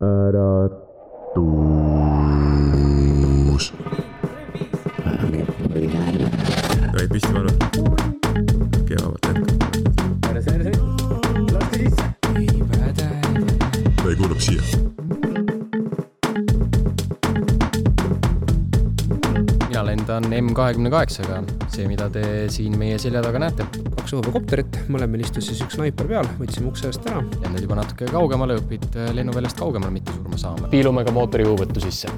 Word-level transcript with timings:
äratus. 0.00 1.44
tohib 6.92 7.10
püsti 7.12 7.30
vaadata? 7.34 7.66
kevad 8.88 9.22
hetkel. 9.28 9.54
või 14.02 14.14
kuulab 14.18 14.40
siia. 14.42 14.62
mina 19.68 19.82
lendan 19.86 20.24
M 20.34 20.54
kahekümne 20.54 20.90
kaheksaga, 20.90 21.42
see, 21.70 21.86
mida 21.86 22.10
te 22.10 22.24
siin 22.50 22.78
meie 22.78 22.98
selja 22.98 23.22
taga 23.22 23.38
näete. 23.46 23.93
Kaks 24.04 24.18
õhuväekopterit, 24.18 24.76
mõlemal 24.92 25.22
istus 25.24 25.46
siis 25.48 25.62
üks 25.64 25.78
snaiper 25.78 26.04
peal, 26.04 26.26
võtsime 26.36 26.68
ukse 26.68 26.90
eest 26.90 27.06
ära. 27.08 27.22
lendad 27.40 27.62
juba 27.64 27.78
natuke 27.78 28.04
kaugemale, 28.12 28.58
õpid 28.60 28.96
lennuväljast 29.16 29.56
kaugemale 29.56 29.94
mitte 29.94 30.12
surma 30.12 30.36
saama. 30.36 30.68
piilume 30.68 31.04
ka 31.04 31.12
mootori 31.12 31.46
õhuvõttu 31.48 31.80
sisse. 31.80 32.08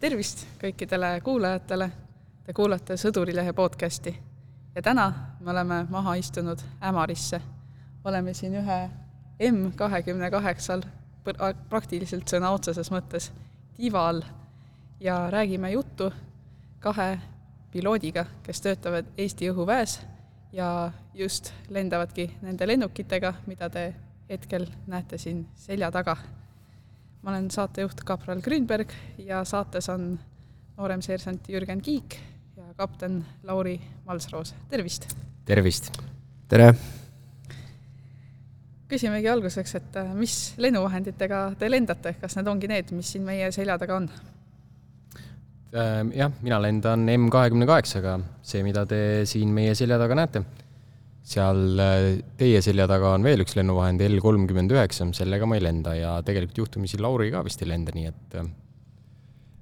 tervist 0.00 0.46
kõikidele 0.62 1.20
kuulajatele. 1.20 1.90
Te 2.46 2.52
kuulate 2.52 2.96
Sõdurilehe 2.96 3.52
podcasti 3.52 4.14
ja 4.74 4.82
täna 4.82 5.12
me 5.40 5.50
oleme 5.50 5.86
maha 5.90 6.14
istunud 6.14 6.58
Ämarisse. 6.80 7.40
oleme 8.04 8.34
siin 8.34 8.54
ühe 8.54 8.88
M 9.50 9.72
kahekümne 9.76 10.30
kaheksal 10.30 10.82
praktiliselt 11.68 12.24
sõna 12.28 12.50
otseses 12.50 12.90
mõttes 12.90 13.30
tiiva 13.76 14.08
all 14.08 14.22
ja 15.00 15.28
räägime 15.30 15.70
juttu 15.70 16.12
kahe 16.80 17.18
piloodiga, 17.72 18.26
kes 18.42 18.60
töötavad 18.60 19.08
Eesti 19.18 19.50
õhuväes 19.50 19.98
ja 20.52 20.92
just 21.14 21.52
lendavadki 21.68 22.28
nende 22.42 22.68
lennukitega, 22.68 23.34
mida 23.46 23.70
te 23.72 23.88
hetkel 24.28 24.68
näete 24.86 25.18
siin 25.18 25.46
selja 25.56 25.90
taga 25.90 26.16
ma 27.22 27.30
olen 27.30 27.50
saatejuht 27.50 28.02
kapral 28.04 28.42
Grünberg 28.42 28.90
ja 29.18 29.44
saates 29.44 29.88
on 29.92 30.16
nooremseersant 30.76 31.48
Jürgen 31.48 31.82
Kiik 31.82 32.16
ja 32.56 32.74
kapten 32.76 33.24
Lauri 33.42 33.80
Malsroos, 34.06 34.54
tervist! 34.70 35.06
tervist. 35.44 35.92
tere! 36.48 36.74
küsimegi 38.92 39.28
alguseks, 39.28 39.74
et 39.78 39.96
äh, 39.96 40.10
mis 40.14 40.52
lennuvahenditega 40.60 41.54
te 41.58 41.70
lendate, 41.70 42.12
kas 42.20 42.36
need 42.36 42.50
ongi 42.50 42.68
need, 42.68 42.90
mis 42.92 43.14
siin 43.14 43.22
meie 43.24 43.48
selja 43.54 43.78
taga 43.80 43.96
on? 44.02 44.10
Äh, 45.72 46.02
jah, 46.12 46.32
mina 46.44 46.58
lendan 46.60 47.06
M 47.08 47.30
kahekümne 47.32 47.64
kaheksaga, 47.64 48.18
see, 48.44 48.60
mida 48.66 48.82
te 48.84 49.22
siin 49.28 49.54
meie 49.56 49.72
selja 49.78 49.96
taga 50.00 50.18
näete. 50.18 50.42
seal 51.24 51.78
äh, 51.80 52.18
teie 52.36 52.58
selja 52.60 52.84
taga 52.90 53.14
on 53.16 53.22
veel 53.24 53.40
üks 53.44 53.54
lennuvahend 53.56 54.02
L 54.04 54.18
kolmkümmend 54.20 54.74
üheksa, 54.74 55.06
sellega 55.16 55.46
ma 55.46 55.56
ei 55.56 55.62
lenda 55.62 55.94
ja 55.94 56.16
tegelikult 56.26 56.58
juhtumisi 56.58 56.98
Lauri 57.00 57.30
ka 57.32 57.44
vist 57.46 57.62
ei 57.62 57.70
lenda, 57.70 57.94
nii 57.94 58.10
et 58.10 58.36
äh, 58.36 58.50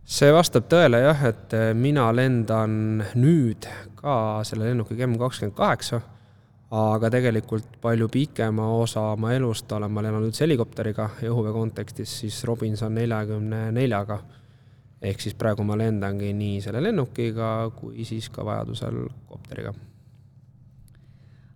see 0.03 0.33
vastab 0.35 0.67
tõele 0.73 0.99
jah, 1.05 1.23
et 1.31 1.55
äh, 1.55 1.69
mina 1.79 2.09
lendan 2.17 3.05
nüüd 3.15 3.69
ka 4.01 4.41
selle 4.49 4.67
lennukiga 4.67 5.07
M 5.07 5.15
kakskümmend 5.21 5.55
kaheksa, 5.61 6.01
aga 6.75 7.13
tegelikult 7.15 7.79
palju 7.85 8.11
pikema 8.11 8.67
osa 8.81 9.13
oma 9.13 9.31
elust 9.37 9.71
olen 9.79 9.95
ma 9.95 10.03
lennanud 10.03 10.33
üldse 10.33 10.43
helikopteriga 10.49 11.11
ja 11.23 11.31
õhuväe 11.31 11.55
kontekstis 11.55 12.19
siis 12.25 12.43
Robinson 12.51 12.99
neljakümne 12.99 13.69
neljaga. 13.79 14.19
Ehk 15.03 15.21
siis 15.21 15.35
praegu 15.35 15.65
ma 15.65 15.79
lendangi 15.79 16.33
nii 16.37 16.61
selle 16.65 16.83
lennukiga 16.83 17.71
kui 17.77 18.05
siis 18.05 18.29
ka 18.33 18.45
vajadusel 18.45 19.07
kopteriga 19.29 19.73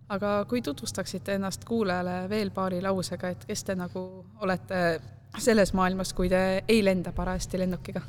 aga 0.09 0.45
kui 0.49 0.61
tutvustaksite 0.61 1.35
ennast 1.39 1.65
kuulajale 1.65 2.29
veel 2.29 2.51
paari 2.53 2.81
lausega, 2.81 3.29
et 3.29 3.45
kes 3.45 3.63
te 3.63 3.75
nagu 3.75 4.25
olete 4.41 4.81
selles 5.41 5.73
maailmas, 5.73 6.13
kui 6.13 6.29
te 6.29 6.63
ei 6.67 6.83
lenda 6.85 7.11
parajasti 7.15 7.59
lennukiga? 7.59 8.01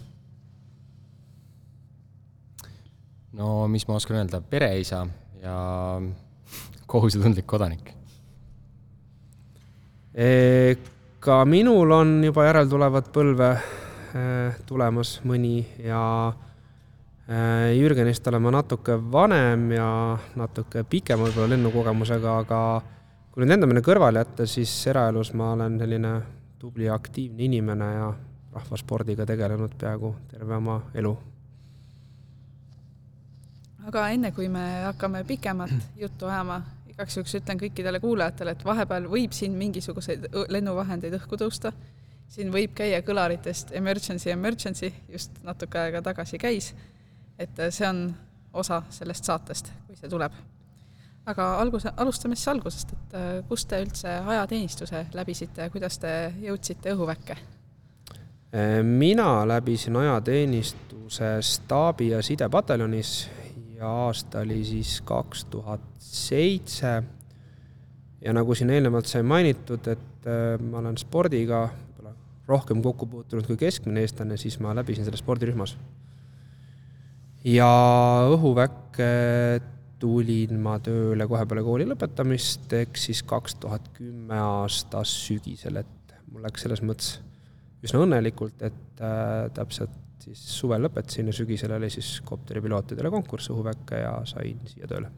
no 3.37 3.69
mis 3.69 3.85
ma 3.89 3.99
oskan 4.01 4.17
öelda, 4.17 4.41
pereisa 4.41 5.07
ja 5.43 5.57
kohusetundlik 6.87 7.47
kodanik. 7.47 7.93
ka 11.21 11.45
minul 11.45 11.91
on 11.91 12.23
juba 12.25 12.47
järeltulevat 12.47 13.11
põlve 13.13 13.51
tulemas 14.67 15.21
mõni 15.25 15.61
ja 15.85 16.03
eh, 17.29 17.73
Jürgenist 17.77 18.27
olen 18.29 18.43
ma 18.43 18.53
natuke 18.59 18.99
vanem 19.13 19.71
ja 19.77 19.89
natuke 20.37 20.85
pikema 20.85 21.27
võib-olla 21.27 21.55
lennukogemusega, 21.55 22.39
aga 22.45 22.61
kui 23.33 23.45
nüüd 23.45 23.53
lendamine 23.53 23.83
kõrvale 23.85 24.23
jätta, 24.23 24.47
siis 24.49 24.73
eraelus 24.89 25.35
ma 25.37 25.53
olen 25.53 25.79
selline 25.81 26.13
tubli 26.59 26.87
ja 26.89 26.95
aktiivne 26.95 27.45
inimene 27.45 27.91
ja 27.95 28.13
rahvaspordiga 28.57 29.27
tegelenud 29.29 29.75
peaaegu 29.79 30.15
terve 30.31 30.57
oma 30.57 30.79
elu. 30.95 31.17
aga 33.87 34.09
enne, 34.11 34.33
kui 34.35 34.49
me 34.51 34.63
hakkame 34.83 35.21
pikemat 35.25 35.71
juttu 36.01 36.27
ajama, 36.27 36.57
igaks 36.91 37.17
juhuks 37.17 37.37
ütlen 37.39 37.61
kõikidele 37.61 38.01
kuulajatele, 38.03 38.57
et 38.57 38.65
vahepeal 38.65 39.07
võib 39.13 39.37
siin 39.37 39.53
mingisuguseid 39.55 40.27
lennuvahendeid 40.49 41.15
õhku 41.21 41.39
tõusta, 41.39 41.71
siin 42.29 42.53
võib 42.53 42.75
käia 42.77 43.03
kõlaritest 43.07 43.73
emergency, 43.77 44.31
emergency, 44.31 44.93
just 45.09 45.39
natuke 45.47 45.79
aega 45.79 46.03
tagasi 46.03 46.39
käis, 46.39 46.75
et 47.39 47.59
see 47.71 47.89
on 47.89 48.09
osa 48.57 48.83
sellest 48.91 49.25
saatest, 49.25 49.73
kui 49.87 49.97
see 49.97 50.11
tuleb. 50.11 50.33
aga 51.27 51.47
alguse, 51.59 51.91
alustame 51.97 52.37
siis 52.37 52.49
algusest, 52.49 52.93
et 52.93 53.17
kust 53.49 53.69
te 53.69 53.81
üldse 53.83 54.09
ajateenistuse 54.09 55.07
läbisite 55.15 55.63
ja 55.63 55.71
kuidas 55.71 55.99
te 55.99 56.33
jõudsite 56.41 56.95
õhuväkke? 56.95 57.37
mina 58.83 59.49
läbisin 59.49 59.97
ajateenistuse 59.97 61.37
staabi- 61.41 62.11
ja 62.11 62.23
sidepataljonis 62.23 63.29
ja 63.75 63.89
aasta 63.89 64.41
oli 64.41 64.65
siis 64.65 65.01
kaks 65.01 65.45
tuhat 65.45 65.81
seitse. 65.99 67.03
ja 68.21 68.33
nagu 68.33 68.55
siin 68.55 68.71
eelnevalt 68.71 69.07
sai 69.07 69.23
mainitud, 69.23 69.87
et 69.87 70.29
ma 70.71 70.79
olen 70.79 70.99
spordiga 70.99 71.69
rohkem 72.47 72.83
kokku 72.83 73.09
puutunud 73.11 73.47
kui 73.49 73.59
keskmine 73.61 74.05
eestlane, 74.05 74.39
siis 74.41 74.59
ma 74.63 74.75
läbisin 74.77 75.07
selle 75.07 75.19
spordirühmas. 75.19 75.77
ja 77.47 77.71
õhuväkke 78.33 79.11
tulin 80.03 80.59
ma 80.61 80.77
tööle 80.83 81.27
kohe 81.29 81.45
peale 81.49 81.63
kooli 81.65 81.87
lõpetamist, 81.89 82.67
ehk 82.73 82.99
siis 83.01 83.23
kaks 83.27 83.57
tuhat 83.63 83.87
kümme 83.97 84.39
aasta 84.39 85.03
sügisel, 85.09 85.81
et 85.83 86.17
mul 86.33 86.45
läks 86.45 86.67
selles 86.67 86.83
mõttes 86.85 87.17
üsna 87.87 88.03
õnnelikult, 88.05 88.61
et 88.67 89.05
äh, 89.05 89.47
täpselt 89.55 89.95
siis 90.27 90.43
suvel 90.59 90.83
lõpetasin 90.87 91.31
ja 91.31 91.37
sügisel 91.37 91.77
oli 91.77 91.91
siis 91.93 92.17
kopteripilootidele 92.27 93.13
konkurss 93.15 93.53
õhuväkke 93.55 94.03
ja 94.03 94.17
sain 94.27 94.59
siia 94.67 94.89
tööle. 94.91 95.11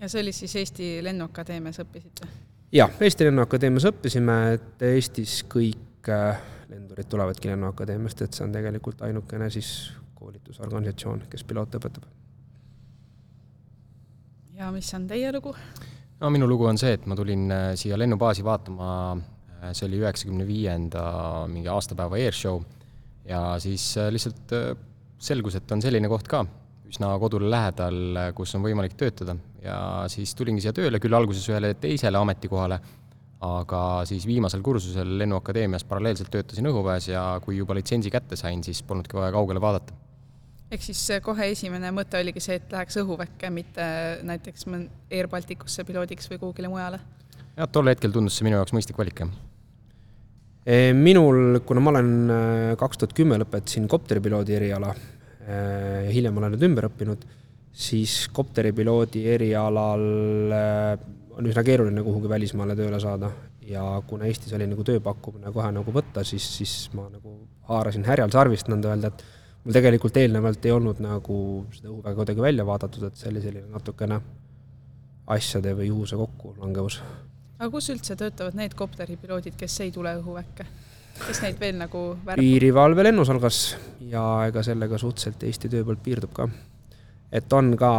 ja 0.00 0.08
see 0.08 0.22
oli 0.24 0.32
siis 0.32 0.56
Eesti 0.56 0.88
Lennuakadeemias 1.04 1.82
õppisite? 1.84 2.28
Jah, 2.72 2.92
Eesti 3.00 3.26
Lennuakadeemias 3.28 3.86
õppisime, 3.90 4.36
et 4.56 4.84
Eestis 4.88 5.42
kõik 5.50 6.08
lendurid 6.72 7.08
tulevadki 7.10 7.50
Lennuakadeemiast, 7.52 8.24
et 8.24 8.36
see 8.36 8.46
on 8.46 8.54
tegelikult 8.54 9.02
ainukene 9.06 9.50
siis 9.52 9.92
koolitusorganisatsioon, 10.18 11.26
kes 11.30 11.44
piloote 11.44 11.80
õpetab. 11.80 12.06
ja 14.56 14.70
mis 14.72 14.88
on 14.94 15.06
teie 15.10 15.32
lugu? 15.34 15.54
no 16.20 16.30
minu 16.30 16.48
lugu 16.48 16.68
on 16.70 16.78
see, 16.80 16.94
et 16.96 17.06
ma 17.06 17.16
tulin 17.18 17.50
siia 17.76 17.98
lennubaasi 17.98 18.44
vaatama, 18.46 18.88
see 19.72 19.86
oli 19.88 20.00
üheksakümne 20.00 20.46
viienda 20.46 21.04
mingi 21.50 21.68
aastapäeva 21.68 22.18
airshow 22.18 22.62
ja 23.28 23.58
siis 23.62 23.94
lihtsalt 24.10 24.56
selgus, 25.22 25.58
et 25.58 25.72
on 25.72 25.82
selline 25.82 26.08
koht 26.10 26.28
ka 26.30 26.44
üsna 26.88 27.12
kodule 27.20 27.50
lähedal, 27.50 28.32
kus 28.36 28.54
on 28.56 28.64
võimalik 28.64 28.96
töötada 28.98 29.36
ja 29.62 29.78
siis 30.12 30.34
tulingi 30.38 30.64
siia 30.64 30.74
tööle, 30.76 31.00
küll 31.02 31.16
alguses 31.16 31.46
ühele 31.50 31.72
teisele 31.80 32.18
ametikohale, 32.18 32.78
aga 33.42 33.82
siis 34.08 34.26
viimasel 34.26 34.62
kursusel 34.62 35.16
Lennuakadeemias 35.18 35.84
paralleelselt 35.88 36.30
töötasin 36.34 36.70
õhuväes 36.70 37.08
ja 37.10 37.24
kui 37.44 37.58
juba 37.58 37.76
litsentsi 37.78 38.10
kätte 38.10 38.38
sain, 38.38 38.62
siis 38.66 38.82
polnudki 38.86 39.18
vaja 39.18 39.32
kaugele 39.34 39.62
vaadata. 39.62 39.94
ehk 40.72 40.82
siis 40.82 41.00
kohe 41.22 41.50
esimene 41.52 41.90
mõte 41.92 42.20
oligi 42.20 42.40
see, 42.40 42.58
et 42.60 42.72
läheks 42.72 42.96
õhuväkke, 43.02 43.50
mitte 43.50 43.86
näiteks 44.22 44.66
Air 45.10 45.28
Balticusse 45.28 45.84
piloodiks 45.84 46.30
või 46.30 46.38
kuhugile 46.38 46.68
mujale? 46.72 47.00
jah, 47.56 47.68
tol 47.68 47.90
hetkel 47.90 48.12
tundus 48.12 48.38
see 48.38 48.48
minu 48.48 48.60
jaoks 48.60 48.74
mõistlik 48.76 48.98
valik, 48.98 49.24
jah 49.24 49.32
minul, 50.94 51.58
kuna 51.66 51.80
ma 51.82 51.90
olen 51.90 52.10
kaks 52.78 53.00
tuhat 53.00 53.14
kümme 53.18 53.34
lõpetasin 53.42 53.88
kopteripiloodi 53.90 54.54
eriala 54.54 54.92
ja 55.42 56.10
hiljem 56.14 56.36
olen 56.38 56.52
nüüd 56.54 56.66
ümber 56.68 56.86
õppinud, 56.86 57.24
siis 57.72 58.28
kopteripiloodi 58.32 59.24
erialal 59.34 60.04
on 61.32 61.48
üsna 61.48 61.64
keeruline 61.64 62.04
kuhugi 62.04 62.28
välismaale 62.28 62.76
tööle 62.76 63.00
saada 63.00 63.30
ja 63.66 63.84
kuna 64.06 64.28
Eestis 64.28 64.52
oli 64.56 64.66
nagu 64.68 64.84
tööpakkumine 64.84 65.52
kohe 65.54 65.70
nagu 65.72 65.94
võtta, 65.94 66.24
siis, 66.26 66.44
siis 66.58 66.76
ma 66.96 67.06
nagu 67.08 67.38
haarasin 67.70 68.04
härjal 68.04 68.32
sarvist 68.34 68.68
nõnda 68.68 68.92
öelda, 68.92 69.12
et 69.12 69.24
mul 69.64 69.78
tegelikult 69.78 70.20
eelnevalt 70.20 70.68
ei 70.68 70.76
olnud 70.76 71.00
nagu 71.00 71.40
seda 71.72 71.88
õhuväge 71.88 72.18
kuidagi 72.20 72.44
välja 72.44 72.68
vaadatud, 72.68 73.08
et 73.08 73.20
see 73.20 73.32
oli 73.32 73.44
selline 73.44 73.72
natukene 73.72 74.20
asjade 75.32 75.76
või 75.78 75.88
juhuse 75.88 76.18
kokkulangevus 76.20 77.00
aga 77.62 77.70
kus 77.70 77.92
üldse 77.94 78.16
töötavad 78.18 78.56
need 78.58 78.74
kopteripiloodid, 78.74 79.54
kes 79.58 79.78
ei 79.84 79.92
tule 79.94 80.16
õhuväkke? 80.18 80.66
kes 81.22 81.42
neid 81.44 81.58
veel 81.60 81.76
nagu 81.78 82.00
värbab? 82.24 82.40
piirivalve 82.40 83.04
lennusalgas 83.06 83.58
ja 84.10 84.22
ega 84.48 84.64
sellega 84.66 84.98
suhteliselt 84.98 85.44
Eesti 85.46 85.70
töö 85.70 85.84
poolt 85.86 86.02
piirdub 86.02 86.32
ka. 86.34 86.48
Et 87.32 87.52
on 87.52 87.72
ka 87.80 87.92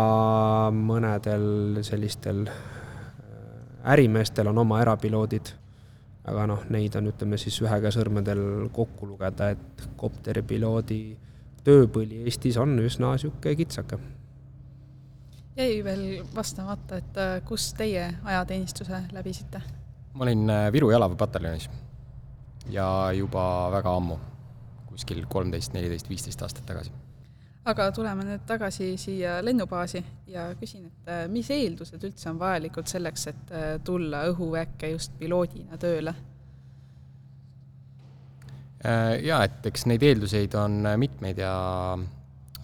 mõnedel 0.75 1.83
sellistel 1.85 2.45
äh, 2.47 3.91
ärimeestel 3.95 4.51
on 4.51 4.63
oma 4.63 4.81
erapiloodid, 4.83 5.53
aga 6.29 6.47
noh, 6.53 6.65
neid 6.73 6.95
on, 6.99 7.11
ütleme 7.11 7.39
siis 7.41 7.59
ühe 7.65 7.79
käe 7.83 7.91
sõrmedel 7.91 8.43
kokku 8.73 9.09
lugeda, 9.09 9.51
et 9.55 9.87
kopteripiloodi 9.99 11.01
tööpõli 11.63 12.23
Eestis 12.27 12.59
on 12.59 12.77
üsna 12.83 13.15
niisugune 13.15 13.55
kitsake 13.59 13.99
jäi 15.57 15.83
veel 15.83 16.25
vastamata, 16.35 16.97
et 16.97 17.17
äh, 17.17 17.41
kus 17.45 17.73
teie 17.77 18.07
ajateenistuse 18.23 19.03
läbisite? 19.11 19.61
ma 20.13 20.23
olin 20.23 20.49
äh, 20.49 20.71
Viru 20.73 20.89
jalaväepataljonis 20.91 21.69
ja 22.69 23.11
juba 23.13 23.71
väga 23.71 23.95
ammu, 23.95 24.17
kuskil 24.89 25.25
kolmteist, 25.29 25.73
neliteist, 25.73 26.09
viisteist 26.09 26.41
aastat 26.41 26.65
tagasi. 26.65 26.91
Aga 27.65 27.87
tuleme 27.95 28.25
nüüd 28.27 28.43
tagasi 28.47 28.93
siia 28.99 29.37
lennubaasi 29.45 30.03
ja 30.33 30.49
küsin, 30.59 30.89
et 30.89 31.09
äh, 31.11 31.23
mis 31.31 31.49
eeldused 31.53 32.03
üldse 32.03 32.29
on 32.31 32.39
vajalikud 32.41 32.89
selleks, 32.91 33.27
et 33.31 33.53
tulla 33.85 34.25
õhuväkke 34.31 34.93
just 34.95 35.15
piloodina 35.19 35.79
tööle? 35.79 36.15
Jaa, 38.83 39.37
et 39.47 39.63
eks 39.69 39.85
neid 39.87 40.03
eelduseid 40.03 40.57
on 40.59 40.81
mitmeid 40.99 41.37
ja 41.39 41.53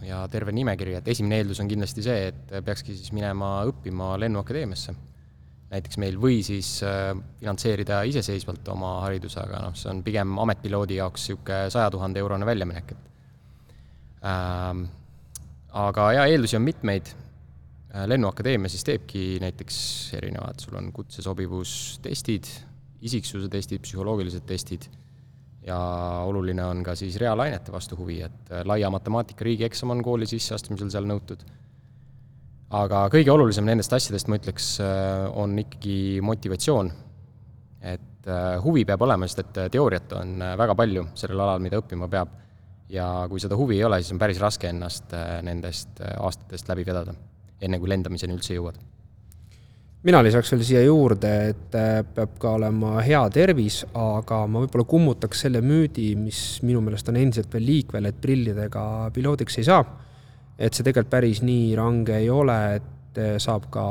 ja 0.03 0.19
terve 0.31 0.51
nimekiri, 0.55 0.97
et 0.99 1.07
esimene 1.11 1.39
eeldus 1.39 1.61
on 1.63 1.69
kindlasti 1.71 2.03
see, 2.03 2.31
et 2.31 2.51
peakski 2.65 2.95
siis 2.95 3.13
minema 3.15 3.61
õppima 3.67 4.13
Lennuakadeemiasse 4.19 4.95
näiteks 5.69 5.99
meil, 6.01 6.17
või 6.21 6.39
siis 6.45 6.79
äh, 6.85 7.11
finantseerida 7.39 8.01
iseseisvalt 8.09 8.67
oma 8.73 8.95
hariduse, 9.03 9.41
aga 9.43 9.61
noh, 9.67 9.75
see 9.77 9.91
on 9.91 10.01
pigem 10.05 10.37
ametpiloodi 10.41 10.97
jaoks 10.97 11.27
niisugune 11.27 11.69
saja 11.73 11.91
tuhande 11.93 12.21
eurone 12.23 12.47
väljaminek, 12.49 12.93
et 12.95 13.08
aga 14.23 16.11
jaa, 16.15 16.25
eeldusi 16.29 16.57
on 16.57 16.65
mitmeid, 16.65 17.11
äh, 17.93 18.07
Lennuakadeemia 18.09 18.71
siis 18.71 18.83
teebki 18.87 19.37
näiteks 19.41 19.77
erinevad, 20.17 20.59
sul 20.63 20.77
on 20.79 20.91
kutsesobivustestid, 20.93 22.49
isiksuse 23.05 23.49
testid, 23.51 23.83
psühholoogilised 23.85 24.43
testid 24.47 24.89
ja 25.63 25.77
oluline 26.25 26.63
on 26.65 26.83
ka 26.83 26.95
siis 26.95 27.15
reaalainete 27.21 27.71
vastu 27.71 27.97
huvi, 27.99 28.21
et 28.25 28.51
äh, 28.51 28.65
laia 28.65 28.89
matemaatika 28.89 29.45
riigieksam 29.45 29.93
on 29.95 30.03
kooli 30.03 30.27
sisseastumisel 30.29 30.91
seal 30.91 31.07
nõutud. 31.09 31.45
aga 32.69 33.07
kõige 33.09 33.31
olulisem 33.31 33.65
nendest 33.65 33.93
asjadest, 33.93 34.27
ma 34.27 34.37
ütleks, 34.41 34.75
äh, 34.83 35.29
on 35.33 35.57
ikkagi 35.59 36.19
motivatsioon. 36.21 36.91
et 37.81 38.27
huvi 38.63 38.83
peab 38.85 39.01
olema, 39.01 39.27
sest 39.27 39.39
et 39.39 39.71
teooriat 39.71 40.11
on 40.13 40.41
väga 40.59 40.75
palju 40.75 41.05
sellel 41.15 41.39
alal, 41.39 41.61
mida 41.63 41.79
õppima 41.79 42.09
peab. 42.11 42.33
Ja 42.89 43.07
kui 43.29 43.41
seda 43.41 43.57
huvi 43.59 43.77
ei 43.77 43.83
ole, 43.87 44.01
siis 44.01 44.15
on 44.15 44.21
päris 44.21 44.39
raske 44.41 44.69
ennast 44.69 45.13
nendest 45.45 46.01
aastatest 46.17 46.71
läbi 46.71 46.87
vedada, 46.87 47.13
enne 47.61 47.79
kui 47.79 47.91
lendamiseni 47.91 48.33
üldse 48.33 48.57
jõuad. 48.57 48.79
Mina 49.99 50.21
lisaks 50.23 50.53
veel 50.53 50.61
siia 50.63 50.81
juurde, 50.85 51.29
et 51.51 51.73
äh, 51.75 51.97
peab 52.15 52.37
ka 52.39 52.53
olema 52.55 53.01
hea 53.03 53.19
tervis, 53.35 53.81
aga 53.99 54.45
ma 54.47 54.61
võib-olla 54.63 54.85
kummutaks 54.87 55.41
selle 55.43 55.59
müüdi, 55.59 56.13
mis 56.15 56.61
minu 56.63 56.79
meelest 56.85 57.11
on 57.11 57.17
endiselt 57.19 57.51
veel 57.51 57.65
liikvel, 57.67 58.07
et 58.07 58.21
prillidega 58.23 58.83
piloodiks 59.11 59.59
ei 59.59 59.67
saa. 59.67 59.83
et 60.59 60.75
see 60.75 60.83
tegelikult 60.83 61.11
päris 61.11 61.39
nii 61.43 61.75
range 61.75 62.15
ei 62.15 62.29
ole, 62.31 62.55
et 62.79 63.19
äh, 63.19 63.35
saab 63.43 63.67
ka 63.71 63.83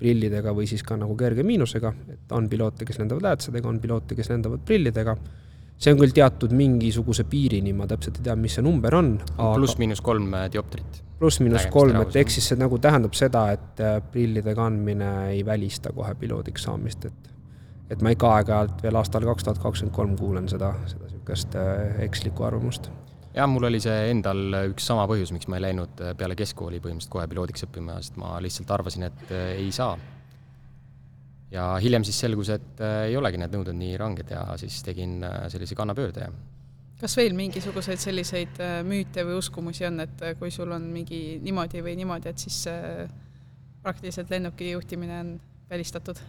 prillidega 0.00 0.52
või 0.56 0.68
siis 0.68 0.84
ka 0.84 1.00
nagu 1.00 1.16
kerge 1.16 1.40
miinusega, 1.44 1.94
et 2.12 2.36
on 2.36 2.48
piloote, 2.48 2.84
kes 2.84 3.00
lendavad 3.00 3.30
läätsedega, 3.30 3.68
on 3.68 3.80
piloote, 3.80 4.16
kes 4.20 4.28
lendavad 4.28 4.60
prillidega 4.68 5.16
see 5.80 5.94
on 5.94 6.00
küll 6.00 6.14
teatud 6.14 6.52
mingisuguse 6.56 7.24
piirini, 7.28 7.72
ma 7.76 7.88
täpselt 7.90 8.20
ei 8.20 8.28
tea, 8.28 8.36
mis 8.38 8.58
see 8.58 8.64
number 8.64 8.96
on 8.98 9.14
aga.... 9.22 9.54
pluss-miinus 9.56 10.02
kolm 10.04 10.34
dioptrit. 10.52 11.00
pluss-miinus 11.20 11.66
kolm, 11.72 12.00
et 12.04 12.20
ehk 12.20 12.32
siis 12.34 12.50
see 12.52 12.60
nagu 12.60 12.78
tähendab 12.82 13.16
seda, 13.16 13.46
et 13.56 13.82
äh, 13.84 13.98
prillide 14.12 14.54
kandmine 14.56 15.10
ei 15.32 15.44
välista 15.46 15.94
kohe 15.96 16.14
piloodiks 16.20 16.68
saamist, 16.68 17.08
et 17.10 17.28
et 17.90 18.02
ma 18.06 18.12
ikka 18.14 18.28
aeg-ajalt 18.36 18.84
veel 18.84 18.96
aastal 19.00 19.24
kaks 19.26 19.42
tuhat 19.46 19.58
kakskümmend 19.58 19.94
kolm 19.96 20.12
kuulen 20.18 20.44
seda, 20.48 20.68
seda 20.86 21.08
niisugust 21.08 21.56
äh, 21.58 21.96
ekslikku 22.04 22.46
arvamust. 22.46 22.86
Jah, 23.34 23.48
mul 23.50 23.66
oli 23.66 23.80
see 23.82 23.96
endal 24.10 24.40
üks 24.68 24.86
sama 24.86 25.08
põhjus, 25.10 25.32
miks 25.34 25.48
ma 25.50 25.58
ei 25.58 25.70
läinud 25.70 26.04
äh, 26.04 26.14
peale 26.18 26.36
keskkooli 26.38 26.78
põhimõtteliselt 26.78 27.16
kohe 27.16 27.26
piloodiks 27.30 27.66
õppima, 27.66 27.98
sest 28.04 28.20
ma 28.20 28.36
lihtsalt 28.44 28.70
arvasin, 28.76 29.08
et 29.10 29.34
ei 29.56 29.72
saa 29.74 29.96
ja 31.50 31.66
hiljem 31.82 32.04
siis 32.06 32.20
selgus, 32.22 32.52
et 32.54 32.80
äh, 32.84 33.04
ei 33.10 33.18
olegi 33.18 33.40
need 33.40 33.54
nõuded 33.54 33.76
nii 33.76 33.98
ranged 34.00 34.30
ja 34.30 34.44
siis 34.60 34.80
tegin 34.86 35.20
äh, 35.26 35.44
sellise 35.52 35.78
kannapöörde 35.78 36.26
ja 36.26 36.32
kas 37.00 37.16
veel 37.16 37.32
mingisuguseid 37.36 38.00
selliseid 38.02 38.60
äh, 38.60 38.80
müüte 38.86 39.24
või 39.26 39.38
uskumusi 39.40 39.86
on, 39.88 40.02
et 40.04 40.26
kui 40.38 40.52
sul 40.54 40.70
on 40.76 40.84
mingi 40.92 41.40
niimoodi 41.42 41.82
või 41.84 41.96
niimoodi, 41.98 42.30
et 42.30 42.42
siis 42.42 42.64
praktiliselt 43.82 44.30
lennuki 44.30 44.74
juhtimine 44.74 45.20
on 45.20 45.32
välistatud? 45.70 46.20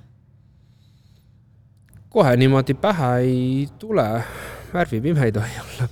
kohe 2.12 2.36
niimoodi 2.36 2.74
pähe 2.74 3.12
ei 3.24 3.68
tule, 3.80 4.08
värvipime 4.74 5.26
ei 5.26 5.32
tohi 5.32 5.60
olla. 5.64 5.90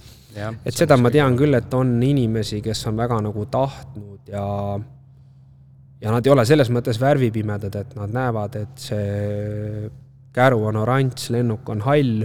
et 0.65 0.75
seda 0.75 0.97
ma 0.97 1.11
tean 1.11 1.37
küll, 1.37 1.53
et 1.55 1.73
on 1.73 1.99
inimesi, 2.03 2.63
kes 2.63 2.87
on 2.89 2.97
väga 2.97 3.21
nagu 3.29 3.45
tahtnud 3.51 4.31
ja 4.31 4.47
ja 6.01 6.11
nad 6.13 6.25
ei 6.25 6.33
ole 6.33 6.45
selles 6.47 6.69
mõttes 6.73 6.99
värvipimedad, 7.01 7.75
et 7.75 7.95
nad 7.97 8.13
näevad, 8.13 8.59
et 8.59 8.83
see 8.83 9.89
käru 10.35 10.61
on 10.69 10.79
oranž, 10.83 11.29
lennuk 11.33 11.69
on 11.73 11.81
hall, 11.87 12.23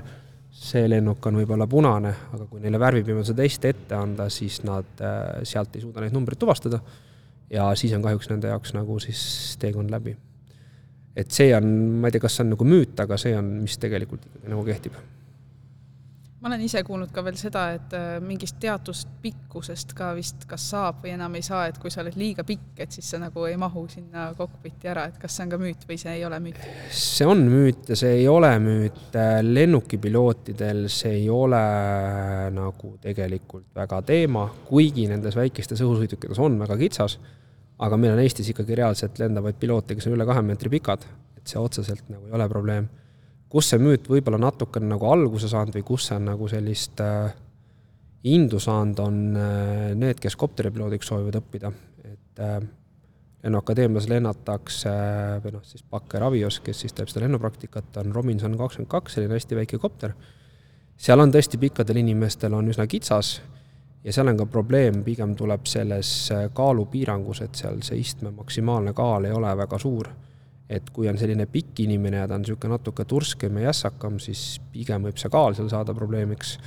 see 0.55 0.85
lennuk 0.88 1.25
on 1.26 1.41
võib-olla 1.41 1.67
punane, 1.71 2.12
aga 2.37 2.47
kui 2.47 2.62
neile 2.62 2.79
värvipimeduse 2.81 3.35
test 3.38 3.65
ette 3.69 3.97
anda, 3.99 4.29
siis 4.31 4.61
nad 4.67 5.03
äh, 5.03 5.41
sealt 5.47 5.75
ei 5.75 5.82
suuda 5.82 6.05
neid 6.05 6.15
numbreid 6.15 6.41
tuvastada 6.41 6.81
ja 7.50 7.67
siis 7.79 7.93
on 7.97 8.05
kahjuks 8.05 8.31
nende 8.31 8.53
jaoks 8.53 8.75
nagu 8.76 9.00
siis 9.03 9.25
teekond 9.61 9.91
läbi. 9.93 10.15
et 11.17 11.31
see 11.31 11.53
on, 11.56 11.67
ma 12.00 12.09
ei 12.09 12.15
tea, 12.15 12.23
kas 12.23 12.38
see 12.38 12.47
on 12.47 12.55
nagu 12.55 12.67
müüt, 12.67 12.94
aga 13.00 13.19
see 13.21 13.35
on, 13.38 13.50
mis 13.62 13.76
tegelikult 13.79 14.25
nagu 14.47 14.65
kehtib 14.67 14.97
ma 16.44 16.50
olen 16.50 16.61
ise 16.61 16.82
kuulnud 16.85 17.08
ka 17.08 17.23
veel 17.25 17.38
seda, 17.41 17.62
et 17.73 17.94
äh, 17.96 18.19
mingist 18.20 18.58
teatust 18.61 19.08
pikkusest 19.23 19.94
ka 19.96 20.11
vist 20.12 20.43
kas 20.49 20.67
saab 20.75 20.99
või 21.00 21.14
enam 21.14 21.32
ei 21.38 21.44
saa, 21.46 21.62
et 21.70 21.79
kui 21.81 21.88
sa 21.88 22.02
oled 22.02 22.19
liiga 22.20 22.44
pikk, 22.44 22.82
et 22.85 22.93
siis 22.93 23.06
sa 23.14 23.20
nagu 23.23 23.46
ei 23.49 23.55
mahu 23.56 23.87
sinna 23.88 24.26
kokpiti 24.37 24.91
ära, 24.93 25.06
et 25.08 25.17
kas 25.23 25.38
see 25.38 25.46
on 25.46 25.55
ka 25.55 25.58
müüt 25.62 25.87
või 25.88 25.96
see 26.02 26.12
ei 26.19 26.26
ole 26.29 26.43
müüt? 26.44 26.58
see 26.93 27.25
on 27.25 27.41
müüt 27.49 27.88
ja 27.88 27.96
see 27.96 28.19
ei 28.19 28.26
ole 28.29 28.50
müüt. 28.61 29.16
lennukipilootidel 29.47 30.83
see 30.92 31.14
ei 31.23 31.30
ole 31.33 31.62
nagu 32.52 32.92
tegelikult 33.00 33.71
väga 33.80 34.02
teema, 34.12 34.45
kuigi 34.68 35.07
nendes 35.09 35.38
väikestes 35.40 35.80
õhusõidukites 35.87 36.42
on 36.45 36.59
väga 36.61 36.76
kitsas, 36.83 37.16
aga 37.88 37.97
meil 37.97 38.18
on 38.18 38.21
Eestis 38.21 38.52
ikkagi 38.52 38.76
reaalselt 38.83 39.16
lendavaid 39.23 39.57
piloote, 39.64 39.97
kes 39.97 40.11
on 40.11 40.18
üle 40.18 40.28
kahe 40.28 40.45
meetri 40.45 40.68
pikad, 40.76 41.09
et 41.40 41.49
see 41.49 41.62
otseselt 41.62 42.04
nagu 42.12 42.28
ei 42.28 42.37
ole 42.37 42.50
probleem 42.52 42.92
kus 43.54 43.70
see 43.70 43.78
müüt 43.78 44.08
võib-olla 44.11 44.40
natukene 44.49 44.88
nagu 44.90 45.06
alguse 45.06 45.46
saanud 45.50 45.76
või 45.76 45.84
kus 45.87 46.08
see 46.08 46.16
on 46.18 46.25
nagu 46.32 46.46
sellist 46.50 46.99
äh, 47.04 47.34
indu 48.26 48.58
saanud, 48.58 49.02
on 49.04 49.20
äh, 49.38 49.92
need, 49.99 50.18
kes 50.23 50.34
kopteripiloodiks 50.40 51.12
soovivad 51.12 51.38
õppida, 51.38 51.70
et 52.02 52.42
äh, 52.42 52.56
lennuakadeemias 53.44 54.08
lennatakse 54.11 54.94
või 55.44 55.54
noh, 55.54 55.62
siis 55.68 55.87
Bakker 55.87 56.26
Avios, 56.26 56.58
kes 56.64 56.82
siis 56.82 56.96
teeb 56.96 57.12
seda 57.12 57.23
lennupraktikat, 57.28 57.92
on 58.02 58.16
Robinson 58.16 58.58
kakskümmend 58.58 58.90
kaks, 58.90 59.18
selline 59.18 59.38
hästi 59.38 59.61
väike 59.61 59.78
kopter. 59.78 60.16
seal 60.96 61.23
on 61.23 61.30
tõesti 61.30 61.61
pikkadel 61.62 62.02
inimestel 62.02 62.58
on 62.58 62.75
üsna 62.75 62.88
kitsas 62.90 63.37
ja 64.02 64.12
seal 64.12 64.34
on 64.34 64.40
ka 64.40 64.50
probleem, 64.50 65.04
pigem 65.06 65.38
tuleb 65.38 65.70
selles 65.70 66.11
kaalupiirangus, 66.58 67.44
et 67.46 67.54
seal 67.54 67.78
see 67.87 68.02
istme 68.02 68.34
maksimaalne 68.34 68.96
kaal 68.96 69.30
ei 69.30 69.37
ole 69.37 69.54
väga 69.62 69.78
suur 69.78 70.11
et 70.68 70.88
kui 70.94 71.09
on 71.11 71.18
selline 71.21 71.47
pikk 71.50 71.85
inimene 71.85 72.23
ja 72.23 72.28
ta 72.28 72.38
on 72.38 72.44
niisugune 72.44 72.73
natuke 72.78 73.04
turskem 73.09 73.61
ja 73.61 73.68
jässakam, 73.68 74.16
siis 74.23 74.61
pigem 74.73 75.04
võib 75.04 75.21
see 75.21 75.33
kaal 75.33 75.56
seal 75.56 75.68
saada 75.73 75.94
probleemiks. 75.97 76.59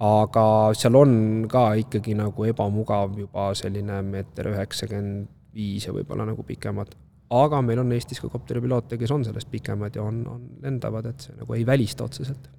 aga 0.00 0.44
seal 0.76 0.96
on 0.96 1.12
ka 1.48 1.74
ikkagi 1.80 2.14
nagu 2.16 2.44
ebamugav 2.48 3.18
juba 3.18 3.50
selline 3.56 4.00
meeter 4.02 4.48
üheksakümmend 4.52 5.28
viis 5.54 5.86
ja 5.86 5.92
võib-olla 5.92 6.26
nagu 6.28 6.44
pikemad. 6.46 6.94
aga 7.30 7.60
meil 7.62 7.78
on 7.78 7.92
Eestis 7.92 8.20
ka 8.20 8.28
kopteripiloote, 8.28 8.98
kes 8.98 9.10
on 9.10 9.24
sellest 9.24 9.50
pikemad 9.50 9.96
ja 9.96 10.02
on, 10.02 10.26
on, 10.28 10.48
lendavad, 10.62 11.06
et 11.06 11.20
see 11.20 11.36
nagu 11.38 11.54
ei 11.54 11.66
välista 11.66 12.04
otseselt. 12.04 12.50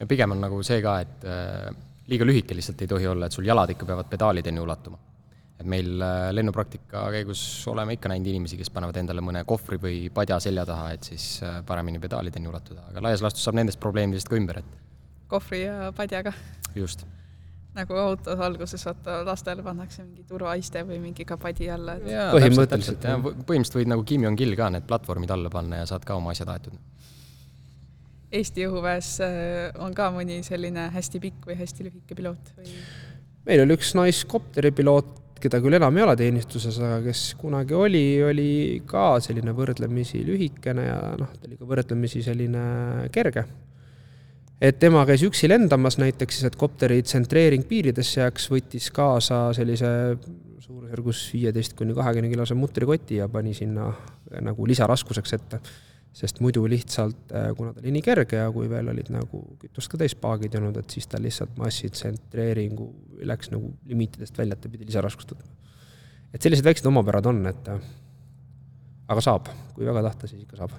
ja 0.00 0.06
pigem 0.06 0.32
on 0.32 0.40
nagu 0.40 0.62
see 0.62 0.80
ka, 0.82 1.00
et 1.00 1.28
äh, 1.28 1.68
liiga 2.08 2.24
lühike 2.24 2.56
lihtsalt 2.56 2.82
ei 2.82 2.88
tohi 2.88 3.06
olla, 3.06 3.26
et 3.26 3.36
sul 3.36 3.44
jalad 3.44 3.70
ikka 3.70 3.84
peavad 3.84 4.08
pedaalideni 4.08 4.60
ulatuma 4.60 4.98
et 5.56 5.66
meil 5.68 6.02
äh, 6.04 6.28
lennupraktika 6.36 7.06
käigus 7.14 7.40
oleme 7.72 7.96
ikka 7.96 8.10
näinud 8.12 8.28
inimesi, 8.32 8.58
kes 8.60 8.70
panevad 8.74 8.98
endale 9.00 9.24
mõne 9.24 9.44
kohvri 9.48 9.78
või 9.80 10.00
padja 10.14 10.38
selja 10.42 10.66
taha, 10.68 10.90
et 10.96 11.08
siis 11.08 11.28
äh, 11.46 11.60
paremini 11.66 12.00
pedaalideni 12.02 12.50
ulatuda, 12.50 12.90
aga 12.90 13.04
laias 13.08 13.24
laastus 13.24 13.46
saab 13.46 13.56
nendest 13.60 13.80
probleemidest 13.80 14.28
ka 14.28 14.36
ümber, 14.38 14.60
et 14.60 14.82
kohvri 15.32 15.64
ja 15.64 15.92
padjaga? 15.96 16.32
just. 16.76 17.06
nagu 17.76 17.96
autos 18.00 18.40
alguses 18.40 18.84
vaata 18.88 19.18
lastele 19.24 19.64
pannakse 19.64 20.04
mingi 20.04 20.24
turvaiste 20.28 20.84
või 20.88 21.00
mingi 21.08 21.24
ka 21.28 21.36
padi 21.40 21.70
alla, 21.72 21.96
et 21.96 22.06
põhimõtteliselt 22.36 23.04
jah, 23.04 23.18
põhimõtteliselt 23.20 23.80
võid 23.80 23.92
nagu 23.92 24.04
Kim 24.08 24.28
Jong-il 24.28 24.56
ka 24.56 24.70
need 24.72 24.86
platvormid 24.88 25.32
alla 25.32 25.52
panna 25.52 25.82
ja 25.82 25.88
saad 25.88 26.04
ka 26.08 26.16
oma 26.20 26.36
asjad 26.36 26.52
aetud 26.52 26.76
Eesti 28.36 28.64
õhuväes 28.66 29.10
äh, 29.22 29.76
on 29.80 29.94
ka 29.96 30.08
mõni 30.12 30.40
selline 30.44 30.88
hästi 30.92 31.20
pikk 31.22 31.46
või 31.48 31.56
hästi 31.60 31.86
lühike 31.86 32.16
piloot 32.18 32.56
või? 32.56 32.72
meil 33.46 33.62
oli 33.62 33.76
üks 33.76 33.92
naiskopteripiloot, 33.94 35.12
keda 35.42 35.60
küll 35.62 35.76
enam 35.78 35.96
ei 35.98 36.04
ole 36.04 36.14
teenistuses, 36.18 36.78
aga 36.80 37.00
kes 37.04 37.22
kunagi 37.40 37.76
oli, 37.76 38.04
oli 38.24 38.50
ka 38.88 39.16
selline 39.24 39.52
võrdlemisi 39.56 40.22
lühikene 40.26 40.86
ja 40.88 40.98
noh, 41.20 41.32
ta 41.36 41.48
oli 41.48 41.58
ka 41.60 41.68
võrdlemisi 41.68 42.22
selline 42.24 42.64
kerge. 43.14 43.44
et 44.60 44.78
tema 44.80 45.04
käis 45.06 45.22
üksi 45.26 45.48
lendamas 45.48 45.98
näiteks 46.00 46.38
siis, 46.38 46.48
et 46.48 46.56
kopteri 46.56 47.02
tsentreering 47.02 47.66
piiridesse 47.68 48.20
jääks, 48.22 48.48
võttis 48.50 48.88
kaasa 48.94 49.50
sellise 49.56 49.90
suurusjärgus 50.66 51.26
viieteist 51.34 51.76
kuni 51.78 51.94
kahekümne 51.94 52.32
kilose 52.32 52.56
mutrikoti 52.58 53.20
ja 53.20 53.28
pani 53.28 53.54
sinna 53.54 53.90
nagu 54.40 54.66
lisaraskuseks 54.66 55.36
ette 55.36 55.60
sest 56.16 56.40
muidu 56.40 56.64
lihtsalt, 56.68 57.32
äh, 57.32 57.50
kuna 57.56 57.74
ta 57.74 57.82
oli 57.82 57.92
nii 57.98 58.04
kerge 58.04 58.40
ja 58.40 58.48
kui 58.52 58.70
veel 58.70 58.88
olid 58.88 59.10
nagu 59.12 59.42
kütust 59.60 59.90
ka 59.92 60.00
täis 60.00 60.14
paagid 60.16 60.56
jäänud, 60.56 60.78
et 60.80 60.94
siis 60.94 61.08
ta 61.12 61.20
lihtsalt 61.20 61.58
massitsentreeringu 61.60 62.88
läks 63.28 63.52
nagu 63.52 63.74
limiitidest 63.90 64.38
välja, 64.38 64.56
et 64.56 64.64
ta 64.64 64.72
pidi 64.72 64.88
lisaraskust 64.88 65.34
võtma. 65.34 65.52
et 66.32 66.42
sellised 66.42 66.64
väiksed 66.64 66.88
omapärad 66.88 67.28
on, 67.28 67.44
et 67.52 67.68
äh, 67.68 67.88
aga 69.12 69.24
saab, 69.24 69.50
kui 69.74 69.86
väga 69.86 70.02
tahta, 70.08 70.30
siis 70.30 70.42
ikka 70.42 70.62
saab. 70.62 70.76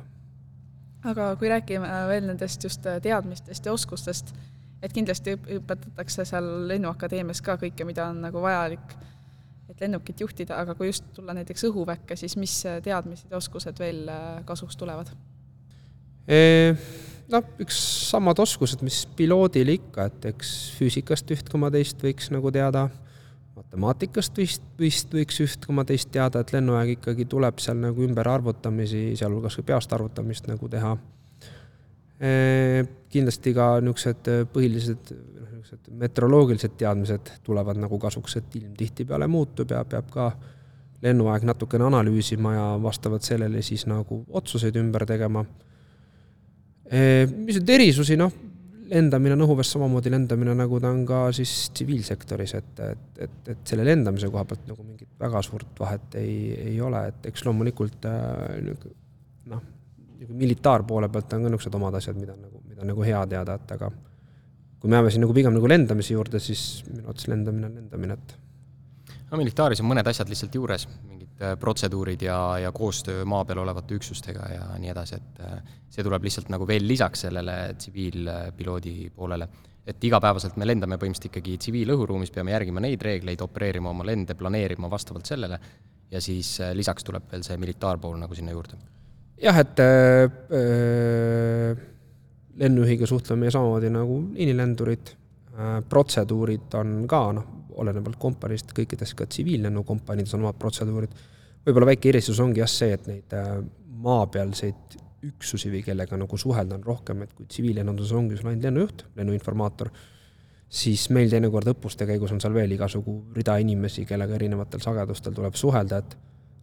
aga 1.13 1.29
kui 1.39 1.53
räägime 1.53 1.91
veel 2.09 2.25
nendest 2.31 2.63
just 2.63 2.85
äh, 2.89 3.01
teadmistest 3.01 3.65
ja 3.65 3.73
oskustest, 3.77 4.33
et 4.81 4.93
kindlasti 4.93 5.37
õpetatakse 5.59 6.25
seal 6.25 6.49
Lennuakadeemias 6.67 7.43
ka 7.45 7.59
kõike, 7.61 7.85
mida 7.85 8.09
on 8.09 8.25
nagu 8.25 8.41
vajalik 8.41 8.97
et 9.69 9.81
lennukit 9.83 10.21
juhtida, 10.23 10.61
aga 10.61 10.75
kui 10.77 10.89
just 10.89 11.07
tulla 11.15 11.35
näiteks 11.37 11.67
õhuväkke, 11.69 12.15
siis 12.19 12.37
mis 12.39 12.53
teadmised 12.83 13.31
ja 13.31 13.39
oskused 13.41 13.79
veel 13.79 14.05
äh, 14.11 14.29
kasuks 14.47 14.79
tulevad? 14.79 15.11
Noh, 17.27 17.43
üks 17.63 17.77
samad 18.07 18.39
oskused, 18.39 18.83
mis 18.87 19.01
piloodil 19.15 19.73
ikka, 19.73 20.07
et 20.07 20.25
eks 20.29 20.53
füüsikast 20.77 21.31
üht 21.35 21.51
koma 21.51 21.69
teist 21.71 21.99
võiks 22.03 22.29
nagu 22.31 22.51
teada, 22.55 22.85
matemaatikast 23.57 24.37
vist, 24.39 24.63
vist 24.79 25.11
võiks 25.13 25.39
üht 25.43 25.65
koma 25.67 25.83
teist 25.87 26.11
teada, 26.13 26.43
et 26.43 26.53
lennuaeg 26.55 26.97
ikkagi 26.97 27.27
tuleb 27.27 27.59
seal 27.63 27.79
nagu 27.81 28.03
ümberarvutamisi, 28.05 29.09
sealhulgas 29.19 29.57
ka 29.59 29.65
peast 29.71 29.95
arvutamist 29.95 30.47
nagu 30.51 30.69
teha. 30.71 30.93
Kindlasti 33.13 33.53
ka 33.53 33.67
niisugused 33.83 34.31
põhilised 34.53 35.11
niisugused 35.67 35.93
meteoroloogilised 35.99 36.77
teadmised 36.77 37.31
tulevad 37.43 37.77
nagu 37.77 37.99
kasuks, 37.99 38.37
et 38.37 38.55
ilm 38.55 38.73
tihtipeale 38.77 39.27
muutub 39.27 39.71
ja 39.71 39.83
peab 39.85 40.09
ka 40.11 40.31
lennuaeg 41.01 41.43
natukene 41.45 41.83
analüüsima 41.83 42.53
ja 42.53 42.67
vastavalt 42.81 43.23
sellele 43.23 43.61
siis 43.61 43.85
nagu 43.85 44.23
otsuseid 44.29 44.75
ümber 44.75 45.05
tegema. 45.05 45.45
mis 47.45 47.59
nüüd 47.59 47.69
erisusi, 47.69 48.15
noh, 48.17 48.31
lendamine 48.89 49.35
on 49.35 49.43
õhuväes 49.43 49.71
samamoodi 49.73 50.11
lendamine, 50.11 50.53
nagu 50.55 50.79
ta 50.79 50.89
on 50.89 51.05
ka 51.05 51.25
siis 51.35 51.69
tsiviilsektoris, 51.75 52.53
et, 52.55 52.79
et, 52.79 53.07
et, 53.25 53.39
et 53.51 53.63
selle 53.67 53.83
lendamise 53.85 54.29
koha 54.31 54.45
pealt 54.47 54.67
nagu 54.69 54.83
mingit 54.83 55.09
väga 55.19 55.41
suurt 55.43 55.79
vahet 55.79 56.15
ei, 56.15 56.37
ei 56.71 56.81
ole, 56.81 57.07
et 57.11 57.27
eks 57.31 57.43
loomulikult 57.45 58.07
äh, 58.07 58.71
noh, 59.51 59.63
militaarpoole 60.29 61.09
pealt 61.09 61.33
on 61.35 61.43
ka 61.43 61.51
niisugused 61.51 61.75
omad 61.75 61.99
asjad, 61.99 62.17
mida 62.19 62.35
nagu, 62.39 62.61
mida 62.63 62.85
on 62.85 62.93
nagu 62.93 63.03
hea 63.05 63.25
teada, 63.35 63.57
et 63.59 63.75
aga 63.75 63.91
kui 64.79 64.89
me 64.91 64.99
jääme 64.99 65.13
siin 65.13 65.23
nagu 65.25 65.35
pigem 65.35 65.55
nagu 65.55 65.69
lendamise 65.69 66.13
juurde, 66.13 66.41
siis 66.43 66.83
minu 66.89 67.07
arvates 67.07 67.29
lendamine 67.31 67.69
on 67.69 67.79
lendamine, 67.79 68.17
et 68.17 68.35
no 69.31 69.39
militaaris 69.41 69.81
on 69.83 69.89
mõned 69.89 70.07
asjad 70.09 70.29
lihtsalt 70.31 70.55
juures, 70.55 70.87
mingid 71.07 71.41
äh, 71.43 71.55
protseduurid 71.59 72.27
ja, 72.27 72.37
ja 72.63 72.73
koostöö 72.75 73.25
maa 73.29 73.45
peal 73.47 73.63
olevate 73.63 73.97
üksustega 73.97 74.51
ja 74.53 74.67
nii 74.81 74.93
edasi, 74.93 75.19
et 75.19 75.41
äh, 75.45 75.73
see 75.93 76.05
tuleb 76.05 76.27
lihtsalt 76.27 76.51
nagu 76.53 76.67
veel 76.69 76.85
lisaks 76.87 77.25
sellele 77.27 77.57
tsiviilpiloodi 77.79 79.11
poolele. 79.15 79.49
et 79.87 80.03
igapäevaselt 80.03 80.57
me 80.59 80.65
lendame 80.67 80.97
põhimõtteliselt 80.99 81.29
ikkagi 81.29 81.57
tsiviilõhuruumis, 81.63 82.31
peame 82.35 82.51
järgima 82.51 82.81
neid 82.83 83.01
reegleid, 83.01 83.39
opereerima 83.41 83.89
oma 83.93 84.03
lende, 84.03 84.35
planeerima 84.35 84.89
vastavalt 84.91 85.25
sellele 85.25 85.59
ja 86.11 86.21
siis 86.21 86.59
äh, 86.61 86.73
lisaks 86.75 87.03
tuleb 87.07 87.23
veel 87.31 87.43
see 87.43 87.57
militaarpool 87.59 88.17
nagu 88.19 88.35
sinna 88.35 88.51
juurde. 88.55 88.79
jah, 89.41 89.59
et 89.63 89.79
äh, 89.79 90.27
lennujuhiga 92.57 93.07
suhtleme 93.07 93.51
samamoodi 93.51 93.89
nagu 93.93 94.19
liinilendurid, 94.33 95.13
äh, 95.53 95.79
protseduurid 95.89 96.77
on 96.79 96.99
ka 97.09 97.21
noh, 97.37 97.49
olenevalt 97.77 98.17
kompaniist, 98.19 98.73
kõikides 98.77 99.13
ka 99.17 99.27
tsiviillennukompaniides 99.29 100.33
on 100.37 100.45
omad 100.45 100.57
protseduurid, 100.59 101.13
võib-olla 101.67 101.91
väike 101.91 102.09
erisus 102.13 102.39
ongi 102.41 102.63
jah 102.63 102.71
see, 102.71 102.95
et 102.97 103.09
neid 103.09 103.37
äh, 103.37 103.57
maapealseid 104.03 104.97
üksusi 105.27 105.71
või 105.73 105.81
kellega 105.85 106.17
nagu 106.17 106.37
suhelda 106.37 106.77
on 106.77 106.85
rohkem, 106.85 107.23
et 107.25 107.33
kui 107.33 107.47
tsiviillennunduses 107.49 108.13
ongi 108.17 108.37
sul 108.37 108.51
ainult 108.51 108.67
lennujuht, 108.67 109.03
lennuinformaator, 109.17 109.91
siis 110.69 111.07
meil 111.15 111.29
teinekord 111.31 111.69
õppuste 111.73 112.07
käigus 112.09 112.33
on 112.35 112.41
seal 112.43 112.55
veel 112.55 112.73
igasugu 112.75 113.19
rida 113.35 113.57
inimesi, 113.61 114.05
kellega 114.09 114.35
erinevatel 114.37 114.83
sagedustel 114.83 115.35
tuleb 115.37 115.57
suhelda, 115.57 116.01
et 116.03 116.17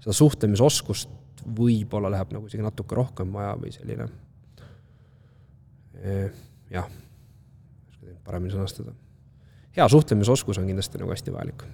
seda 0.05 0.15
suhtlemisoskust 0.17 1.43
võib-olla 1.57 2.13
läheb 2.13 2.37
nagu 2.37 2.47
isegi 2.49 2.65
natuke 2.65 2.97
rohkem 2.97 3.33
vaja 3.35 3.57
või 3.61 3.73
selline 3.75 4.09
jah, 6.71 6.89
oska 7.91 8.07
teid 8.07 8.19
paremini 8.25 8.55
sõnastada. 8.55 8.95
hea 9.77 9.89
suhtlemisoskus 9.89 10.59
on 10.59 10.67
kindlasti 10.71 11.01
nagu 11.01 11.15
hästi 11.15 11.33
vajalik. 11.35 11.65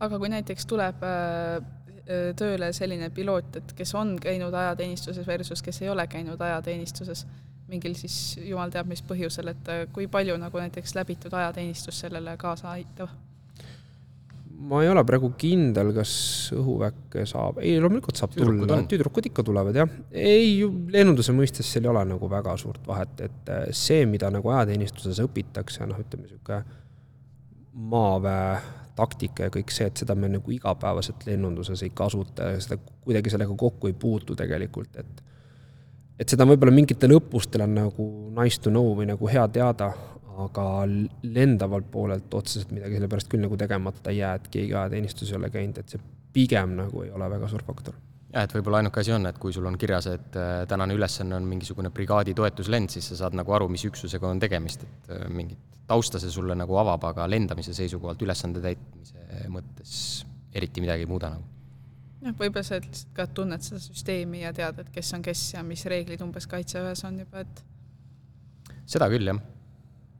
aga 0.00 0.18
kui 0.18 0.28
näiteks 0.32 0.66
tuleb 0.66 1.02
äh, 1.02 1.56
äh, 2.04 2.30
tööle 2.36 2.72
selline 2.72 3.10
piloot, 3.10 3.56
et 3.56 3.72
kes 3.72 3.94
on 3.94 4.16
käinud 4.20 4.54
ajateenistuses 4.54 5.26
versus 5.26 5.62
kes 5.62 5.82
ei 5.82 5.88
ole 5.88 6.06
käinud 6.06 6.40
ajateenistuses, 6.40 7.26
mingil 7.68 7.94
siis 7.94 8.38
jumal 8.42 8.70
teab 8.70 8.90
mis 8.90 9.02
põhjusel, 9.02 9.52
et 9.54 9.68
äh, 9.72 9.86
kui 9.92 10.08
palju 10.08 10.36
nagu 10.40 10.58
näiteks 10.58 10.94
läbitud 10.94 11.32
ajateenistus 11.32 12.00
sellele 12.06 12.36
kaasa 12.36 12.70
aitab? 12.70 13.08
Ma 14.64 14.82
ei 14.82 14.88
ole 14.88 15.02
praegu 15.06 15.30
kindel, 15.38 15.90
kas 15.96 16.12
õhuväkke 16.54 17.24
saab, 17.28 17.58
ei 17.64 17.76
loomulikult 17.82 18.18
saab 18.20 18.32
tüdrukud 18.34 18.64
tulla, 18.64 18.78
tüdrukud 18.90 19.28
ikka 19.30 19.44
tulevad 19.46 19.76
jah. 19.76 19.90
ei, 20.10 20.62
lennunduse 20.94 21.34
mõistes 21.36 21.68
seal 21.70 21.88
ei 21.88 21.92
ole 21.92 22.04
nagu 22.14 22.30
väga 22.30 22.56
suurt 22.60 22.86
vahet, 22.88 23.20
et 23.26 23.52
äh, 23.52 23.66
see, 23.76 24.06
mida 24.10 24.30
nagu 24.32 24.54
ajateenistuses 24.54 25.20
õpitakse, 25.26 25.84
noh, 25.90 26.00
ütleme 26.00 26.28
niisugune 26.28 26.62
maaväe 27.74 28.56
taktika 28.94 29.48
ja 29.48 29.52
kõik 29.52 29.72
see, 29.74 29.88
et 29.90 29.98
seda 30.04 30.14
me 30.14 30.30
nagu 30.30 30.54
igapäevaselt 30.54 31.26
lennunduses 31.26 31.82
ei 31.82 31.90
kasuta 31.94 32.52
ja 32.54 32.60
seda 32.62 32.78
kuidagi 32.78 33.32
sellega 33.34 33.56
kokku 33.58 33.90
ei 33.90 33.96
puutu 33.98 34.36
tegelikult, 34.38 34.94
et 35.02 35.22
et 36.14 36.30
seda 36.30 36.46
võib-olla 36.46 36.70
mingitel 36.70 37.16
õppustel 37.16 37.64
on 37.64 37.72
nagu 37.74 38.04
nice 38.36 38.60
to 38.62 38.70
know 38.70 38.92
või 38.94 39.08
nagu 39.10 39.26
hea 39.26 39.48
teada, 39.50 39.90
aga 40.44 40.64
lendavalt 41.22 41.86
poolelt 41.92 42.34
otseselt 42.34 42.72
midagi 42.74 42.98
selle 42.98 43.10
pärast 43.10 43.30
küll 43.30 43.44
nagu 43.44 43.58
tegemata 43.60 44.10
ei 44.10 44.18
jää, 44.18 44.34
et 44.40 44.48
keegi 44.56 44.74
ajateenistuses 44.74 45.32
ei 45.32 45.38
ole 45.38 45.50
käinud, 45.54 45.78
et 45.78 45.94
see 45.94 46.02
pigem 46.34 46.74
nagu 46.80 47.04
ei 47.04 47.12
ole 47.14 47.28
väga 47.30 47.48
suur 47.50 47.62
faktor. 47.66 47.94
jah, 48.32 48.42
et 48.42 48.54
võib-olla 48.56 48.80
ainuke 48.82 49.02
asi 49.02 49.14
on, 49.14 49.28
et 49.30 49.38
kui 49.38 49.54
sul 49.54 49.66
on 49.70 49.78
kirjas, 49.78 50.08
et 50.10 50.38
äh, 50.40 50.64
tänane 50.70 50.96
ülesanne 50.98 51.36
on 51.36 51.46
mingisugune 51.46 51.92
brigaadi 51.94 52.34
toetuslend, 52.34 52.90
siis 52.90 53.12
sa 53.12 53.20
saad 53.22 53.38
nagu 53.38 53.54
aru, 53.54 53.68
mis 53.70 53.86
üksusega 53.86 54.28
on 54.28 54.42
tegemist, 54.42 54.82
et 54.82 55.14
äh, 55.14 55.24
mingit 55.30 55.80
tausta 55.86 56.18
see 56.18 56.32
sulle 56.32 56.56
nagu 56.58 56.78
avab, 56.80 57.04
aga 57.12 57.28
lendamise 57.30 57.74
seisukohalt 57.76 58.22
ülesande 58.24 58.62
täitmise 58.64 59.44
mõttes 59.52 59.96
eriti 60.54 60.80
midagi 60.80 61.04
ei 61.04 61.10
muuda 61.10 61.34
nagu 61.34 61.44
jah, 62.24 62.34
võib-olla 62.38 62.64
sa 62.66 62.80
lihtsalt 62.80 63.14
ka 63.14 63.28
tunned 63.36 63.62
seda 63.62 63.82
süsteemi 63.84 64.42
ja 64.42 64.52
tead, 64.56 64.80
et 64.80 64.90
kes 64.94 65.12
on 65.14 65.22
kes 65.22 65.48
ja 65.54 65.62
mis 65.66 65.84
reeglid 65.90 66.24
umbes 66.24 66.48
kaitseväes 66.50 67.04
on 67.04 67.20
juba, 67.20 67.44
et 67.44 67.64
seda 68.88 69.10
küll, 69.12 69.28
jah 69.28 69.53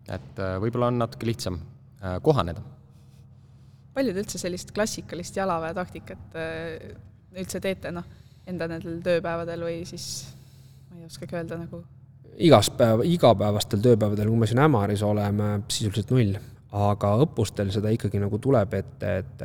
et 0.08 0.40
äh, 0.42 0.56
võib-olla 0.62 0.90
on 0.92 1.00
natuke 1.00 1.28
lihtsam 1.28 1.58
äh, 2.02 2.18
kohaneda. 2.24 2.62
palju 3.94 4.14
te 4.14 4.24
üldse 4.24 4.40
sellist 4.40 4.72
klassikalist 4.76 5.36
jalaväetaktikat 5.36 6.38
äh, 6.38 6.94
üldse 7.34 7.60
teete, 7.60 7.92
noh, 7.94 8.06
enda 8.46 8.68
nendel 8.70 9.00
tööpäevadel 9.04 9.66
või 9.66 9.82
siis 9.88 10.08
ma 10.90 11.00
ei 11.00 11.08
oskagi 11.08 11.38
öelda 11.38 11.60
nagu? 11.64 11.84
igas 12.34 12.70
päev, 12.74 13.04
igapäevastel 13.06 13.82
tööpäevadel, 13.84 14.28
kui 14.28 14.42
me 14.42 14.50
siin 14.50 14.62
Ämaris 14.64 15.04
oleme, 15.06 15.60
sisuliselt 15.70 16.10
null, 16.10 16.34
aga 16.74 17.12
õppustel 17.22 17.70
seda 17.70 17.92
ikkagi 17.94 18.18
nagu 18.18 18.40
tuleb 18.42 18.74
ette, 18.74 19.12
et 19.22 19.44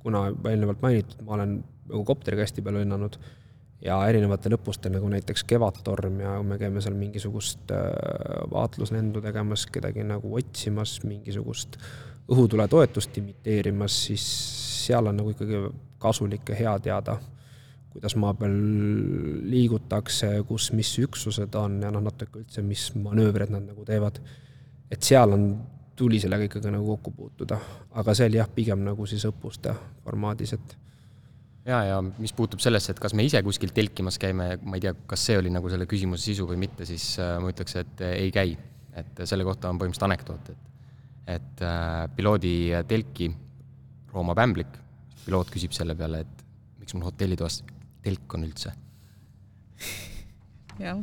kuna 0.00 0.30
eelnevalt 0.48 0.80
mainitud, 0.80 1.20
ma 1.26 1.36
olen 1.36 1.58
nagu 1.90 2.06
kopteriga 2.08 2.46
hästi 2.46 2.64
palju 2.64 2.80
lennanud 2.80 3.18
ja 3.84 3.96
erinevatel 4.08 4.56
õppustel, 4.58 4.92
nagu 4.94 5.08
näiteks 5.08 5.44
Kevadtorm 5.48 6.20
ja 6.20 6.36
me 6.44 6.58
käime 6.60 6.82
seal 6.84 6.96
mingisugust 6.98 7.72
äh, 7.72 7.88
vaatluslendu 8.52 9.22
tegemas, 9.24 9.66
kedagi 9.72 10.04
nagu 10.06 10.34
otsimas, 10.36 10.98
mingisugust 11.06 11.78
õhutuletoetust 12.30 13.16
imiteerimas, 13.18 13.96
siis 14.06 14.24
seal 14.84 15.10
on 15.10 15.18
nagu 15.20 15.32
ikkagi 15.34 15.64
kasulik 16.00 16.52
ja 16.52 16.58
hea 16.60 16.74
teada, 16.84 17.16
kuidas 17.90 18.14
maa 18.20 18.34
peal 18.38 18.54
liigutakse, 19.50 20.30
kus 20.48 20.70
mis 20.76 20.92
üksused 21.02 21.56
on 21.58 21.80
ja 21.82 21.90
noh, 21.90 22.04
natuke 22.04 22.44
üldse, 22.44 22.62
mis 22.62 22.90
manöövreid 22.94 23.50
nad 23.50 23.66
nagu 23.72 23.84
teevad. 23.88 24.20
et 24.90 25.02
seal 25.02 25.32
on, 25.32 25.50
tuli 25.96 26.20
sellega 26.20 26.46
ikkagi 26.46 26.70
nagu 26.72 26.86
kokku 26.96 27.10
puutuda, 27.16 27.58
aga 28.00 28.14
see 28.14 28.30
oli 28.30 28.38
jah, 28.38 28.48
pigem 28.54 28.84
nagu 28.86 29.06
siis 29.06 29.26
õppuste 29.28 29.74
formaadis, 30.04 30.54
et 30.56 30.76
ja, 31.66 31.82
ja 31.84 32.00
mis 32.02 32.32
puutub 32.36 32.62
sellesse, 32.62 32.94
et 32.94 33.02
kas 33.02 33.14
me 33.16 33.24
ise 33.26 33.42
kuskil 33.46 33.72
telkimas 33.76 34.18
käime, 34.20 34.54
ma 34.62 34.78
ei 34.78 34.84
tea, 34.86 34.94
kas 35.10 35.26
see 35.28 35.38
oli 35.40 35.52
nagu 35.52 35.70
selle 35.72 35.86
küsimuse 35.90 36.30
sisu 36.30 36.48
või 36.48 36.60
mitte, 36.62 36.86
siis 36.88 37.12
äh, 37.20 37.36
ma 37.42 37.52
ütleks, 37.52 37.76
et 37.82 38.04
äh, 38.06 38.16
ei 38.26 38.34
käi. 38.34 38.56
et 39.00 39.20
selle 39.24 39.44
kohta 39.46 39.70
on 39.70 39.78
põhimõtteliselt 39.78 40.08
anekdoot, 40.08 40.48
et 40.50 40.66
et 41.30 41.62
äh, 41.62 42.08
piloodi 42.16 42.72
telki 42.90 43.28
roomab 44.10 44.40
ämblik, 44.42 44.78
piloot 45.24 45.50
küsib 45.52 45.74
selle 45.76 45.94
peale, 45.94 46.24
et 46.24 46.44
miks 46.80 46.96
mul 46.96 47.06
hotellitoas 47.06 47.60
telk 48.02 48.34
on 48.34 48.46
üldse. 48.48 48.72
jah, 50.80 51.02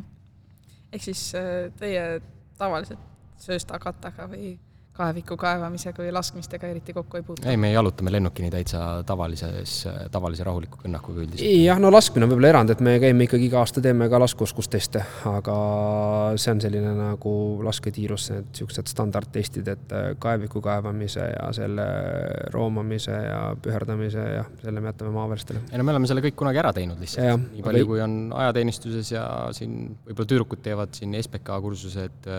ehk 0.92 1.04
siis 1.06 1.30
äh, 1.38 1.70
teie 1.80 2.20
tavaliselt 2.58 3.04
sööstakattaga 3.42 4.28
või 4.32 4.56
kaeviku 4.98 5.38
kaevamisega 5.40 6.04
või 6.04 6.12
laskmistega 6.16 6.70
eriti 6.72 6.94
kokku 6.96 7.20
ei 7.20 7.26
puutu? 7.26 7.46
ei, 7.48 7.58
me 7.60 7.72
jalutame 7.72 8.12
lennukini 8.14 8.50
täitsa 8.54 9.04
tavalises, 9.08 9.80
tavalise 10.12 10.46
rahuliku 10.48 10.82
kõnnakuga 10.84 11.24
üldiselt. 11.24 11.48
jah, 11.64 11.80
no 11.82 11.92
laskmine 11.94 12.26
on 12.26 12.34
võib-olla 12.34 12.52
erand, 12.54 12.74
et 12.74 12.84
me 12.86 12.98
käime 13.04 13.28
ikkagi 13.28 13.50
iga 13.50 13.62
aasta 13.62 13.84
teeme 13.84 14.10
ka 14.12 14.22
laskeoskusteste, 14.24 15.04
aga 15.32 15.58
see 16.40 16.54
on 16.56 16.64
selline 16.64 16.94
nagu 16.98 17.34
lasketiirus, 17.66 18.30
need 18.34 18.50
niisugused 18.52 18.92
standardtestid, 18.92 19.70
et 19.74 19.98
kaeviku 20.24 20.62
kaevamise 20.66 21.28
ja 21.30 21.50
selle 21.56 21.88
roomamise 22.54 23.14
ja 23.14 23.42
püherdamise 23.62 24.24
ja 24.38 24.46
selle 24.64 24.82
me 24.82 24.94
jätame 24.94 25.14
maaväärstele. 25.18 25.66
ei 25.72 25.82
no 25.82 25.86
me 25.88 25.94
oleme 25.96 26.10
selle 26.10 26.26
kõik 26.26 26.40
kunagi 26.40 26.64
ära 26.64 26.74
teinud 26.76 27.02
lihtsalt, 27.04 27.52
nii 27.54 27.66
palju, 27.66 27.92
kui 27.92 28.02
on 28.04 28.18
ajateenistuses 28.46 29.14
ja 29.14 29.28
siin 29.58 29.78
võib-olla 30.08 30.34
tüdrukud 30.34 30.64
teevad 30.66 30.98
siin 30.98 31.14
SBK 31.22 31.62
kursused 31.64 32.32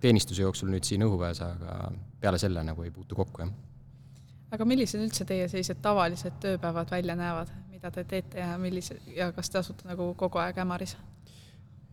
teenistuse 0.00 0.42
jooksul 0.42 0.70
nüüd 0.72 0.86
siin 0.86 1.04
õhuväes, 1.06 1.40
aga 1.44 1.90
peale 2.20 2.38
selle 2.38 2.62
nagu 2.66 2.84
ei 2.86 2.90
puutu 2.94 3.18
kokku, 3.18 3.42
jah. 3.42 3.52
aga 4.54 4.66
millised 4.68 5.02
üldse 5.02 5.26
teie 5.28 5.48
sellised 5.50 5.82
tavalised 5.82 6.40
tööpäevad 6.42 6.90
välja 6.90 7.16
näevad, 7.18 7.52
mida 7.70 7.90
te 7.94 8.04
teete 8.04 8.42
ja 8.42 8.56
millise, 8.58 8.98
ja 9.14 9.30
kas 9.32 9.50
te 9.50 9.60
asute 9.62 9.88
nagu 9.88 10.12
kogu 10.18 10.42
aeg 10.42 10.58
Ämaris? 10.62 10.96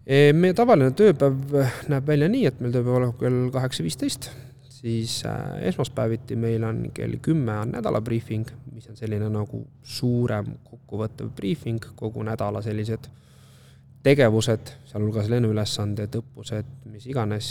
E, 0.06 0.34
meie 0.38 0.54
tavaline 0.54 0.94
tööpäev 0.94 1.56
näeb 1.90 2.08
välja 2.08 2.30
nii, 2.30 2.46
et 2.50 2.62
meil 2.62 2.74
tööpäev 2.76 3.00
algab 3.00 3.22
kell 3.24 3.50
kaheksa 3.54 3.86
viisteist, 3.86 4.30
siis 4.70 5.24
äh, 5.26 5.64
esmaspäeviti 5.72 6.36
meil 6.38 6.64
on 6.64 6.92
kell 6.94 7.18
kümme 7.22 7.58
on 7.64 7.72
nädalabriifing, 7.74 8.50
mis 8.74 8.90
on 8.92 8.98
selline 9.00 9.30
nagu 9.34 9.64
suurem 9.82 10.52
kokkuvõttev 10.70 11.32
briifing, 11.34 11.82
kogu 11.98 12.24
nädala 12.24 12.62
sellised 12.62 13.10
tegevused, 14.06 14.74
sealhulgas 14.86 15.30
lennuülesanded, 15.32 16.20
õppused, 16.20 16.68
mis 16.92 17.08
iganes, 17.10 17.48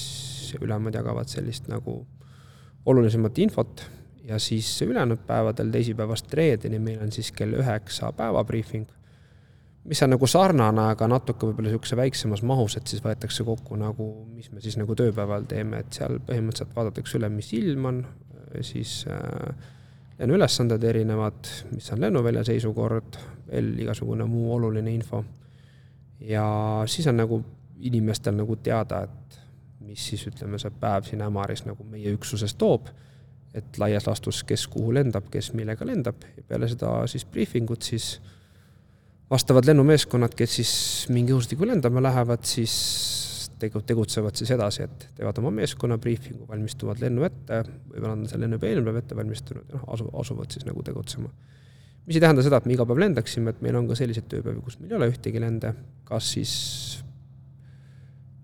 ülemad 0.61 0.95
jagavad 0.95 1.31
sellist 1.31 1.69
nagu 1.73 2.01
olulisemat 2.87 3.39
infot 3.39 3.85
ja 4.25 4.39
siis 4.39 4.83
ülejäänud 4.83 5.25
päevadel, 5.27 5.71
teisipäevast 5.73 6.33
reedeni 6.35 6.79
meil 6.79 7.03
on 7.03 7.13
siis 7.13 7.33
kell 7.33 7.57
üheksa 7.59 8.13
päevabriifing, 8.17 8.87
mis 9.85 10.03
on 10.03 10.15
nagu 10.15 10.27
sarnane, 10.27 10.89
aga 10.95 11.09
natuke 11.09 11.47
võib-olla 11.47 11.69
niisuguse 11.69 11.97
väiksemas 11.97 12.43
mahus, 12.43 12.77
et 12.79 12.89
siis 12.89 13.05
võetakse 13.05 13.45
kokku 13.45 13.77
nagu, 13.81 14.09
mis 14.33 14.51
me 14.53 14.65
siis 14.65 14.79
nagu 14.81 14.97
tööpäeval 14.97 15.45
teeme, 15.49 15.83
et 15.85 15.99
seal 15.99 16.19
põhimõtteliselt 16.25 16.77
vaadatakse 16.77 17.19
üle, 17.21 17.29
mis 17.33 17.53
ilm 17.57 17.91
on, 17.91 18.01
siis 18.65 19.03
äh, 19.11 19.73
lennuülesanded 20.19 20.85
erinevad, 20.85 21.51
mis 21.75 21.91
on 21.93 22.01
lennuvälja 22.01 22.45
seisukord, 22.49 23.19
veel 23.51 23.75
igasugune 23.85 24.25
muu 24.29 24.55
oluline 24.55 24.95
info. 24.95 25.25
Ja 26.25 26.47
siis 26.89 27.07
on 27.11 27.19
nagu 27.19 27.43
inimestel 27.85 28.37
nagu 28.39 28.57
teada, 28.57 29.03
et 29.05 29.41
mis 29.95 30.11
siis 30.11 30.27
ütleme, 30.27 30.59
see 30.59 30.75
päev 30.83 31.07
siin 31.07 31.23
Ämaris 31.23 31.63
nagu 31.69 31.87
meie 31.87 32.11
üksuses 32.17 32.57
toob, 32.59 32.91
et 33.55 33.79
laias 33.79 34.09
laastus, 34.09 34.43
kes 34.47 34.67
kuhu 34.73 34.97
lendab, 34.97 35.29
kes 35.31 35.53
millega 35.55 35.87
lendab. 35.87 36.25
Ja 36.35 36.43
peale 36.49 36.67
seda 36.71 36.97
siis 37.11 37.23
briifingut 37.31 37.87
siis 37.87 38.17
vastavad 39.31 39.69
lennumeeskonnad, 39.71 40.35
kes 40.35 40.57
siis 40.59 40.73
mingi 41.15 41.35
õhustiku 41.35 41.69
lendama 41.69 42.03
lähevad, 42.03 42.43
siis 42.49 42.75
tegu-, 43.63 43.83
tegutsevad 43.87 44.35
siis 44.37 44.51
edasi, 44.57 44.89
et 44.89 45.07
teevad 45.21 45.39
oma 45.43 45.55
meeskonna 45.55 45.99
briifingu, 46.03 46.49
valmistuvad 46.51 47.01
lennu 47.05 47.27
ette, 47.29 47.63
võib-olla 47.93 48.17
on 48.19 48.27
selle 48.31 48.49
lennu 48.49 48.59
juba 48.59 48.71
eelmine 48.71 48.91
päev 48.91 49.03
ette 49.05 49.19
valmistunud 49.19 49.71
ja 49.71 49.79
noh, 49.79 49.87
asu, 49.95 50.11
asuvad 50.25 50.55
siis 50.55 50.67
nagu 50.67 50.83
tegutsema. 50.87 51.31
Mis 52.05 52.19
ei 52.19 52.27
tähenda 52.27 52.43
seda, 52.45 52.59
et 52.59 52.67
me 52.69 52.75
iga 52.75 52.85
päev 52.91 53.01
lendaksime, 53.01 53.55
et 53.55 53.63
meil 53.65 53.79
on 53.79 53.87
ka 53.89 53.97
selliseid 54.03 54.27
tööpäevi, 54.29 54.61
kus 54.67 54.81
meil 54.81 54.93
ei 54.93 54.99
ole 54.99 55.13
ühtegi 55.15 55.41
lende, 55.41 55.71
kas 56.09 56.35
siis 56.35 56.55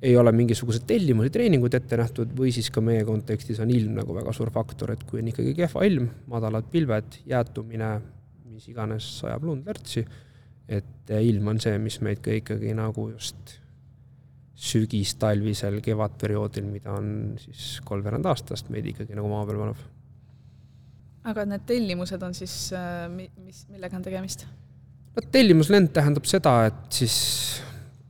ei 0.03 0.17
ole 0.17 0.33
mingisuguseid 0.33 0.87
tellimusi, 0.89 1.33
treeninguid 1.35 1.77
ette 1.77 1.99
nähtud 2.01 2.33
või 2.37 2.53
siis 2.57 2.71
ka 2.73 2.83
meie 2.85 3.05
kontekstis 3.05 3.61
on 3.61 3.71
ilm 3.73 3.99
nagu 4.01 4.17
väga 4.17 4.33
suur 4.37 4.53
faktor, 4.55 4.95
et 4.95 5.05
kui 5.09 5.21
on 5.21 5.29
ikkagi 5.33 5.53
kehva 5.59 5.85
ilm, 5.89 6.09
madalad 6.31 6.71
pilved, 6.73 7.21
jäätumine, 7.29 7.91
mis 8.51 8.69
iganes 8.73 9.09
sajab 9.21 9.45
lund 9.49 9.69
lärtsi, 9.69 10.05
et 10.71 11.15
ilm 11.21 11.53
on 11.53 11.61
see, 11.61 11.77
mis 11.83 12.01
meid 12.05 12.25
ka 12.25 12.33
ikkagi 12.39 12.73
nagu 12.79 13.11
just 13.13 13.59
sügis-talvisel 14.61 15.81
kevadperioodil, 15.85 16.67
mida 16.69 16.93
on 16.97 17.39
siis 17.41 17.79
kolmveerand 17.85 18.29
aastast, 18.29 18.69
meid 18.73 18.89
ikkagi 18.93 19.17
nagu 19.17 19.29
maa 19.33 19.47
peal 19.49 19.61
paneb 19.63 19.89
aga 21.29 21.45
need 21.49 21.67
tellimused 21.69 22.23
on 22.25 22.37
siis, 22.37 22.55
äh, 22.77 23.07
mis, 23.13 23.65
millega 23.69 23.99
on 23.99 24.05
tegemist? 24.05 24.47
no 25.17 25.25
tellimuslend 25.33 25.93
tähendab 25.97 26.29
seda, 26.29 26.55
et 26.71 27.01
siis 27.01 27.17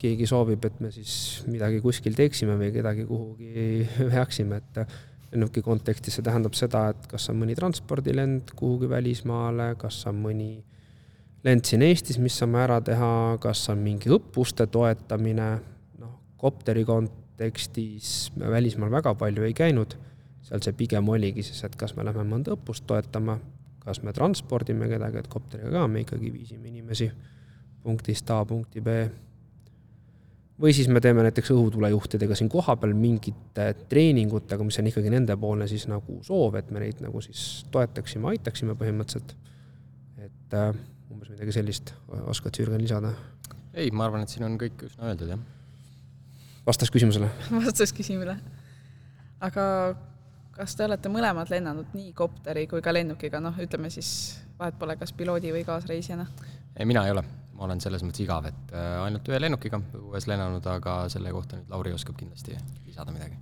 keegi 0.01 0.27
soovib, 0.29 0.65
et 0.65 0.81
me 0.81 0.91
siis 0.93 1.13
midagi 1.49 1.81
kuskil 1.83 2.17
teeksime 2.17 2.57
või 2.59 2.71
kedagi 2.73 3.05
kuhugi 3.09 3.85
veaksime, 4.13 4.61
et 4.61 4.83
lennuki 5.31 5.63
kontekstis 5.63 6.17
see 6.17 6.25
tähendab 6.25 6.57
seda, 6.57 6.89
et 6.91 7.07
kas 7.11 7.29
on 7.31 7.39
mõni 7.41 7.55
transpordilend 7.57 8.53
kuhugi 8.57 8.89
välismaale, 8.91 9.73
kas 9.81 10.01
on 10.11 10.19
mõni 10.25 10.51
lend 11.45 11.65
siin 11.65 11.85
Eestis, 11.85 12.19
mis 12.21 12.35
saame 12.37 12.61
ära 12.65 12.81
teha, 12.85 13.11
kas 13.41 13.63
on 13.73 13.81
mingi 13.81 14.11
õppuste 14.13 14.67
toetamine, 14.69 15.49
noh, 16.01 16.15
kopteri 16.41 16.83
kontekstis 16.85 18.31
me 18.37 18.51
välismaal 18.51 18.91
väga 18.99 19.15
palju 19.17 19.47
ei 19.47 19.55
käinud 19.57 19.95
seal 20.51 20.61
see 20.65 20.75
pigem 20.77 21.09
oligi 21.09 21.45
siis, 21.45 21.63
et 21.63 21.75
kas 21.79 21.95
me 21.95 22.05
läheme 22.05 22.25
mõnda 22.27 22.55
õppust 22.55 22.85
toetama, 22.89 23.37
kas 23.81 24.01
me 24.03 24.13
transpordime 24.15 24.89
kedagi, 24.91 25.21
et 25.21 25.29
kopteriga 25.31 25.71
ka 25.77 25.87
me 25.87 26.03
ikkagi 26.03 26.31
viisime 26.33 26.71
inimesi 26.71 27.07
punktist 27.81 28.29
A 28.29 28.41
punkti 28.45 28.81
B. 28.83 28.97
või 30.61 30.73
siis 30.75 30.89
me 30.91 31.01
teeme 31.01 31.23
näiteks 31.25 31.51
õhutulejuhtidega 31.55 32.35
siin 32.37 32.49
kohapeal 32.51 32.93
mingite 32.97 33.71
treeningutega, 33.89 34.63
mis 34.65 34.77
on 34.81 34.89
ikkagi 34.91 35.13
nendepoolne 35.13 35.67
siis 35.69 35.87
nagu 35.89 36.19
soov, 36.25 36.57
et 36.59 36.69
me 36.71 36.83
neid 36.83 37.01
nagu 37.03 37.21
siis 37.25 37.65
toetaksime, 37.73 38.29
aitaksime 38.35 38.75
põhimõtteliselt. 38.79 39.33
et 40.21 40.57
äh, 40.57 40.75
umbes 41.11 41.31
midagi 41.33 41.55
sellist, 41.55 41.93
oskad 42.29 42.55
sa, 42.55 42.63
Jürgen, 42.63 42.81
lisada? 42.83 43.13
ei, 43.73 43.89
ma 43.91 44.05
arvan, 44.05 44.25
et 44.25 44.33
siin 44.33 44.45
on 44.45 44.57
kõik 44.61 44.85
üsna 44.89 45.09
öeldud, 45.09 45.33
jah. 45.33 45.41
vastas 46.67 46.93
küsimusele? 46.93 47.31
vastas 47.57 47.93
küsimusele. 47.97 48.37
aga 49.41 49.65
kas 50.55 50.75
te 50.77 50.85
olete 50.85 51.09
mõlemad 51.09 51.49
lennanud 51.49 51.95
nii 51.97 52.13
kopteri 52.13 52.67
kui 52.69 52.83
ka 52.85 52.93
lennukiga, 52.93 53.41
noh, 53.41 53.57
ütleme 53.61 53.89
siis 53.89 54.11
vahet 54.59 54.77
pole, 54.79 54.97
kas 54.99 55.13
piloodi 55.17 55.53
või 55.55 55.65
kaasreisijana? 55.65 56.27
ei, 56.77 56.85
mina 56.85 57.05
ei 57.07 57.15
ole, 57.17 57.25
ma 57.55 57.67
olen 57.67 57.81
selles 57.83 58.03
mõttes 58.05 58.23
igav, 58.23 58.47
et 58.49 58.73
äh, 58.75 58.97
ainult 59.05 59.27
ühe 59.29 59.39
lennukiga 59.41 59.81
õues 59.99 60.27
lennanud, 60.29 60.65
aga 60.71 61.03
selle 61.13 61.33
kohta 61.35 61.59
nüüd 61.59 61.71
Lauri 61.73 61.93
oskab 61.95 62.17
kindlasti 62.19 62.55
lisada 62.87 63.13
midagi. 63.13 63.37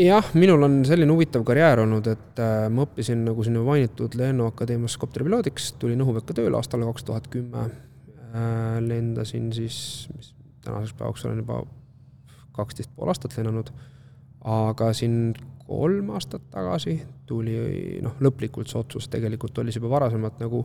jah, 0.00 0.28
minul 0.34 0.66
on 0.66 0.80
selline 0.88 1.14
huvitav 1.14 1.46
karjäär 1.46 1.84
olnud, 1.84 2.10
et 2.10 2.42
äh, 2.42 2.66
ma 2.68 2.84
õppisin, 2.88 3.24
nagu 3.28 3.46
siin 3.46 3.58
juba 3.58 3.72
mainitud, 3.72 4.18
Lennuakadeemias 4.18 4.98
kopteripiloodiks, 5.00 5.72
tulin 5.82 6.04
õhuvõkka 6.04 6.36
tööle 6.40 6.58
aastal 6.58 6.84
kaks 6.90 7.08
tuhat 7.08 7.30
kümme, 7.32 7.68
äh, 8.26 8.78
lendasin 8.84 9.50
siis, 9.56 9.78
mis 10.16 10.34
tänaseks 10.64 10.96
päevaks 10.98 11.26
olen 11.28 11.42
juba 11.44 11.62
kaksteist 12.54 12.92
pool 12.94 13.10
aastat 13.10 13.36
lennanud, 13.38 13.70
aga 14.44 14.92
siin 14.94 15.34
kolm 15.64 16.10
aastat 16.14 16.42
tagasi 16.52 16.98
tuli 17.26 17.56
noh, 18.04 18.18
lõplikult 18.20 18.68
see 18.68 18.80
otsus, 18.80 19.08
tegelikult 19.12 19.58
oli 19.62 19.72
see 19.72 19.80
juba 19.80 19.94
varasemalt 19.96 20.42
nagu 20.42 20.64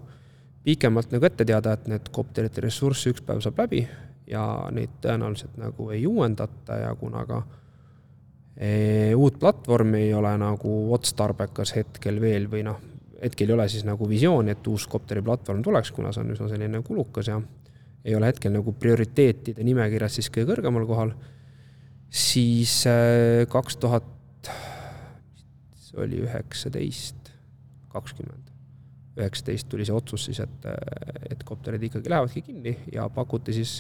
pikemalt 0.64 1.14
nagu 1.14 1.26
ette 1.26 1.46
teada, 1.48 1.74
et 1.74 1.88
need 1.92 2.12
kopterite 2.14 2.64
ressurss 2.66 3.08
üks 3.10 3.24
päev 3.26 3.42
saab 3.44 3.62
läbi 3.64 3.86
ja 4.30 4.44
neid 4.76 5.00
tõenäoliselt 5.04 5.58
nagu 5.60 5.90
ei 5.96 6.06
uuendata 6.08 6.78
ja 6.84 6.92
kuna 7.00 7.24
ka 7.30 7.40
e, 8.56 9.14
uut 9.18 9.40
platvormi 9.42 10.04
ei 10.08 10.14
ole 10.14 10.36
nagu 10.42 10.76
otstarbekas 10.96 11.74
hetkel 11.78 12.20
veel 12.22 12.50
või 12.52 12.66
noh, 12.68 12.78
hetkel 13.24 13.50
ei 13.50 13.58
ole 13.58 13.70
siis 13.72 13.88
nagu 13.88 14.10
visiooni, 14.10 14.54
et 14.54 14.68
uus 14.70 14.86
kopteri 14.92 15.24
platvorm 15.26 15.64
tuleks, 15.66 15.92
kuna 15.96 16.14
see 16.14 16.26
on 16.26 16.36
üsna 16.36 16.52
selline 16.52 16.84
kulukas 16.86 17.32
ja 17.32 17.40
ei 18.06 18.16
ole 18.16 18.30
hetkel 18.30 18.54
nagu 18.54 18.74
prioriteetide 18.80 19.66
nimekirjas 19.66 20.20
siis 20.20 20.30
kõige 20.32 20.54
kõrgemal 20.54 20.86
kohal, 20.90 21.16
siis 22.10 22.82
e, 22.88 23.48
kaks 23.52 23.80
tuhat 23.82 24.16
see 25.90 26.00
oli 26.04 26.22
üheksateist, 26.22 27.34
kakskümmend. 27.90 28.49
Üheksateist 29.20 29.70
tuli 29.70 29.86
see 29.88 29.96
otsus 29.96 30.28
siis, 30.30 30.40
et, 30.44 30.68
et 31.30 31.44
kopterid 31.48 31.84
ikkagi 31.90 32.12
lähevadki 32.12 32.44
kinni 32.46 32.76
ja 32.94 33.10
pakuti 33.14 33.56
siis 33.56 33.80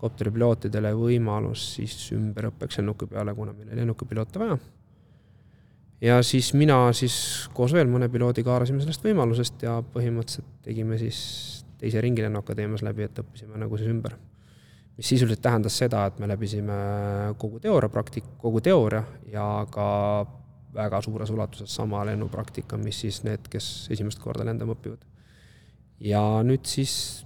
kopteripilootidele 0.00 0.92
võimalus 0.98 1.64
siis 1.78 1.96
ümberõppeks 2.16 2.80
lennuki 2.80 3.08
peale, 3.10 3.34
kuna 3.36 3.54
meil 3.54 3.70
oli 3.70 3.80
lennukipiloote 3.80 4.42
vaja. 4.42 4.58
ja 6.00 6.20
siis 6.22 6.52
mina 6.54 6.92
siis 6.92 7.16
koos 7.54 7.72
veel 7.72 7.88
mõne 7.88 8.10
piloodiga 8.12 8.52
haarasime 8.52 8.82
sellest 8.82 9.06
võimalusest 9.06 9.64
ja 9.64 9.78
põhimõtteliselt 9.94 10.60
tegime 10.66 10.98
siis 11.00 11.18
teise 11.80 12.00
ringilennu 12.00 12.40
akadeemias 12.40 12.84
läbi, 12.84 13.06
et 13.06 13.18
õppisime 13.20 13.58
nagu 13.60 13.80
siis 13.80 13.90
ümber. 13.92 14.16
mis 14.96 15.08
sisuliselt 15.10 15.40
tähendas 15.42 15.74
seda, 15.78 16.04
et 16.06 16.18
me 16.22 16.28
läbisime 16.30 16.74
kogu 17.38 17.58
teooria 17.60 17.90
praktik-, 17.90 18.36
kogu 18.38 18.60
teooria 18.62 19.02
ja 19.32 19.66
ka 19.70 19.86
väga 20.74 21.00
suures 21.02 21.30
ulatuses 21.30 21.74
sama 21.74 22.04
lennupraktika, 22.06 22.76
mis 22.76 23.00
siis 23.04 23.22
need, 23.24 23.48
kes 23.50 23.88
esimest 23.94 24.22
korda 24.22 24.46
lendama 24.46 24.76
õpivad. 24.76 25.04
ja 26.00 26.20
nüüd 26.42 26.66
siis 26.66 27.24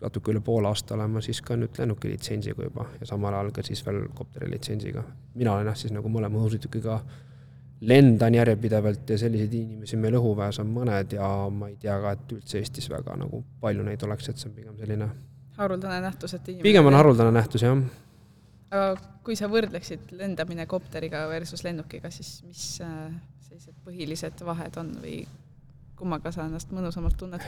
natuke 0.00 0.30
üle 0.30 0.40
poole 0.44 0.68
aasta 0.70 0.94
olen 0.94 1.10
ma 1.10 1.20
siis 1.24 1.40
ka 1.42 1.56
nüüd 1.58 1.78
lennukilitsentsiga 1.78 2.68
juba 2.68 2.86
ja 3.00 3.06
samal 3.06 3.34
ajal 3.34 3.50
ka 3.54 3.64
siis 3.66 3.82
veel 3.86 4.04
kopteri 4.14 4.50
litsentsiga. 4.50 5.02
mina 5.34 5.54
olen 5.54 5.66
jah, 5.66 5.76
siis 5.76 5.92
nagu 5.92 6.08
mõlema 6.08 6.38
õhusõidukiga 6.38 7.00
lendan 7.80 8.34
järjepidevalt 8.34 9.10
ja 9.10 9.18
selliseid 9.18 9.54
inimesi 9.54 9.96
meil 9.96 10.18
õhuväes 10.18 10.60
on 10.62 10.70
mõned 10.74 11.12
ja 11.14 11.28
ma 11.50 11.68
ei 11.68 11.76
tea 11.76 11.98
ka, 12.02 12.12
et 12.12 12.36
üldse 12.38 12.58
Eestis 12.58 12.90
väga 12.90 13.16
nagu 13.16 13.44
palju 13.60 13.86
neid 13.86 14.02
oleks, 14.02 14.28
et 14.28 14.38
see 14.38 14.50
on 14.50 14.54
pigem 14.56 14.78
selline 14.78 15.10
haruldane 15.58 16.00
nähtus, 16.02 16.34
et 16.34 16.48
inimene 16.48 16.66
pigem 16.66 16.86
on 16.86 16.94
haruldane 16.94 17.34
nähtus, 17.34 17.62
jah. 17.66 17.78
Aga 18.68 18.94
kui 19.24 19.36
sa 19.38 19.48
võrdleksid 19.50 20.12
lendamine 20.18 20.66
kopteriga 20.68 21.26
versus 21.30 21.64
lennukiga, 21.66 22.10
siis 22.12 22.38
mis 22.46 22.64
äh, 22.84 23.10
sellised 23.48 23.76
põhilised 23.84 24.42
vahed 24.44 24.76
on 24.80 24.94
või 25.02 25.22
kummaga 25.98 26.32
sa 26.34 26.46
ennast 26.46 26.72
mõnusamalt 26.74 27.18
tunned? 27.18 27.44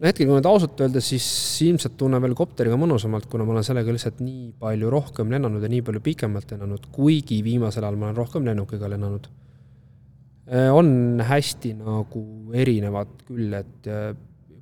no 0.00 0.08
hetkel, 0.08 0.26
kui 0.26 0.36
nüüd 0.36 0.48
ausalt 0.50 0.80
öelda, 0.82 1.02
siis 1.04 1.26
ilmselt 1.68 1.96
tunnen 2.00 2.22
veel 2.24 2.34
kopteriga 2.38 2.78
mõnusamalt, 2.80 3.28
kuna 3.30 3.46
ma 3.46 3.54
olen 3.54 3.66
sellega 3.66 3.94
lihtsalt 3.94 4.20
nii 4.24 4.50
palju 4.60 4.90
rohkem 4.92 5.32
lennanud 5.32 5.62
ja 5.62 5.70
nii 5.70 5.84
palju 5.86 6.02
pikemalt 6.04 6.54
lennanud, 6.56 6.90
kuigi 6.94 7.40
viimasel 7.46 7.86
ajal 7.86 8.00
ma 8.00 8.10
olen 8.10 8.18
rohkem 8.18 8.46
lennukiga 8.48 8.90
lennanud. 8.90 9.30
Äh, 10.44 10.68
on 10.74 11.22
hästi 11.24 11.76
nagu 11.78 12.24
erinevad 12.52 13.14
küll, 13.28 13.54
et 13.56 13.88
äh, 13.88 14.12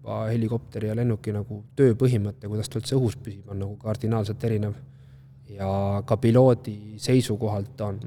juba 0.03 0.25
helikopteri 0.29 0.91
ja 0.91 0.97
lennuki 0.99 1.35
nagu 1.35 1.63
tööpõhimõte, 1.79 2.51
kuidas 2.51 2.71
ta 2.71 2.81
üldse 2.81 2.99
õhus 2.99 3.17
püsib, 3.23 3.47
on 3.51 3.63
nagu 3.63 3.77
kardinaalselt 3.83 4.45
erinev. 4.47 4.77
Ja 5.57 6.03
ka 6.07 6.17
piloodi 6.17 6.99
seisukohalt 7.03 7.81
on, 7.81 8.01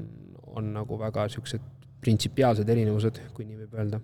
on 0.55 0.73
nagu 0.73 0.99
väga 0.99 1.27
niisugused 1.27 1.71
printsipiaalsed 2.01 2.69
erinevused, 2.69 3.21
kui 3.33 3.47
nii 3.47 3.63
võib 3.63 3.79
öelda. 3.79 3.99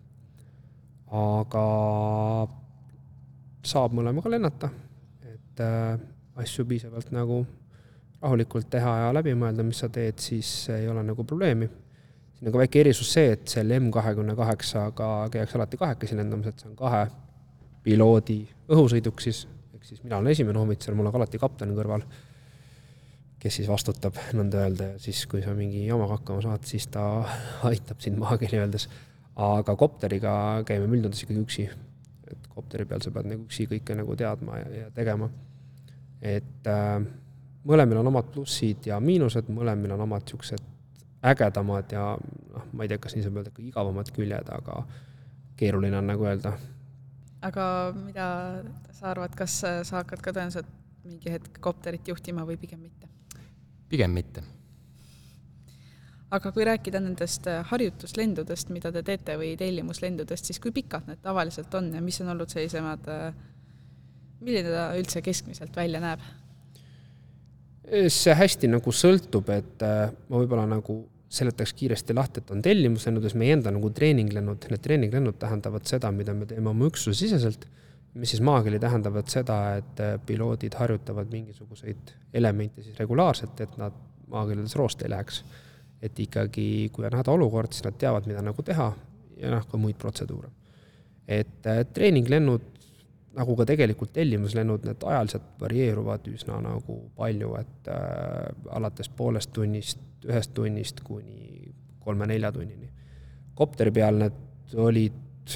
aga 1.12 1.64
saab 3.68 3.94
mõlemaga 3.98 4.32
lennata, 4.32 4.70
et 5.28 5.62
äh, 5.62 6.00
asju 6.42 6.66
piisavalt 6.66 7.12
nagu 7.14 7.44
rahulikult 8.22 8.70
teha 8.72 8.96
ja 9.06 9.14
läbi 9.14 9.34
mõelda, 9.38 9.66
mis 9.66 9.82
sa 9.82 9.90
teed, 9.94 10.20
siis 10.22 10.50
ei 10.74 10.88
ole 10.90 11.04
nagu 11.06 11.26
probleemi. 11.28 11.68
siin 12.38 12.50
on 12.50 12.56
ka 12.56 12.62
väike 12.62 12.80
erisus 12.80 13.14
see, 13.14 13.34
et 13.36 13.48
selle 13.50 13.80
M 13.80 13.92
kahekümne 13.94 14.36
kaheksaga 14.38 15.30
käiakse 15.34 15.58
alati 15.58 15.78
kahekesi 15.78 16.18
lendamas, 16.18 16.48
et 16.48 16.62
see 16.62 16.70
on 16.70 16.76
kahe 16.78 17.06
piloodi 17.84 18.40
õhusõiduk 18.70 19.22
siis, 19.22 19.48
ehk 19.74 19.86
siis 19.86 20.04
mina 20.04 20.20
olen 20.20 20.32
esimene 20.32 20.60
ohvitser, 20.62 20.96
mul 20.96 21.10
on 21.10 21.18
alati 21.22 21.42
kapten 21.42 21.74
kõrval, 21.78 22.06
kes 23.42 23.56
siis 23.58 23.70
vastutab, 23.70 24.18
nõnda 24.38 24.66
öelda, 24.66 24.92
ja 24.94 25.00
siis, 25.02 25.24
kui 25.30 25.42
sa 25.42 25.56
mingi 25.58 25.88
jamaga 25.88 26.20
hakkama 26.20 26.44
saad, 26.46 26.68
siis 26.70 26.86
ta 26.94 27.06
aitab 27.70 28.04
sind 28.04 28.22
maakeeli 28.22 28.62
öeldes. 28.62 28.90
aga 29.42 29.74
kopteriga 29.80 30.34
käime 30.68 30.86
üldjuhul 30.92 31.24
ikkagi 31.24 31.42
üksi 31.42 31.70
et 32.32 32.48
kopteri 32.56 32.86
peal 32.88 33.04
sa 33.04 33.12
pead 33.14 33.30
nagu 33.32 33.46
üksi 33.48 33.68
kõike 33.70 33.96
nagu 33.98 34.16
teadma 34.20 34.60
ja, 34.60 34.68
ja 34.82 34.90
tegema. 34.96 35.30
et 36.22 36.68
äh, 36.70 36.98
mõlemil 37.68 38.02
on 38.02 38.12
omad 38.12 38.30
plussid 38.34 38.88
ja 38.90 39.00
miinused, 39.04 39.50
mõlemil 39.54 39.96
on 39.96 40.06
omad 40.08 40.26
niisugused 40.26 40.68
ägedamad 41.32 41.92
ja 41.94 42.06
noh, 42.18 42.68
ma 42.74 42.86
ei 42.86 42.92
tea, 42.92 43.02
kas 43.02 43.16
nii 43.16 43.26
saab 43.26 43.42
öelda, 43.42 43.54
igavamad 43.62 44.10
küljed, 44.16 44.48
aga 44.50 44.82
keeruline 45.60 45.98
on 46.00 46.10
nagu 46.10 46.26
öelda. 46.26 46.56
aga 47.46 47.66
mida 47.98 48.28
sa 48.98 49.12
arvad, 49.14 49.36
kas 49.38 49.62
sa 49.62 50.02
hakkad 50.02 50.24
ka 50.24 50.34
tõenäoliselt 50.34 50.78
mingi 51.06 51.34
hetk 51.34 51.62
kopterit 51.62 52.08
juhtima 52.08 52.46
või 52.48 52.58
pigem 52.62 52.82
mitte? 52.82 53.11
Pigem 53.92 54.16
mitte. 54.16 54.44
Aga 56.32 56.54
kui 56.56 56.64
rääkida 56.64 57.02
nendest 57.04 57.48
äh, 57.52 57.60
harjutuslendudest, 57.68 58.70
mida 58.72 58.92
te 58.96 59.04
teete, 59.04 59.36
või 59.40 59.52
tellimuslendudest, 59.60 60.48
siis 60.48 60.62
kui 60.64 60.72
pikad 60.72 61.10
need 61.12 61.20
tavaliselt 61.24 61.74
on 61.76 61.90
ja 61.92 62.04
mis 62.04 62.22
on 62.24 62.32
olnud 62.32 62.52
sellisemad, 62.52 63.10
äh, 63.12 63.34
milline 64.40 64.72
ta 64.72 64.92
üldse 65.00 65.24
keskmiselt 65.26 65.76
välja 65.76 66.04
näeb? 66.04 66.24
see 67.92 68.32
hästi 68.38 68.70
nagu 68.72 68.94
sõltub, 68.96 69.50
et 69.52 69.84
äh, 69.84 70.14
ma 70.30 70.40
võib-olla 70.40 70.64
nagu 70.70 71.02
seletaks 71.32 71.74
kiiresti 71.76 72.16
lahti, 72.16 72.40
et 72.40 72.52
on 72.54 72.62
tellimuslennudes 72.64 73.36
meie 73.40 73.56
enda 73.58 73.72
nagu 73.74 73.90
treeninglennud, 73.96 74.68
need 74.72 74.84
treeninglennud 74.84 75.36
tähendavad 75.40 75.88
seda, 75.90 76.12
mida 76.16 76.36
me 76.36 76.48
teeme 76.48 76.72
oma 76.72 76.88
üksuse 76.88 77.16
siseselt, 77.18 77.66
mis 78.14 78.34
siis 78.34 78.42
maakeeli 78.44 78.80
tähendavad 78.80 79.28
seda, 79.32 79.58
et 79.80 80.02
piloodid 80.26 80.74
harjutavad 80.76 81.30
mingisuguseid 81.32 82.16
elemente 82.34 82.84
siis 82.84 82.98
regulaarselt, 83.00 83.62
et 83.62 83.78
nad 83.80 83.96
maakeeles 84.32 84.76
roost 84.76 85.02
ei 85.06 85.10
läheks 85.10 85.44
et 86.02 86.20
ikkagi, 86.20 86.90
kui 86.94 87.06
on 87.06 87.16
hädaolukord, 87.18 87.72
siis 87.74 87.86
nad 87.86 87.98
teavad, 88.02 88.28
mida 88.30 88.42
nagu 88.42 88.64
teha 88.66 88.90
ja 89.38 89.54
noh, 89.54 89.66
ka 89.70 89.78
muid 89.78 90.00
protseduure. 90.02 90.50
et 91.28 91.68
äh, 91.70 91.86
treeninglennud, 91.94 92.64
nagu 93.38 93.56
ka 93.56 93.66
tegelikult 93.66 94.12
tellimuslennud, 94.14 94.84
need 94.86 95.04
ajaliselt 95.08 95.46
varieeruvad 95.62 96.26
üsna 96.34 96.58
nagu 96.64 96.98
palju, 97.16 97.54
et 97.62 97.92
äh, 97.94 98.50
alates 98.78 99.10
poolest 99.10 99.54
tunnist, 99.54 100.02
ühest 100.26 100.54
tunnist 100.58 101.04
kuni 101.06 101.72
kolme-nelja 102.00 102.52
tunnini. 102.52 102.90
kopteri 103.56 103.92
peal 103.92 104.18
need 104.18 104.76
olid 104.76 105.56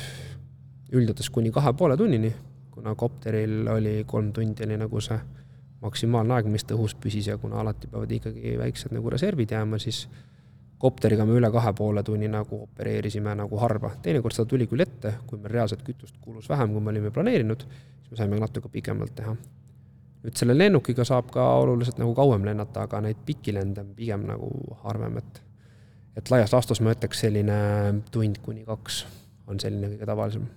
üldjuhul 0.93 1.31
kuni 1.31 1.51
kahe 1.51 1.73
poole 1.73 1.97
tunnini, 1.97 2.31
kuna 2.75 2.95
kopteril 2.95 3.67
oli 3.71 4.03
kolm 4.07 4.33
tundi 4.35 4.65
oli 4.65 4.77
nagu 4.77 5.01
see 5.01 5.17
maksimaalne 5.85 6.35
aeg, 6.35 6.47
mis 6.51 6.65
ta 6.67 6.75
õhus 6.75 6.95
püsis 6.99 7.29
ja 7.29 7.37
kuna 7.39 7.59
alati 7.61 7.87
peavad 7.91 8.11
ikkagi 8.11 8.55
väiksed 8.59 8.95
nagu 8.95 9.11
reservid 9.13 9.51
jääma, 9.51 9.79
siis 9.81 10.05
kopteriga 10.81 11.25
me 11.25 11.37
üle 11.39 11.49
kahe 11.53 11.73
poole 11.77 12.03
tunni 12.03 12.27
nagu 12.31 12.61
opereerisime 12.65 13.35
nagu 13.37 13.59
harva, 13.61 13.93
teinekord 14.03 14.35
seda 14.35 14.49
tuli 14.49 14.67
küll 14.71 14.83
ette, 14.85 15.15
kui 15.27 15.39
meil 15.39 15.53
reaalselt 15.55 15.85
kütust 15.85 16.17
kulus 16.21 16.49
vähem, 16.51 16.73
kui 16.73 16.83
me 16.83 16.91
olime 16.93 17.11
planeerinud, 17.15 17.65
siis 18.01 18.11
me 18.11 18.19
saime 18.21 18.41
natuke 18.41 18.71
pikemalt 18.73 19.15
teha. 19.15 19.35
nüüd 20.25 20.39
selle 20.39 20.55
lennukiga 20.57 21.05
saab 21.05 21.27
ka 21.29 21.43
oluliselt 21.61 21.99
nagu 22.01 22.15
kauem 22.17 22.47
lennata, 22.47 22.87
aga 22.87 23.01
neid 23.05 23.19
pikki 23.25 23.53
lende 23.53 23.83
on 23.85 23.91
pigem 23.97 24.25
nagu 24.25 24.49
harvem, 24.83 25.19
et 25.21 25.41
et 26.15 26.31
laias 26.31 26.53
laastus 26.53 26.79
ma 26.81 26.93
ütleks 26.95 27.19
selline 27.25 27.57
tund 28.11 28.39
kuni 28.41 28.63
kaks 28.65 29.03
on 29.51 29.59
selline 29.59 29.91
kõige 29.91 30.07
tavalisem. 30.07 30.47